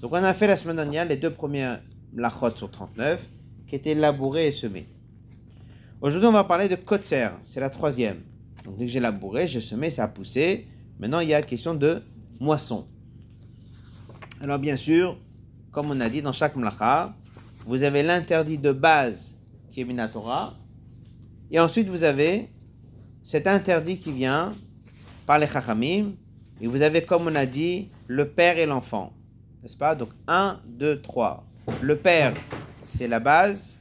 Donc 0.00 0.12
on 0.12 0.16
a 0.16 0.32
fait 0.32 0.46
la 0.46 0.56
semaine 0.56 0.76
dernière 0.76 1.04
les 1.04 1.16
deux 1.16 1.30
premières 1.30 1.82
lachot 2.14 2.56
sur 2.56 2.70
39 2.70 3.28
qui 3.66 3.74
étaient 3.74 3.94
labourées 3.94 4.46
et 4.46 4.52
semées. 4.52 4.88
Aujourd'hui 6.00 6.26
on 6.26 6.32
va 6.32 6.44
parler 6.44 6.68
de 6.68 6.76
kotser, 6.76 7.28
c'est 7.44 7.60
la 7.60 7.68
troisième. 7.68 8.22
Donc 8.64 8.76
dès 8.78 8.86
que 8.86 8.90
j'ai 8.90 9.00
labouré, 9.00 9.46
j'ai 9.46 9.60
semé, 9.60 9.90
ça 9.90 10.04
a 10.04 10.08
poussé. 10.08 10.66
Maintenant 10.98 11.20
il 11.20 11.28
y 11.28 11.34
a 11.34 11.40
la 11.40 11.46
question 11.46 11.74
de 11.74 12.02
moisson. 12.40 12.86
Alors 14.40 14.58
bien 14.58 14.76
sûr, 14.76 15.18
comme 15.70 15.90
on 15.90 16.00
a 16.00 16.08
dit 16.08 16.22
dans 16.22 16.32
chaque 16.32 16.56
mlacha, 16.56 17.14
vous 17.66 17.82
avez 17.82 18.02
l'interdit 18.02 18.56
de 18.56 18.72
base 18.72 19.36
qui 19.70 19.82
est 19.82 19.84
Minatora, 19.84 20.56
et 21.50 21.58
ensuite 21.60 21.88
vous 21.88 22.02
avez 22.02 22.48
cet 23.22 23.46
interdit 23.46 23.98
qui 23.98 24.12
vient 24.12 24.52
par 25.26 25.38
les 25.38 25.46
chachamim, 25.46 26.12
et 26.60 26.66
vous 26.66 26.82
avez 26.82 27.02
comme 27.02 27.26
on 27.26 27.34
a 27.34 27.46
dit 27.46 27.88
le 28.06 28.28
père 28.28 28.58
et 28.58 28.66
l'enfant. 28.66 29.12
N'est-ce 29.62 29.76
pas? 29.76 29.94
Donc 29.94 30.10
1, 30.26 30.60
2, 30.66 31.00
3. 31.00 31.46
Le 31.82 31.96
Père, 31.96 32.34
c'est 32.82 33.08
la 33.08 33.20
base. 33.20 33.78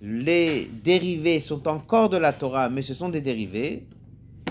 Les 0.00 0.70
dérivés 0.82 1.40
sont 1.40 1.66
encore 1.68 2.08
de 2.08 2.16
la 2.16 2.32
Torah, 2.32 2.68
mais 2.68 2.82
ce 2.82 2.94
sont 2.94 3.08
des 3.08 3.20
dérivés. 3.20 3.86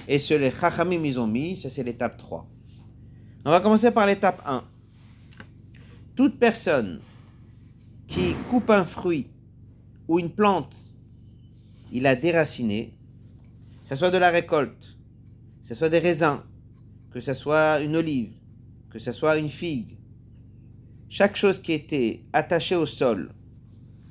Et 0.08 0.20
ce 0.20 0.34
les 0.34 0.52
Chachamim 0.52 1.04
ils 1.04 1.20
ont 1.20 1.28
mis, 1.28 1.58
ça 1.58 1.70
c'est 1.70 1.84
l'étape 1.84 2.18
3. 2.18 2.48
On 3.46 3.50
va 3.50 3.60
commencer 3.60 3.92
par 3.92 4.06
l'étape 4.06 4.42
1. 4.46 4.64
Toute 6.16 6.40
personne 6.40 7.00
qui 8.08 8.34
coupe 8.50 8.70
un 8.70 8.86
fruit 8.86 9.28
ou 10.08 10.20
une 10.20 10.30
plante, 10.30 10.76
il 11.92 12.06
a 12.06 12.16
déraciné, 12.16 12.94
que 13.84 13.90
ce 13.90 13.96
soit 13.96 14.12
de 14.12 14.18
la 14.18 14.30
récolte, 14.30 14.98
que 15.62 15.68
ce 15.68 15.76
soit 15.76 15.90
des 15.90 16.00
raisins, 16.00 16.40
que 17.12 17.20
ce 17.20 17.34
soit 17.34 17.80
une 17.82 17.96
olive, 17.96 18.34
que 18.90 19.00
ce 19.00 19.12
soit 19.12 19.38
une 19.38 19.50
figue, 19.50 19.98
chaque 21.10 21.36
chose 21.36 21.60
qui 21.60 21.74
était 21.74 22.24
attachée 22.34 22.76
au 22.76 22.86
sol, 22.86 23.32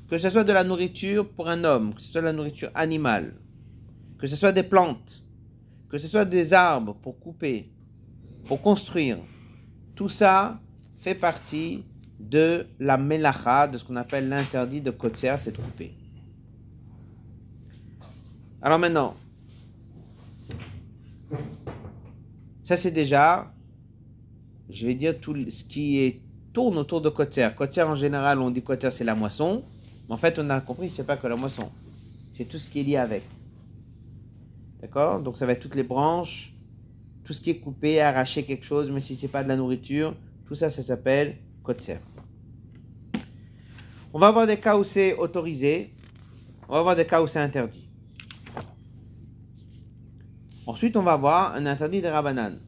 que 0.09 0.19
ce 0.19 0.31
soit 0.31 0.45
de 0.45 0.53
la 0.53 0.65
nourriture 0.65 1.29
pour 1.29 1.49
un 1.49 1.65
homme, 1.65 1.95
que 1.95 2.01
ce 2.01 2.13
soit 2.13 2.21
de 2.21 2.27
la 2.27 2.33
nourriture 2.33 2.71
animale, 2.75 3.35
que 4.19 4.27
ce 4.27 4.37
soit 4.37 4.53
des 4.53 4.63
plantes, 4.63 5.25
que 5.89 5.99
ce 5.99 6.09
soit 6.09 6.25
des 6.25 6.53
arbres 6.53 6.95
pour 6.95 7.19
couper, 7.19 7.71
pour 8.47 8.63
construire, 8.63 9.19
tout 9.95 10.09
ça 10.09 10.61
fait 10.97 11.15
partie 11.15 11.85
de 12.19 12.67
la 12.79 12.97
melacha, 12.97 13.69
de 13.69 13.79
ce 13.79 13.85
qu'on 13.85 13.97
appelle 13.97 14.29
l'interdit 14.29 14.81
de 14.81 14.91
kotser, 14.91 15.37
c'est 15.39 15.53
de 15.53 15.63
couper. 15.63 15.93
Alors 18.63 18.79
maintenant, 18.79 19.15
ça 22.65 22.77
c'est 22.77 22.91
déjà, 22.91 23.53
je 24.69 24.87
vais 24.87 24.95
dire 24.95 25.21
tout 25.21 25.35
ce 25.49 25.63
qui 25.65 26.21
tourne 26.53 26.79
autour 26.79 27.03
de 27.03 27.11
Kotzer. 27.11 27.51
Kotzer, 27.55 27.83
en 27.83 27.95
général, 27.95 28.41
on 28.41 28.51
dit 28.51 28.63
Kotzer, 28.63 28.91
c'est 28.91 29.05
la 29.05 29.15
moisson. 29.15 29.63
Mais 30.09 30.15
en 30.15 30.17
fait, 30.17 30.39
on 30.39 30.49
a 30.49 30.59
compris, 30.63 30.89
c'est 30.89 31.05
pas 31.05 31.19
que 31.19 31.27
la 31.27 31.37
moisson. 31.37 31.69
C'est 32.35 32.47
tout 32.47 32.57
ce 32.57 32.67
qui 32.67 32.81
est 32.81 32.83
lié 32.83 32.97
avec. 32.97 33.23
D'accord? 34.81 35.21
Donc, 35.21 35.37
ça 35.37 35.45
va 35.45 35.53
être 35.53 35.61
toutes 35.61 35.75
les 35.75 35.83
branches, 35.83 36.55
tout 37.25 37.35
ce 37.35 37.43
qui 37.43 37.51
est 37.51 37.59
coupé, 37.59 38.01
arraché 38.01 38.43
quelque 38.43 38.65
chose, 38.65 38.91
mais 38.91 39.01
si 39.01 39.15
c'est 39.15 39.29
pas 39.29 39.45
de 39.45 39.49
la 39.49 39.57
nourriture, 39.57 40.15
tout 40.47 40.55
ça, 40.55 40.71
ça 40.71 40.81
s'appelle 40.81 41.37
Kotzer. 41.63 41.99
On 44.15 44.19
va 44.19 44.29
avoir 44.29 44.47
des 44.47 44.57
cas 44.57 44.79
où 44.79 44.85
c'est 44.85 45.15
autorisé. 45.15 45.93
On 46.71 46.73
va 46.73 46.79
avoir 46.79 46.97
des 46.97 47.05
cas 47.05 47.21
où 47.21 47.27
c'est 47.27 47.39
interdit. 47.39 47.86
Ensuite, 50.67 50.97
on 50.97 51.03
va 51.03 51.13
avoir 51.13 51.55
un 51.55 51.65
interdit 51.65 52.03
de 52.03 52.09
Rabbanan. 52.09 52.59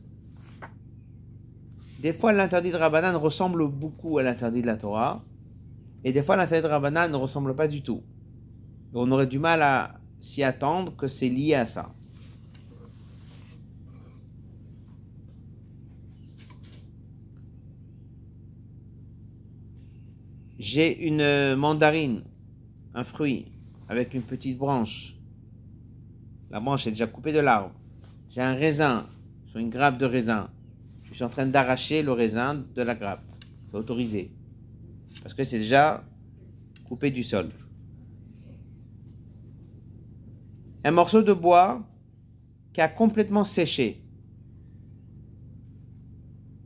Des 1.99 2.13
fois, 2.13 2.33
l'interdit 2.33 2.71
de 2.71 2.77
Rabbanan 2.77 3.17
ressemble 3.17 3.67
beaucoup 3.67 4.19
à 4.19 4.23
l'interdit 4.23 4.63
de 4.63 4.69
la 4.69 4.77
Torah. 4.77 5.25
Et 6.05 6.13
des 6.13 6.23
fois, 6.23 6.37
l'interdit 6.37 6.63
de 6.63 6.69
Rabbanan 6.69 7.11
ne 7.11 7.17
ressemble 7.17 7.57
pas 7.57 7.67
du 7.67 7.83
tout. 7.83 8.03
on 8.95 9.11
aurait 9.11 9.27
du 9.27 9.41
mal 9.41 9.63
à 9.63 9.99
s'y 10.21 10.45
attendre 10.45 10.95
que 10.97 11.09
c'est 11.09 11.29
lié 11.29 11.55
à 11.55 11.67
ça. 11.67 11.93
J'ai 20.61 21.05
une 21.05 21.57
mandarine, 21.57 22.23
un 22.95 23.05
fruit, 23.05 23.51
avec 23.89 24.15
une 24.15 24.23
petite 24.23 24.57
branche. 24.57 25.17
La 26.51 26.61
branche 26.61 26.87
est 26.87 26.91
déjà 26.91 27.07
coupée 27.09 27.33
de 27.33 27.41
l'arbre. 27.41 27.73
J'ai 28.29 28.41
un 28.41 28.55
raisin 28.55 29.07
sur 29.47 29.59
une 29.59 29.71
grappe 29.71 29.99
de 29.99 30.07
raisin 30.07 30.51
je 31.09 31.15
suis 31.15 31.25
en 31.25 31.29
train 31.29 31.47
d'arracher 31.47 32.03
le 32.03 32.13
raisin 32.13 32.65
de 32.75 32.83
la 32.83 32.95
grappe. 32.95 33.25
C'est 33.67 33.77
autorisé. 33.77 34.31
Parce 35.23 35.35
que 35.35 35.43
c'est 35.43 35.59
déjà 35.59 36.05
coupé 36.85 37.11
du 37.11 37.23
sol. 37.23 37.51
un 40.85 40.91
morceau 40.93 41.23
de 41.23 41.33
bois 41.35 41.85
qui 42.73 42.81
a 42.81 42.89
complètement 42.89 43.45
séché. 43.45 44.03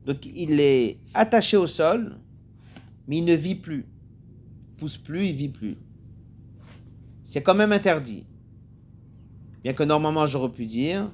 Donc 0.05 0.27
il 0.27 0.61
est 0.61 0.99
attaché 1.15 1.57
au 1.57 1.67
sol, 1.67 2.19
mais 3.09 3.19
il 3.19 3.25
ne 3.25 3.35
vit 3.35 3.55
plus. 3.55 3.87
Il 4.69 4.77
pousse 4.77 4.99
plus, 4.99 5.29
il 5.29 5.35
vit 5.35 5.49
plus. 5.49 5.77
C'est 7.25 7.43
quand 7.43 7.55
même 7.55 7.73
interdit. 7.73 8.27
Bien 9.65 9.73
que 9.73 9.83
normalement 9.83 10.27
j'aurais 10.27 10.53
pu 10.53 10.67
dire, 10.67 11.11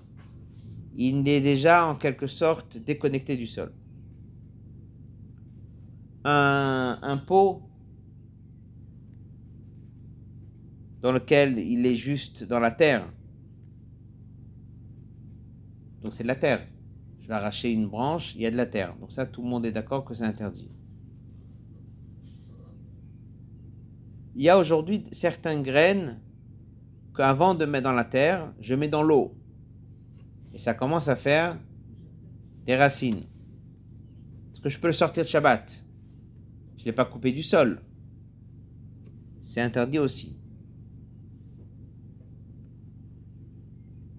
il 1.01 1.27
est 1.29 1.41
déjà 1.41 1.87
en 1.87 1.95
quelque 1.95 2.27
sorte 2.27 2.77
déconnecté 2.77 3.37
du 3.37 3.47
sol. 3.47 3.73
Un, 6.25 6.99
un 7.01 7.17
pot 7.17 7.63
dans 11.01 11.13
lequel 11.13 11.61
il 11.61 11.87
est 11.87 11.95
juste 11.95 12.43
dans 12.43 12.59
la 12.59 12.73
terre. 12.73 13.09
Donc 16.03 16.13
c'est 16.13 16.25
de 16.25 16.29
la 16.29 16.35
terre. 16.35 16.67
Je 17.21 17.29
vais 17.29 17.35
arracher 17.35 17.71
une 17.71 17.87
branche, 17.87 18.35
il 18.35 18.43
y 18.43 18.47
a 18.47 18.51
de 18.51 18.57
la 18.57 18.67
terre. 18.67 18.97
Donc 18.97 19.13
ça, 19.13 19.25
tout 19.25 19.43
le 19.43 19.49
monde 19.49 19.67
est 19.67 19.73
d'accord 19.73 20.05
que 20.05 20.15
c'est 20.15 20.25
interdit. 20.25 20.69
Il 24.35 24.43
y 24.43 24.49
a 24.49 24.59
aujourd'hui 24.59 25.05
certaines 25.13 25.63
graines 25.63 26.21
qu'avant 27.15 27.55
de 27.55 27.65
mettre 27.67 27.85
dans 27.85 27.93
la 27.93 28.05
terre, 28.05 28.53
je 28.59 28.75
mets 28.75 28.89
dans 28.89 29.03
l'eau. 29.05 29.38
Et 30.59 30.61
ça 30.61 30.75
commence 30.75 31.07
à 31.07 31.15
faire 31.15 31.57
des 32.65 32.75
racines. 32.75 33.23
Est-ce 34.53 34.61
que 34.61 34.69
je 34.69 34.77
peux 34.81 34.89
le 34.89 34.93
sortir 34.93 35.23
de 35.23 35.29
Shabbat? 35.29 35.85
Je 36.77 36.83
ne 36.83 36.87
l'ai 36.87 36.93
pas 36.93 37.05
coupé 37.05 37.31
du 37.31 37.45
sol. 37.45 37.81
C'est 39.41 39.61
interdit 39.61 40.01
aussi. 40.01 40.37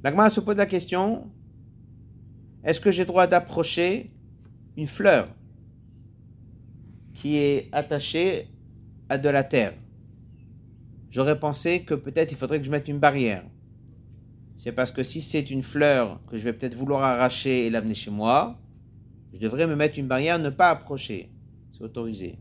L'agma 0.02 0.30
se 0.30 0.40
pose 0.40 0.56
la 0.56 0.66
question 0.66 1.30
est-ce 2.64 2.80
que 2.80 2.90
j'ai 2.90 3.04
droit 3.04 3.28
d'approcher 3.28 4.14
une 4.78 4.88
fleur 4.88 5.28
qui 7.16 7.36
est 7.36 7.68
attachée 7.74 8.48
à 9.10 9.18
de 9.18 9.28
la 9.28 9.44
terre? 9.44 9.74
J'aurais 11.10 11.38
pensé 11.38 11.84
que 11.84 11.96
peut-être 11.96 12.32
il 12.32 12.38
faudrait 12.38 12.60
que 12.60 12.66
je 12.66 12.72
mette 12.72 12.88
une 12.88 13.00
barrière. 13.00 13.44
C'est 14.60 14.74
parce 14.74 14.92
que 14.92 15.06
si 15.06 15.22
c'est 15.22 15.52
une 15.52 15.64
fleur 15.64 16.20
que 16.28 16.38
je 16.38 16.44
vais 16.44 16.52
peut-être 16.52 16.76
vouloir 16.76 17.02
arracher 17.02 17.66
et 17.66 17.70
l'amener 17.70 17.94
chez 17.94 18.12
moi, 18.12 18.60
je 19.34 19.40
devrais 19.40 19.66
me 19.66 19.76
mettre 19.78 19.98
une 19.98 20.08
barrière, 20.10 20.38
ne 20.38 20.50
pas 20.50 20.70
approcher. 20.70 21.32
C'est 21.72 21.82
autorisé. 21.82 22.38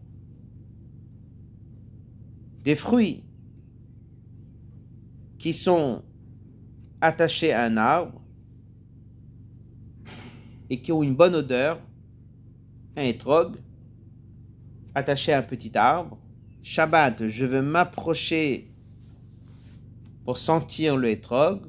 Des 2.64 2.74
fruits 2.74 3.22
qui 5.38 5.54
sont 5.54 6.02
attachés 7.00 7.52
à 7.52 7.62
un 7.62 7.76
arbre 7.76 8.20
et 10.70 10.82
qui 10.82 10.90
ont 10.90 11.04
une 11.04 11.14
bonne 11.14 11.36
odeur, 11.36 11.80
un 12.96 13.02
étrog, 13.02 13.58
attaché 14.92 15.32
à 15.32 15.38
un 15.38 15.42
petit 15.42 15.70
arbre. 15.78 16.18
Shabbat, 16.64 17.28
je 17.28 17.44
veux 17.44 17.62
m'approcher 17.62 18.72
pour 20.24 20.36
sentir 20.36 20.96
le 20.96 21.10
étrog, 21.10 21.60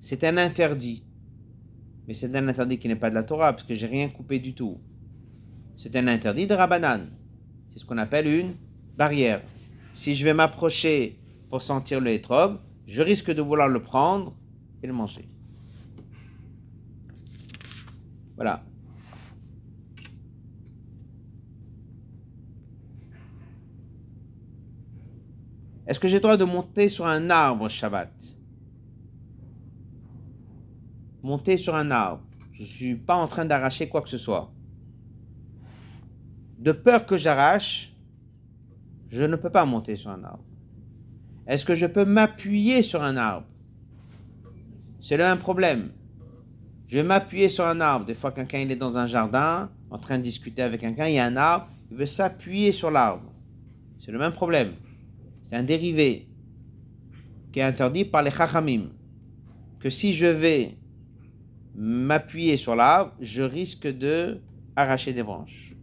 c'est 0.00 0.24
un 0.24 0.36
interdit. 0.36 1.04
Mais 2.06 2.14
c'est 2.14 2.34
un 2.34 2.48
interdit 2.48 2.78
qui 2.78 2.88
n'est 2.88 2.96
pas 2.96 3.10
de 3.10 3.14
la 3.14 3.22
Torah, 3.22 3.52
parce 3.52 3.64
que 3.64 3.74
j'ai 3.74 3.86
rien 3.86 4.08
coupé 4.08 4.38
du 4.38 4.54
tout. 4.54 4.78
C'est 5.74 5.94
un 5.96 6.06
interdit 6.08 6.46
de 6.46 6.54
Rabbanan. 6.54 7.06
C'est 7.70 7.78
ce 7.78 7.84
qu'on 7.84 7.98
appelle 7.98 8.26
une 8.26 8.54
barrière. 8.96 9.42
Si 9.92 10.14
je 10.14 10.24
vais 10.24 10.34
m'approcher 10.34 11.18
pour 11.48 11.62
sentir 11.62 12.00
le 12.00 12.10
étrog, 12.10 12.58
je 12.86 13.02
risque 13.02 13.30
de 13.32 13.42
vouloir 13.42 13.68
le 13.68 13.82
prendre 13.82 14.34
et 14.82 14.86
le 14.86 14.92
manger. 14.92 15.28
Voilà. 18.36 18.62
Est-ce 25.86 25.98
que 25.98 26.06
j'ai 26.06 26.16
le 26.16 26.20
droit 26.20 26.36
de 26.36 26.44
monter 26.44 26.88
sur 26.88 27.06
un 27.06 27.30
arbre 27.30 27.68
Shabbat? 27.68 28.37
Monter 31.22 31.56
sur 31.56 31.74
un 31.74 31.90
arbre. 31.90 32.22
Je 32.52 32.62
ne 32.62 32.66
suis 32.66 32.94
pas 32.96 33.16
en 33.16 33.26
train 33.26 33.44
d'arracher 33.44 33.88
quoi 33.88 34.02
que 34.02 34.08
ce 34.08 34.18
soit. 34.18 34.52
De 36.58 36.72
peur 36.72 37.06
que 37.06 37.16
j'arrache, 37.16 37.94
je 39.08 39.22
ne 39.22 39.36
peux 39.36 39.50
pas 39.50 39.64
monter 39.64 39.96
sur 39.96 40.10
un 40.10 40.22
arbre. 40.24 40.44
Est-ce 41.46 41.64
que 41.64 41.74
je 41.74 41.86
peux 41.86 42.04
m'appuyer 42.04 42.82
sur 42.82 43.02
un 43.02 43.16
arbre? 43.16 43.46
C'est 45.00 45.16
là 45.16 45.30
un 45.30 45.36
problème. 45.36 45.90
Je 46.88 46.96
vais 46.98 47.04
m'appuyer 47.04 47.48
sur 47.48 47.64
un 47.64 47.80
arbre. 47.80 48.04
Des 48.04 48.14
fois, 48.14 48.32
quelqu'un 48.32 48.58
est 48.58 48.76
dans 48.76 48.98
un 48.98 49.06
jardin, 49.06 49.70
en 49.90 49.98
train 49.98 50.18
de 50.18 50.22
discuter 50.22 50.62
avec 50.62 50.80
quelqu'un, 50.80 51.06
il 51.06 51.14
y 51.14 51.18
a 51.18 51.24
un 51.24 51.36
arbre, 51.36 51.68
il 51.90 51.96
veut 51.96 52.06
s'appuyer 52.06 52.72
sur 52.72 52.90
l'arbre. 52.90 53.32
C'est 53.98 54.12
le 54.12 54.18
même 54.18 54.32
problème. 54.32 54.72
C'est 55.42 55.56
un 55.56 55.62
dérivé 55.62 56.28
qui 57.52 57.60
est 57.60 57.62
interdit 57.62 58.04
par 58.04 58.22
les 58.22 58.30
chachamim. 58.30 58.88
Que 59.80 59.90
si 59.90 60.12
je 60.12 60.26
vais 60.26 60.76
m'appuyer 61.80 62.56
sur 62.56 62.74
l'arbre, 62.74 63.14
je 63.20 63.40
risque 63.40 63.86
de 63.86 64.40
arracher 64.74 65.12
des 65.12 65.22
branches. 65.22 65.76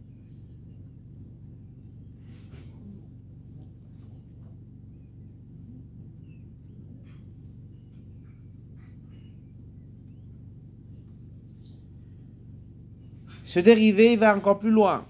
Ce 13.44 13.58
dérivé 13.60 14.16
va 14.16 14.36
encore 14.36 14.58
plus 14.58 14.70
loin. 14.70 15.06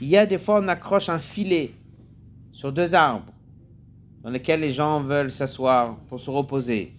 Il 0.00 0.06
y 0.06 0.16
a 0.16 0.26
des 0.26 0.38
fois, 0.38 0.60
on 0.62 0.68
accroche 0.68 1.08
un 1.08 1.18
filet 1.18 1.72
sur 2.52 2.72
deux 2.72 2.94
arbres 2.94 3.32
dans 4.22 4.30
lesquels 4.30 4.60
les 4.60 4.72
gens 4.72 5.02
veulent 5.02 5.32
s'asseoir 5.32 5.96
pour 6.06 6.20
se 6.20 6.30
reposer. 6.30 6.94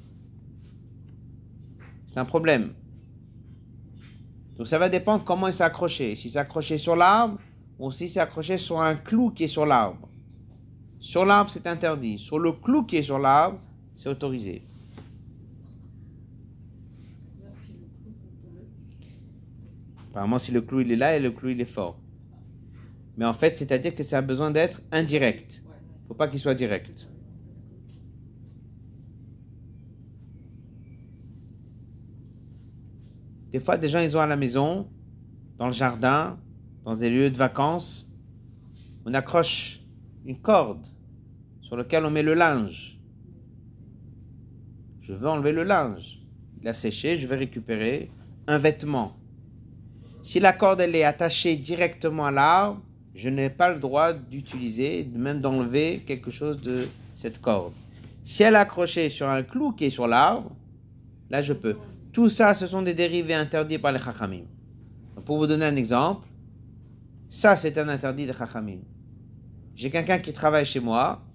C'est 2.16 2.22
un 2.22 2.26
problème. 2.26 2.72
Donc 4.57 4.68
ça 4.68 4.80
va 4.80 4.88
dépendre 4.88 5.26
comment 5.26 5.47
il 5.47 5.53
s'est 5.53 5.66
accroché. 5.66 6.16
Si 6.16 6.30
c'est 6.30 6.39
accroché 6.39 6.78
sur 6.78 6.95
l'arbre 6.95 7.38
ou 7.78 7.91
si 7.91 8.07
c'est 8.07 8.22
accroché 8.22 8.57
sur 8.57 8.80
un 8.80 8.95
clou 8.95 9.32
qui 9.32 9.43
est 9.43 9.49
sur 9.49 9.66
l'arbre. 9.66 10.07
Sur 10.97 11.26
l'arbre, 11.26 11.49
c'est 11.49 11.68
interdit. 11.68 12.18
Sur 12.18 12.39
le 12.39 12.53
clou 12.53 12.84
qui 12.84 12.95
est 12.95 13.01
sur 13.01 13.20
l'arbre, 13.20 13.59
c'est 13.93 14.07
autorisé. 14.07 14.61
Apparemment, 20.11 20.38
si 20.38 20.53
le 20.53 20.61
clou 20.61 20.80
il 20.80 20.93
est 20.93 20.95
là 20.95 21.18
et 21.18 21.20
le 21.20 21.32
clou 21.32 21.49
il 21.49 21.59
est 21.59 21.66
fort. 21.66 21.99
Mais 23.18 23.26
en 23.26 23.34
fait, 23.34 23.57
c'est-à-dire 23.57 23.93
que 23.93 24.03
ça 24.03 24.20
a 24.20 24.22
besoin 24.22 24.51
d'être 24.51 24.82
indirect. 24.93 25.61
Il 25.66 26.03
ne 26.03 26.07
faut 26.07 26.13
pas 26.13 26.30
qu'il 26.30 26.39
soit 26.39 26.55
direct. 26.55 27.07
Des 33.56 33.62
fois, 33.62 33.78
des 33.78 33.88
gens, 33.88 34.01
ils 34.01 34.18
ont 34.18 34.20
à 34.20 34.26
la 34.26 34.36
maison, 34.36 34.86
dans 35.58 35.68
le 35.68 35.72
jardin, 35.72 36.38
dans 36.84 36.93
des 36.93 37.10
lieux 37.10 37.30
de 37.30 37.38
vacances, 37.38 38.14
on 39.06 39.14
accroche 39.14 39.80
une 40.26 40.38
corde 40.38 40.86
sur 41.62 41.78
laquelle 41.78 42.03
on 42.03 42.12
met 42.12 42.22
le 42.22 42.34
linge. 42.34 42.99
Je 44.99 45.14
veux 45.14 45.30
enlever 45.30 45.53
le 45.53 45.64
linge. 45.64 46.20
Il 46.60 46.68
a 46.68 46.74
séché, 46.74 47.16
je 47.16 47.26
vais 47.28 47.38
récupérer 47.38 48.12
un 48.45 48.58
vêtement. 48.58 49.16
Si 50.22 50.41
la 50.41 50.51
corde 50.51 50.82
elle 50.82 50.93
est 50.93 51.06
attachée 51.06 51.56
directement 51.56 52.26
à 52.26 52.32
l'arbre, 52.32 52.82
je 53.14 53.30
n'ai 53.30 53.49
pas 53.49 53.74
le 53.74 53.80
droit 53.80 54.12
d'utiliser, 54.12 55.10
même 55.16 55.39
d'enlever 55.39 56.03
quelque 56.06 56.30
chose 56.30 56.60
de 56.60 56.89
cette 57.16 57.39
corde. 57.39 57.72
Si 58.26 58.43
elle 58.43 58.56
est 58.56 58.58
accrochée 58.58 59.10
sur 59.10 59.30
un 59.30 59.43
clou 59.43 59.72
qui 59.72 59.86
est 59.86 59.89
sur 59.89 60.08
l'arbre, 60.08 60.51
là 61.30 61.41
je 61.41 61.53
peux. 61.53 61.76
Tout 62.11 62.30
ça, 62.30 62.53
ce 62.53 62.67
sont 62.67 62.82
des 62.82 62.93
dérivés 62.93 63.34
interdits 63.34 63.78
par 63.78 63.91
les 63.91 63.99
chachamim. 63.99 64.45
Pour 65.26 65.38
vous 65.38 65.47
donner 65.47 65.65
un 65.65 65.76
exemple, 65.76 66.28
ça 67.30 67.55
c'est 67.55 67.78
un 67.78 67.89
interdit 67.89 68.26
de 68.26 68.34
chachamim. 68.34 68.80
J'ai 69.76 69.89
quelqu'un 69.89 70.19
qui 70.19 70.32
travaille 70.32 70.65
chez 70.65 70.80
moi, 70.80 71.26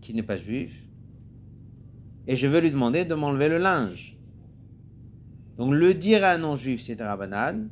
qui 0.00 0.12
n'est 0.12 0.22
pas 0.22 0.36
juif, 0.36 0.72
et 2.26 2.36
je 2.36 2.46
veux 2.46 2.60
lui 2.60 2.70
demander 2.70 3.04
de 3.04 3.14
m'enlever 3.14 3.48
le 3.48 3.58
linge. 3.58 4.18
Donc 5.56 5.72
le 5.72 5.94
dire 5.94 6.24
à 6.24 6.32
un 6.32 6.38
non-juif, 6.38 6.82
c'est 6.82 7.00
rabanan 7.00 7.68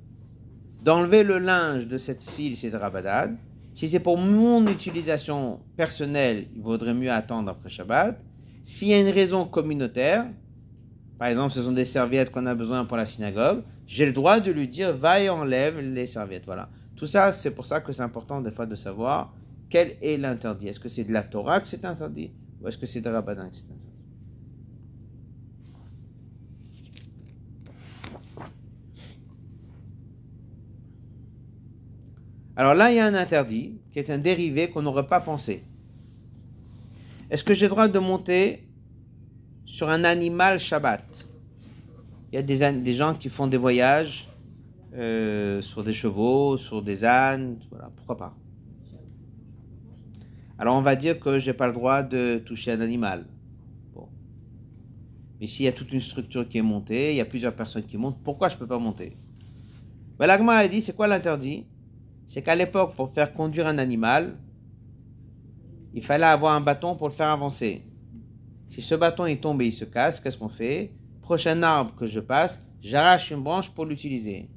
d'enlever 0.82 1.22
le 1.22 1.38
linge 1.38 1.86
de 1.86 1.96
cette 1.96 2.22
fille, 2.22 2.56
c'est 2.56 2.70
de 2.70 2.76
Rabadad. 2.76 3.36
Si 3.74 3.88
c'est 3.88 4.00
pour 4.00 4.18
mon 4.18 4.66
utilisation 4.66 5.60
personnelle, 5.76 6.46
il 6.54 6.60
vaudrait 6.60 6.94
mieux 6.94 7.10
attendre 7.10 7.50
après 7.50 7.70
Shabbat. 7.70 8.22
S'il 8.62 8.88
y 8.88 8.94
a 8.94 9.00
une 9.00 9.08
raison 9.08 9.46
communautaire, 9.46 10.26
par 11.22 11.28
exemple, 11.28 11.54
ce 11.54 11.62
sont 11.62 11.70
des 11.70 11.84
serviettes 11.84 12.32
qu'on 12.32 12.46
a 12.46 12.54
besoin 12.56 12.84
pour 12.84 12.96
la 12.96 13.06
synagogue, 13.06 13.62
j'ai 13.86 14.06
le 14.06 14.12
droit 14.12 14.40
de 14.40 14.50
lui 14.50 14.66
dire 14.66 14.92
va 14.96 15.20
et 15.20 15.28
enlève 15.28 15.78
les 15.78 16.08
serviettes. 16.08 16.44
Voilà. 16.46 16.68
Tout 16.96 17.06
ça, 17.06 17.30
c'est 17.30 17.52
pour 17.52 17.64
ça 17.64 17.80
que 17.80 17.92
c'est 17.92 18.02
important 18.02 18.40
des 18.40 18.50
fois 18.50 18.66
de 18.66 18.74
savoir 18.74 19.32
quel 19.70 19.94
est 20.02 20.16
l'interdit. 20.16 20.66
Est-ce 20.66 20.80
que 20.80 20.88
c'est 20.88 21.04
de 21.04 21.12
la 21.12 21.22
Torah 21.22 21.60
que 21.60 21.68
c'est 21.68 21.84
interdit 21.84 22.32
ou 22.60 22.66
est-ce 22.66 22.76
que 22.76 22.86
c'est 22.86 23.00
de 23.00 23.08
la 23.08 23.20
Rabbanan 23.20 23.50
que 23.50 23.54
c'est 23.54 23.66
interdit? 23.66 23.86
Alors 32.56 32.74
là, 32.74 32.90
il 32.90 32.96
y 32.96 32.98
a 32.98 33.06
un 33.06 33.14
interdit 33.14 33.78
qui 33.92 34.00
est 34.00 34.10
un 34.10 34.18
dérivé 34.18 34.70
qu'on 34.70 34.82
n'aurait 34.82 35.06
pas 35.06 35.20
pensé. 35.20 35.62
Est-ce 37.30 37.44
que 37.44 37.54
j'ai 37.54 37.66
le 37.66 37.70
droit 37.70 37.86
de 37.86 38.00
monter 38.00 38.66
sur 39.64 39.88
un 39.88 40.04
animal 40.04 40.58
Shabbat 40.58 41.28
Il 42.32 42.36
y 42.36 42.38
a 42.38 42.42
des, 42.42 42.94
gens 42.94 43.14
qui 43.14 43.28
font 43.28 43.46
des 43.46 43.56
voyages 43.56 44.28
euh, 44.94 45.62
sur 45.62 45.82
des 45.84 45.94
chevaux, 45.94 46.56
sur 46.56 46.82
des 46.82 47.04
ânes, 47.04 47.58
voilà, 47.70 47.90
pourquoi 47.96 48.16
pas. 48.16 48.36
Alors 50.58 50.76
on 50.76 50.82
va 50.82 50.94
dire 50.96 51.18
que 51.18 51.38
j'ai 51.38 51.52
pas 51.52 51.66
le 51.66 51.72
droit 51.72 52.02
de 52.02 52.42
toucher 52.44 52.72
un 52.72 52.80
animal. 52.80 53.26
Bon. 53.94 54.08
Mais 55.40 55.46
s'il 55.46 55.64
y 55.64 55.68
a 55.68 55.72
toute 55.72 55.92
une 55.92 56.00
structure 56.00 56.48
qui 56.48 56.58
est 56.58 56.62
montée, 56.62 57.12
il 57.12 57.16
y 57.16 57.20
a 57.20 57.24
plusieurs 57.24 57.54
personnes 57.54 57.84
qui 57.84 57.96
montent, 57.96 58.22
pourquoi 58.22 58.48
je 58.48 58.56
peux 58.56 58.66
pas 58.66 58.78
monter? 58.78 59.16
Ben, 60.18 60.26
L'Agma 60.26 60.54
a 60.54 60.68
dit, 60.68 60.82
c'est 60.82 60.94
quoi 60.94 61.08
l'interdit? 61.08 61.66
C'est 62.26 62.42
qu'à 62.42 62.54
l'époque, 62.54 62.94
pour 62.94 63.12
faire 63.12 63.32
conduire 63.32 63.66
un 63.66 63.78
animal, 63.78 64.36
il 65.94 66.02
fallait 66.02 66.26
avoir 66.26 66.54
un 66.54 66.60
bâton 66.60 66.94
pour 66.94 67.08
le 67.08 67.14
faire 67.14 67.28
avancer. 67.28 67.82
Si 68.72 68.80
ce 68.80 68.94
bâton 68.94 69.26
est 69.26 69.42
tombé, 69.42 69.66
il 69.66 69.72
se 69.72 69.84
casse, 69.84 70.18
qu'est-ce 70.18 70.38
qu'on 70.38 70.48
fait? 70.48 70.94
Prochain 71.20 71.62
arbre 71.62 71.94
que 71.94 72.06
je 72.06 72.20
passe, 72.20 72.58
j'arrache 72.80 73.30
une 73.30 73.42
branche 73.42 73.68
pour 73.68 73.84
l'utiliser. 73.84 74.48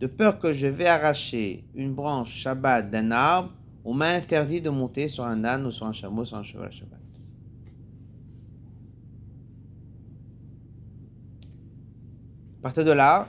De 0.00 0.08
peur 0.08 0.40
que 0.40 0.52
je 0.52 0.66
vais 0.66 0.88
arracher 0.88 1.64
une 1.76 1.94
branche 1.94 2.34
Shabbat 2.34 2.90
d'un 2.90 3.12
arbre, 3.12 3.52
on 3.84 3.94
m'a 3.94 4.08
interdit 4.08 4.60
de 4.60 4.70
monter 4.70 5.06
sur 5.06 5.24
un 5.24 5.44
âne 5.44 5.66
ou 5.66 5.70
sur 5.70 5.86
un 5.86 5.92
chameau, 5.92 6.24
sur 6.24 6.36
un 6.36 6.42
cheval 6.42 6.72
Shabbat. 6.72 6.98
À 12.58 12.62
partir 12.62 12.84
de 12.84 12.90
là, 12.90 13.28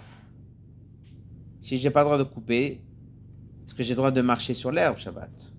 si 1.62 1.78
j'ai 1.78 1.92
pas 1.92 2.00
le 2.00 2.06
droit 2.06 2.18
de 2.18 2.24
couper, 2.24 2.82
est-ce 3.64 3.76
que 3.76 3.84
j'ai 3.84 3.92
le 3.94 3.98
droit 3.98 4.10
de 4.10 4.22
marcher 4.22 4.56
sur 4.56 4.72
l'herbe 4.72 4.98
Shabbat? 4.98 5.51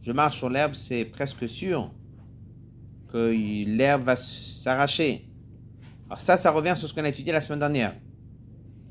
Je 0.00 0.12
marche 0.12 0.38
sur 0.38 0.48
l'herbe, 0.48 0.74
c'est 0.74 1.04
presque 1.04 1.48
sûr 1.48 1.90
que 3.12 3.32
l'herbe 3.66 4.04
va 4.04 4.16
s'arracher. 4.16 5.28
Alors 6.06 6.20
ça, 6.20 6.36
ça 6.36 6.50
revient 6.50 6.74
sur 6.76 6.88
ce 6.88 6.94
qu'on 6.94 7.04
a 7.04 7.08
étudié 7.08 7.32
la 7.32 7.40
semaine 7.40 7.58
dernière. 7.58 7.94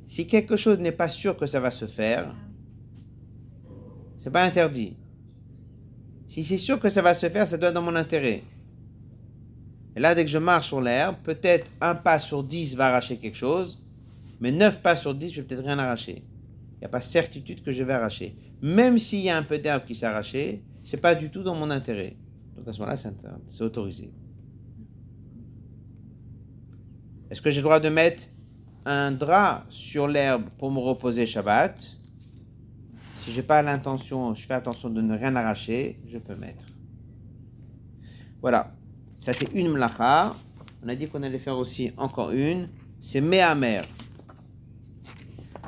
Si 0.05 0.28
quelque 0.28 0.57
chose 0.57 0.80
n'est 0.80 0.91
pas 0.91 1.07
sûr 1.07 1.36
que 1.36 1.45
ça 1.45 1.60
va 1.60 1.72
se 1.72 1.88
faire, 1.88 2.34
c'est 4.18 4.32
pas 4.32 4.43
interdit. 4.43 4.97
Si 6.28 6.43
c'est 6.43 6.57
sûr 6.57 6.80
que 6.80 6.89
ça 6.89 7.01
va 7.01 7.14
se 7.14 7.30
faire, 7.30 7.47
ça 7.47 7.57
doit 7.57 7.70
être 7.70 7.76
dans 7.76 7.82
mon 7.82 7.95
intérêt. 7.95 8.43
Et 9.95 9.99
là, 9.99 10.14
dès 10.14 10.24
que 10.24 10.30
je 10.30 10.38
marche 10.38 10.68
sur 10.68 10.82
l'herbe, 10.82 11.16
peut-être 11.24 11.72
un 11.82 11.95
pas 11.95 12.20
sur 12.20 12.43
dix 12.43 12.76
va 12.76 12.88
arracher 12.88 13.18
quelque 13.18 13.38
chose, 13.38 13.84
mais 14.39 14.51
neuf 14.51 14.82
pas 14.82 14.95
sur 14.95 15.16
dix, 15.16 15.32
je 15.32 15.41
vais 15.41 15.47
peut-être 15.47 15.66
rien 15.66 15.80
arracher. 15.80 16.24
Il 16.76 16.80
n'y 16.80 16.86
a 16.86 16.89
pas 16.89 17.01
certitude 17.01 17.64
que 17.64 17.72
je 17.72 17.84
vais 17.84 17.93
arracher. 17.93 18.36
Même 18.62 18.99
s'il 18.99 19.20
y 19.20 19.30
a 19.30 19.38
un 19.38 19.43
peu 19.43 19.57
d'herbe 19.57 19.86
qui 19.86 19.95
s'est 19.95 20.05
c'est 20.89 20.97
pas 20.97 21.13
du 21.13 21.29
tout 21.29 21.43
dans 21.43 21.53
mon 21.53 21.69
intérêt. 21.69 22.17
Donc 22.55 22.67
à 22.67 22.73
ce 22.73 22.79
moment-là, 22.79 22.97
c'est 23.47 23.63
autorisé. 23.63 24.11
Est-ce 27.29 27.43
que 27.43 27.51
j'ai 27.51 27.57
le 27.57 27.65
droit 27.65 27.79
de 27.79 27.89
mettre 27.89 28.23
un 28.85 29.11
drap 29.11 29.65
sur 29.69 30.07
l'herbe 30.07 30.45
pour 30.57 30.71
me 30.71 30.79
reposer 30.79 31.27
Shabbat? 31.27 31.79
Si 33.17 33.29
j'ai 33.29 33.43
pas 33.43 33.61
l'intention, 33.61 34.33
je 34.33 34.43
fais 34.47 34.55
attention 34.55 34.89
de 34.89 34.99
ne 34.99 35.15
rien 35.15 35.35
arracher, 35.35 35.99
je 36.07 36.17
peux 36.17 36.35
mettre. 36.35 36.65
Voilà. 38.41 38.73
Ça, 39.19 39.31
c'est 39.33 39.53
une 39.53 39.69
mlacha. 39.69 40.35
On 40.83 40.87
a 40.87 40.95
dit 40.95 41.07
qu'on 41.07 41.21
allait 41.21 41.37
faire 41.37 41.57
aussi 41.57 41.91
encore 41.97 42.31
une. 42.31 42.67
C'est 42.99 43.21
Mehamer. 43.21 43.81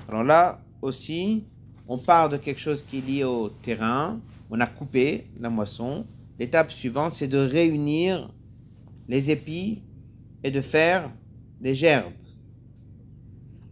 Alors 0.08 0.24
là 0.24 0.64
aussi, 0.82 1.46
on 1.88 2.00
part 2.00 2.28
de 2.28 2.38
quelque 2.38 2.60
chose 2.60 2.82
qui 2.82 2.98
est 2.98 3.02
lié 3.02 3.24
au 3.24 3.50
terrain. 3.50 4.20
On 4.52 4.60
a 4.60 4.68
coupé 4.68 5.32
la 5.40 5.50
moisson. 5.50 6.06
L'étape 6.38 6.72
suivante, 6.72 7.14
c'est 7.14 7.30
de 7.30 7.38
réunir 7.38 8.34
les 9.08 9.32
épis 9.32 9.82
et 10.44 10.52
de 10.52 10.60
faire 10.60 11.10
des 11.62 11.74
gerbes. 11.74 12.12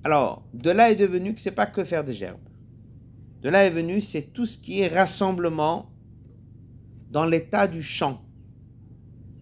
Alors, 0.05 0.47
de 0.53 0.71
là 0.71 0.89
est 0.89 0.95
devenu 0.95 1.35
que 1.35 1.41
c'est 1.41 1.51
pas 1.51 1.65
que 1.65 1.83
faire 1.83 2.05
des 2.05 2.13
gerbes. 2.13 2.39
De 3.41 3.49
là 3.49 3.65
est 3.65 3.69
venu, 3.69 3.99
c'est 3.99 4.33
tout 4.33 4.45
ce 4.45 4.57
qui 4.57 4.79
est 4.79 4.87
rassemblement 4.87 5.91
dans 7.11 7.25
l'état 7.25 7.67
du 7.67 7.83
champ. 7.83 8.21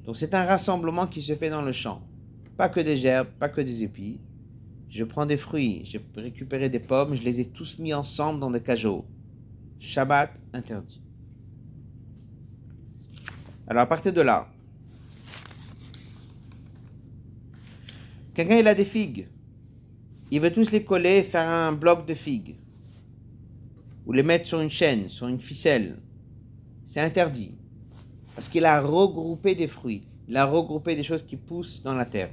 Donc 0.05 0.17
c'est 0.17 0.33
un 0.33 0.43
rassemblement 0.43 1.05
qui 1.05 1.21
se 1.21 1.35
fait 1.35 1.49
dans 1.49 1.61
le 1.61 1.71
champ. 1.71 2.01
Pas 2.55 2.69
que 2.69 2.79
des 2.79 2.97
gerbes, 2.97 3.27
pas 3.37 3.49
que 3.49 3.61
des 3.61 3.83
épis. 3.83 4.19
Je 4.89 5.03
prends 5.03 5.25
des 5.25 5.37
fruits, 5.37 5.81
j'ai 5.83 6.03
récupéré 6.15 6.69
des 6.69 6.79
pommes, 6.79 7.13
je 7.13 7.23
les 7.23 7.41
ai 7.41 7.45
tous 7.45 7.77
mis 7.77 7.93
ensemble 7.93 8.39
dans 8.39 8.49
des 8.49 8.61
cajots. 8.61 9.05
Shabbat 9.79 10.31
interdit. 10.53 11.01
Alors 13.67 13.83
à 13.83 13.85
partir 13.85 14.13
de 14.13 14.21
là, 14.21 14.47
quelqu'un 18.33 18.57
il 18.57 18.67
a 18.67 18.73
des 18.73 18.85
figues. 18.85 19.27
Il 20.31 20.41
veut 20.41 20.51
tous 20.51 20.71
les 20.71 20.83
coller 20.83 21.17
et 21.17 21.23
faire 21.23 21.47
un 21.47 21.71
bloc 21.71 22.05
de 22.05 22.13
figues. 22.13 22.55
Ou 24.05 24.13
les 24.13 24.23
mettre 24.23 24.45
sur 24.45 24.61
une 24.61 24.69
chaîne, 24.69 25.09
sur 25.09 25.27
une 25.27 25.39
ficelle. 25.39 25.99
C'est 26.85 27.01
interdit. 27.01 27.55
Parce 28.35 28.47
qu'il 28.47 28.65
a 28.65 28.81
regroupé 28.81 29.55
des 29.55 29.67
fruits. 29.67 30.03
Il 30.27 30.37
a 30.37 30.45
regroupé 30.45 30.95
des 30.95 31.03
choses 31.03 31.23
qui 31.23 31.35
poussent 31.37 31.81
dans 31.81 31.93
la 31.93 32.05
terre. 32.05 32.29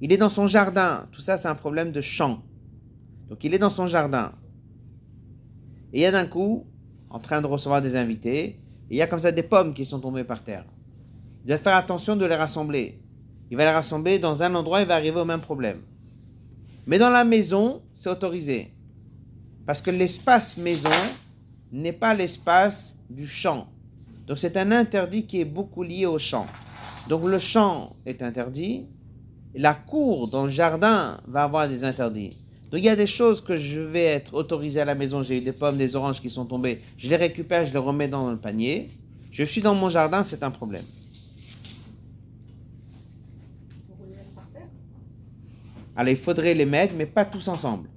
Il 0.00 0.12
est 0.12 0.16
dans 0.16 0.28
son 0.28 0.46
jardin. 0.46 1.08
Tout 1.12 1.20
ça, 1.20 1.38
c'est 1.38 1.48
un 1.48 1.54
problème 1.54 1.92
de 1.92 2.00
champ. 2.00 2.42
Donc, 3.28 3.42
il 3.44 3.54
est 3.54 3.58
dans 3.58 3.70
son 3.70 3.86
jardin. 3.86 4.32
Et 5.92 6.00
il 6.00 6.02
y 6.02 6.06
a 6.06 6.10
d'un 6.10 6.26
coup, 6.26 6.66
en 7.08 7.18
train 7.18 7.40
de 7.40 7.46
recevoir 7.46 7.80
des 7.80 7.96
invités, 7.96 8.60
il 8.90 8.96
y 8.96 9.02
a 9.02 9.06
comme 9.06 9.18
ça 9.18 9.32
des 9.32 9.42
pommes 9.42 9.74
qui 9.74 9.84
sont 9.84 10.00
tombées 10.00 10.24
par 10.24 10.42
terre. 10.42 10.64
Il 11.44 11.48
doit 11.48 11.58
faire 11.58 11.76
attention 11.76 12.16
de 12.16 12.26
les 12.26 12.34
rassembler. 12.34 13.00
Il 13.50 13.56
va 13.56 13.64
les 13.64 13.70
rassembler 13.70 14.18
dans 14.18 14.42
un 14.42 14.54
endroit, 14.54 14.80
il 14.80 14.86
va 14.86 14.94
arriver 14.94 15.20
au 15.20 15.24
même 15.24 15.40
problème. 15.40 15.80
Mais 16.86 16.98
dans 16.98 17.10
la 17.10 17.24
maison, 17.24 17.82
c'est 17.92 18.08
autorisé. 18.08 18.72
Parce 19.64 19.80
que 19.80 19.90
l'espace 19.90 20.56
maison 20.56 20.90
n'est 21.72 21.92
pas 21.92 22.14
l'espace 22.14 22.98
du 23.10 23.26
champ. 23.26 23.68
Donc 24.26 24.38
c'est 24.38 24.56
un 24.56 24.72
interdit 24.72 25.26
qui 25.26 25.40
est 25.40 25.44
beaucoup 25.44 25.82
lié 25.82 26.06
au 26.06 26.18
champ. 26.18 26.46
Donc 27.08 27.24
le 27.24 27.38
champ 27.38 27.94
est 28.04 28.22
interdit. 28.22 28.86
La 29.54 29.74
cour 29.74 30.28
dans 30.28 30.44
le 30.44 30.50
jardin 30.50 31.20
va 31.26 31.44
avoir 31.44 31.68
des 31.68 31.84
interdits. 31.84 32.36
Donc 32.70 32.80
il 32.80 32.84
y 32.84 32.88
a 32.88 32.96
des 32.96 33.06
choses 33.06 33.40
que 33.40 33.56
je 33.56 33.80
vais 33.80 34.04
être 34.04 34.34
autorisé 34.34 34.80
à 34.80 34.84
la 34.84 34.94
maison. 34.94 35.22
J'ai 35.22 35.38
eu 35.38 35.40
des 35.40 35.52
pommes, 35.52 35.76
des 35.76 35.94
oranges 35.94 36.20
qui 36.20 36.30
sont 36.30 36.44
tombées. 36.44 36.80
Je 36.96 37.08
les 37.08 37.16
récupère, 37.16 37.64
je 37.64 37.72
les 37.72 37.78
remets 37.78 38.08
dans 38.08 38.30
le 38.30 38.36
panier. 38.36 38.90
Je 39.30 39.44
suis 39.44 39.60
dans 39.60 39.74
mon 39.74 39.88
jardin, 39.88 40.24
c'est 40.24 40.42
un 40.42 40.50
problème. 40.50 40.84
Alors 45.94 46.10
il 46.10 46.16
faudrait 46.16 46.54
les 46.54 46.66
mettre, 46.66 46.94
mais 46.96 47.06
pas 47.06 47.24
tous 47.24 47.48
ensemble. 47.48 47.88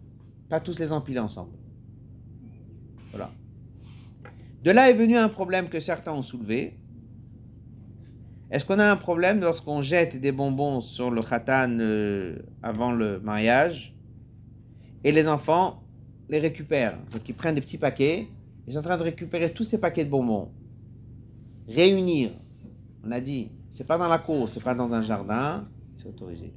Pas 0.48 0.60
tous 0.60 0.80
les 0.80 0.94
empiler 0.94 1.20
ensemble. 1.20 1.52
Voilà. 3.12 3.32
De 4.64 4.72
là 4.72 4.90
est 4.90 4.94
venu 4.94 5.18
un 5.18 5.30
problème 5.30 5.68
que 5.68 5.80
certains 5.80 6.14
ont 6.14 6.24
soulevé. 6.24 6.78
Est-ce 8.52 8.66
qu'on 8.66 8.80
a 8.80 8.90
un 8.90 8.96
problème 8.96 9.42
lorsqu'on 9.42 9.82
jette 9.82 10.20
des 10.20 10.32
bonbons 10.32 10.82
sur 10.82 11.12
le 11.12 11.22
khatan 11.22 11.78
euh, 11.80 12.40
avant 12.64 12.92
le 12.92 13.20
mariage? 13.20 13.94
Et 15.04 15.12
les 15.12 15.28
enfants 15.28 15.84
les 16.30 16.40
récupèrent 16.40 16.98
Donc 17.12 17.28
ils 17.28 17.34
prennent 17.34 17.56
des 17.56 17.62
petits 17.62 17.78
paquets, 17.78 18.28
ils 18.68 18.74
sont 18.74 18.80
en 18.80 18.84
train 18.84 18.98
de 18.98 19.04
récupérer 19.04 19.52
tous 19.52 19.64
ces 19.64 19.80
paquets 19.80 20.06
de 20.06 20.10
bonbons. 20.10 20.50
Réunir, 21.68 22.32
on 23.04 23.12
a 23.12 23.20
dit, 23.20 23.52
c'est 23.70 23.86
pas 23.86 23.98
dans 23.98 24.08
la 24.08 24.20
cour, 24.20 24.48
c'est 24.50 24.64
pas 24.64 24.76
dans 24.76 24.94
un 24.94 25.02
jardin, 25.02 25.68
c'est 25.96 26.08
autorisé. 26.08 26.54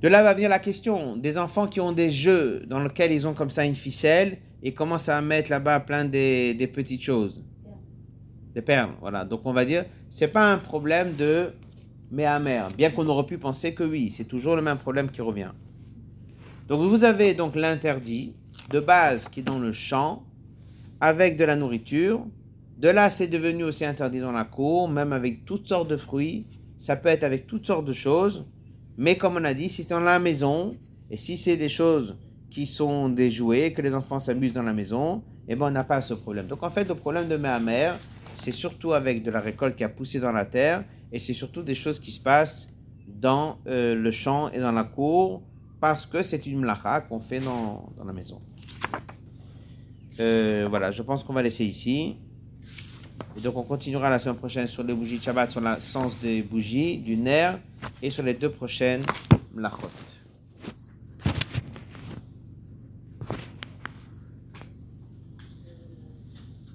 De 0.00 0.08
là 0.08 0.24
va 0.24 0.34
venir 0.34 0.48
la 0.48 0.58
question 0.58 1.16
des 1.16 1.38
enfants 1.38 1.68
qui 1.68 1.80
ont 1.80 1.92
des 1.92 2.10
jeux 2.10 2.64
dans 2.66 2.80
lesquels 2.80 3.12
ils 3.12 3.26
ont 3.28 3.34
comme 3.34 3.50
ça 3.50 3.64
une 3.64 3.76
ficelle 3.76 4.38
et 4.60 4.74
commencent 4.74 5.08
à 5.08 5.22
mettre 5.22 5.48
là-bas 5.48 5.78
plein 5.78 6.04
des, 6.04 6.54
des 6.54 6.66
petites 6.66 7.02
choses. 7.02 7.40
Des 8.54 8.62
perles, 8.62 8.92
voilà. 9.00 9.24
Donc 9.24 9.40
on 9.44 9.52
va 9.52 9.64
dire, 9.64 9.84
c'est 10.08 10.28
pas 10.28 10.52
un 10.52 10.58
problème 10.58 11.14
de 11.14 11.52
mais 12.10 12.26
amer, 12.26 12.68
bien 12.76 12.90
qu'on 12.90 13.06
aurait 13.06 13.24
pu 13.24 13.38
penser 13.38 13.72
que 13.72 13.82
oui, 13.82 14.10
c'est 14.10 14.26
toujours 14.26 14.54
le 14.54 14.60
même 14.60 14.76
problème 14.76 15.10
qui 15.10 15.22
revient. 15.22 15.52
Donc 16.68 16.88
vous 16.88 17.04
avez 17.04 17.32
donc 17.32 17.56
l'interdit 17.56 18.34
de 18.70 18.80
base 18.80 19.28
qui 19.28 19.40
est 19.40 19.42
dans 19.42 19.58
le 19.58 19.72
champ 19.72 20.24
avec 21.00 21.36
de 21.36 21.44
la 21.44 21.56
nourriture. 21.56 22.24
De 22.78 22.88
là, 22.88 23.10
c'est 23.10 23.28
devenu 23.28 23.64
aussi 23.64 23.84
interdit 23.84 24.20
dans 24.20 24.32
la 24.32 24.44
cour, 24.44 24.88
même 24.88 25.12
avec 25.12 25.44
toutes 25.44 25.66
sortes 25.66 25.88
de 25.88 25.96
fruits. 25.96 26.46
Ça 26.76 26.96
peut 26.96 27.08
être 27.08 27.24
avec 27.24 27.46
toutes 27.46 27.66
sortes 27.66 27.86
de 27.86 27.92
choses. 27.92 28.44
Mais 28.98 29.16
comme 29.16 29.36
on 29.36 29.44
a 29.44 29.54
dit, 29.54 29.68
si 29.68 29.82
c'est 29.82 29.90
dans 29.90 30.00
la 30.00 30.18
maison, 30.18 30.76
et 31.10 31.16
si 31.16 31.36
c'est 31.36 31.56
des 31.56 31.68
choses 31.68 32.16
qui 32.50 32.66
sont 32.66 33.08
des 33.08 33.30
jouets, 33.30 33.72
que 33.72 33.82
les 33.82 33.94
enfants 33.94 34.18
s'amusent 34.18 34.52
dans 34.52 34.62
la 34.62 34.74
maison, 34.74 35.22
eh 35.48 35.56
ben 35.56 35.66
on 35.66 35.70
n'a 35.70 35.84
pas 35.84 36.00
ce 36.02 36.14
problème. 36.14 36.46
Donc 36.46 36.62
en 36.62 36.70
fait, 36.70 36.88
le 36.88 36.94
problème 36.94 37.28
de 37.28 37.36
Méhammer, 37.36 37.92
c'est 38.34 38.52
surtout 38.52 38.92
avec 38.92 39.22
de 39.22 39.30
la 39.30 39.40
récolte 39.40 39.76
qui 39.76 39.84
a 39.84 39.88
poussé 39.88 40.20
dans 40.20 40.32
la 40.32 40.44
terre, 40.44 40.84
et 41.12 41.18
c'est 41.18 41.34
surtout 41.34 41.62
des 41.62 41.74
choses 41.74 41.98
qui 41.98 42.10
se 42.10 42.20
passent 42.20 42.70
dans 43.06 43.58
euh, 43.66 43.94
le 43.94 44.10
champ 44.10 44.50
et 44.50 44.58
dans 44.58 44.72
la 44.72 44.84
cour, 44.84 45.42
parce 45.80 46.06
que 46.06 46.22
c'est 46.22 46.46
une 46.46 46.60
mlacha 46.60 47.00
qu'on 47.02 47.20
fait 47.20 47.40
dans, 47.40 47.92
dans 47.96 48.04
la 48.04 48.12
maison. 48.12 48.40
Euh, 50.20 50.66
voilà, 50.68 50.90
je 50.90 51.02
pense 51.02 51.24
qu'on 51.24 51.32
va 51.32 51.42
laisser 51.42 51.64
ici. 51.64 52.16
Et 53.36 53.40
donc 53.40 53.56
on 53.56 53.62
continuera 53.62 54.10
la 54.10 54.18
semaine 54.18 54.36
prochaine 54.36 54.66
sur 54.66 54.82
les 54.82 54.94
bougies 54.94 55.18
de 55.18 55.22
Shabbat, 55.22 55.50
sur 55.50 55.60
le 55.60 55.80
sens 55.80 56.18
des 56.20 56.42
bougies, 56.42 56.98
du 56.98 57.16
nerf, 57.16 57.58
et 58.02 58.10
sur 58.10 58.22
les 58.22 58.34
deux 58.34 58.50
prochaines 58.50 59.02
mlachot. 59.54 59.88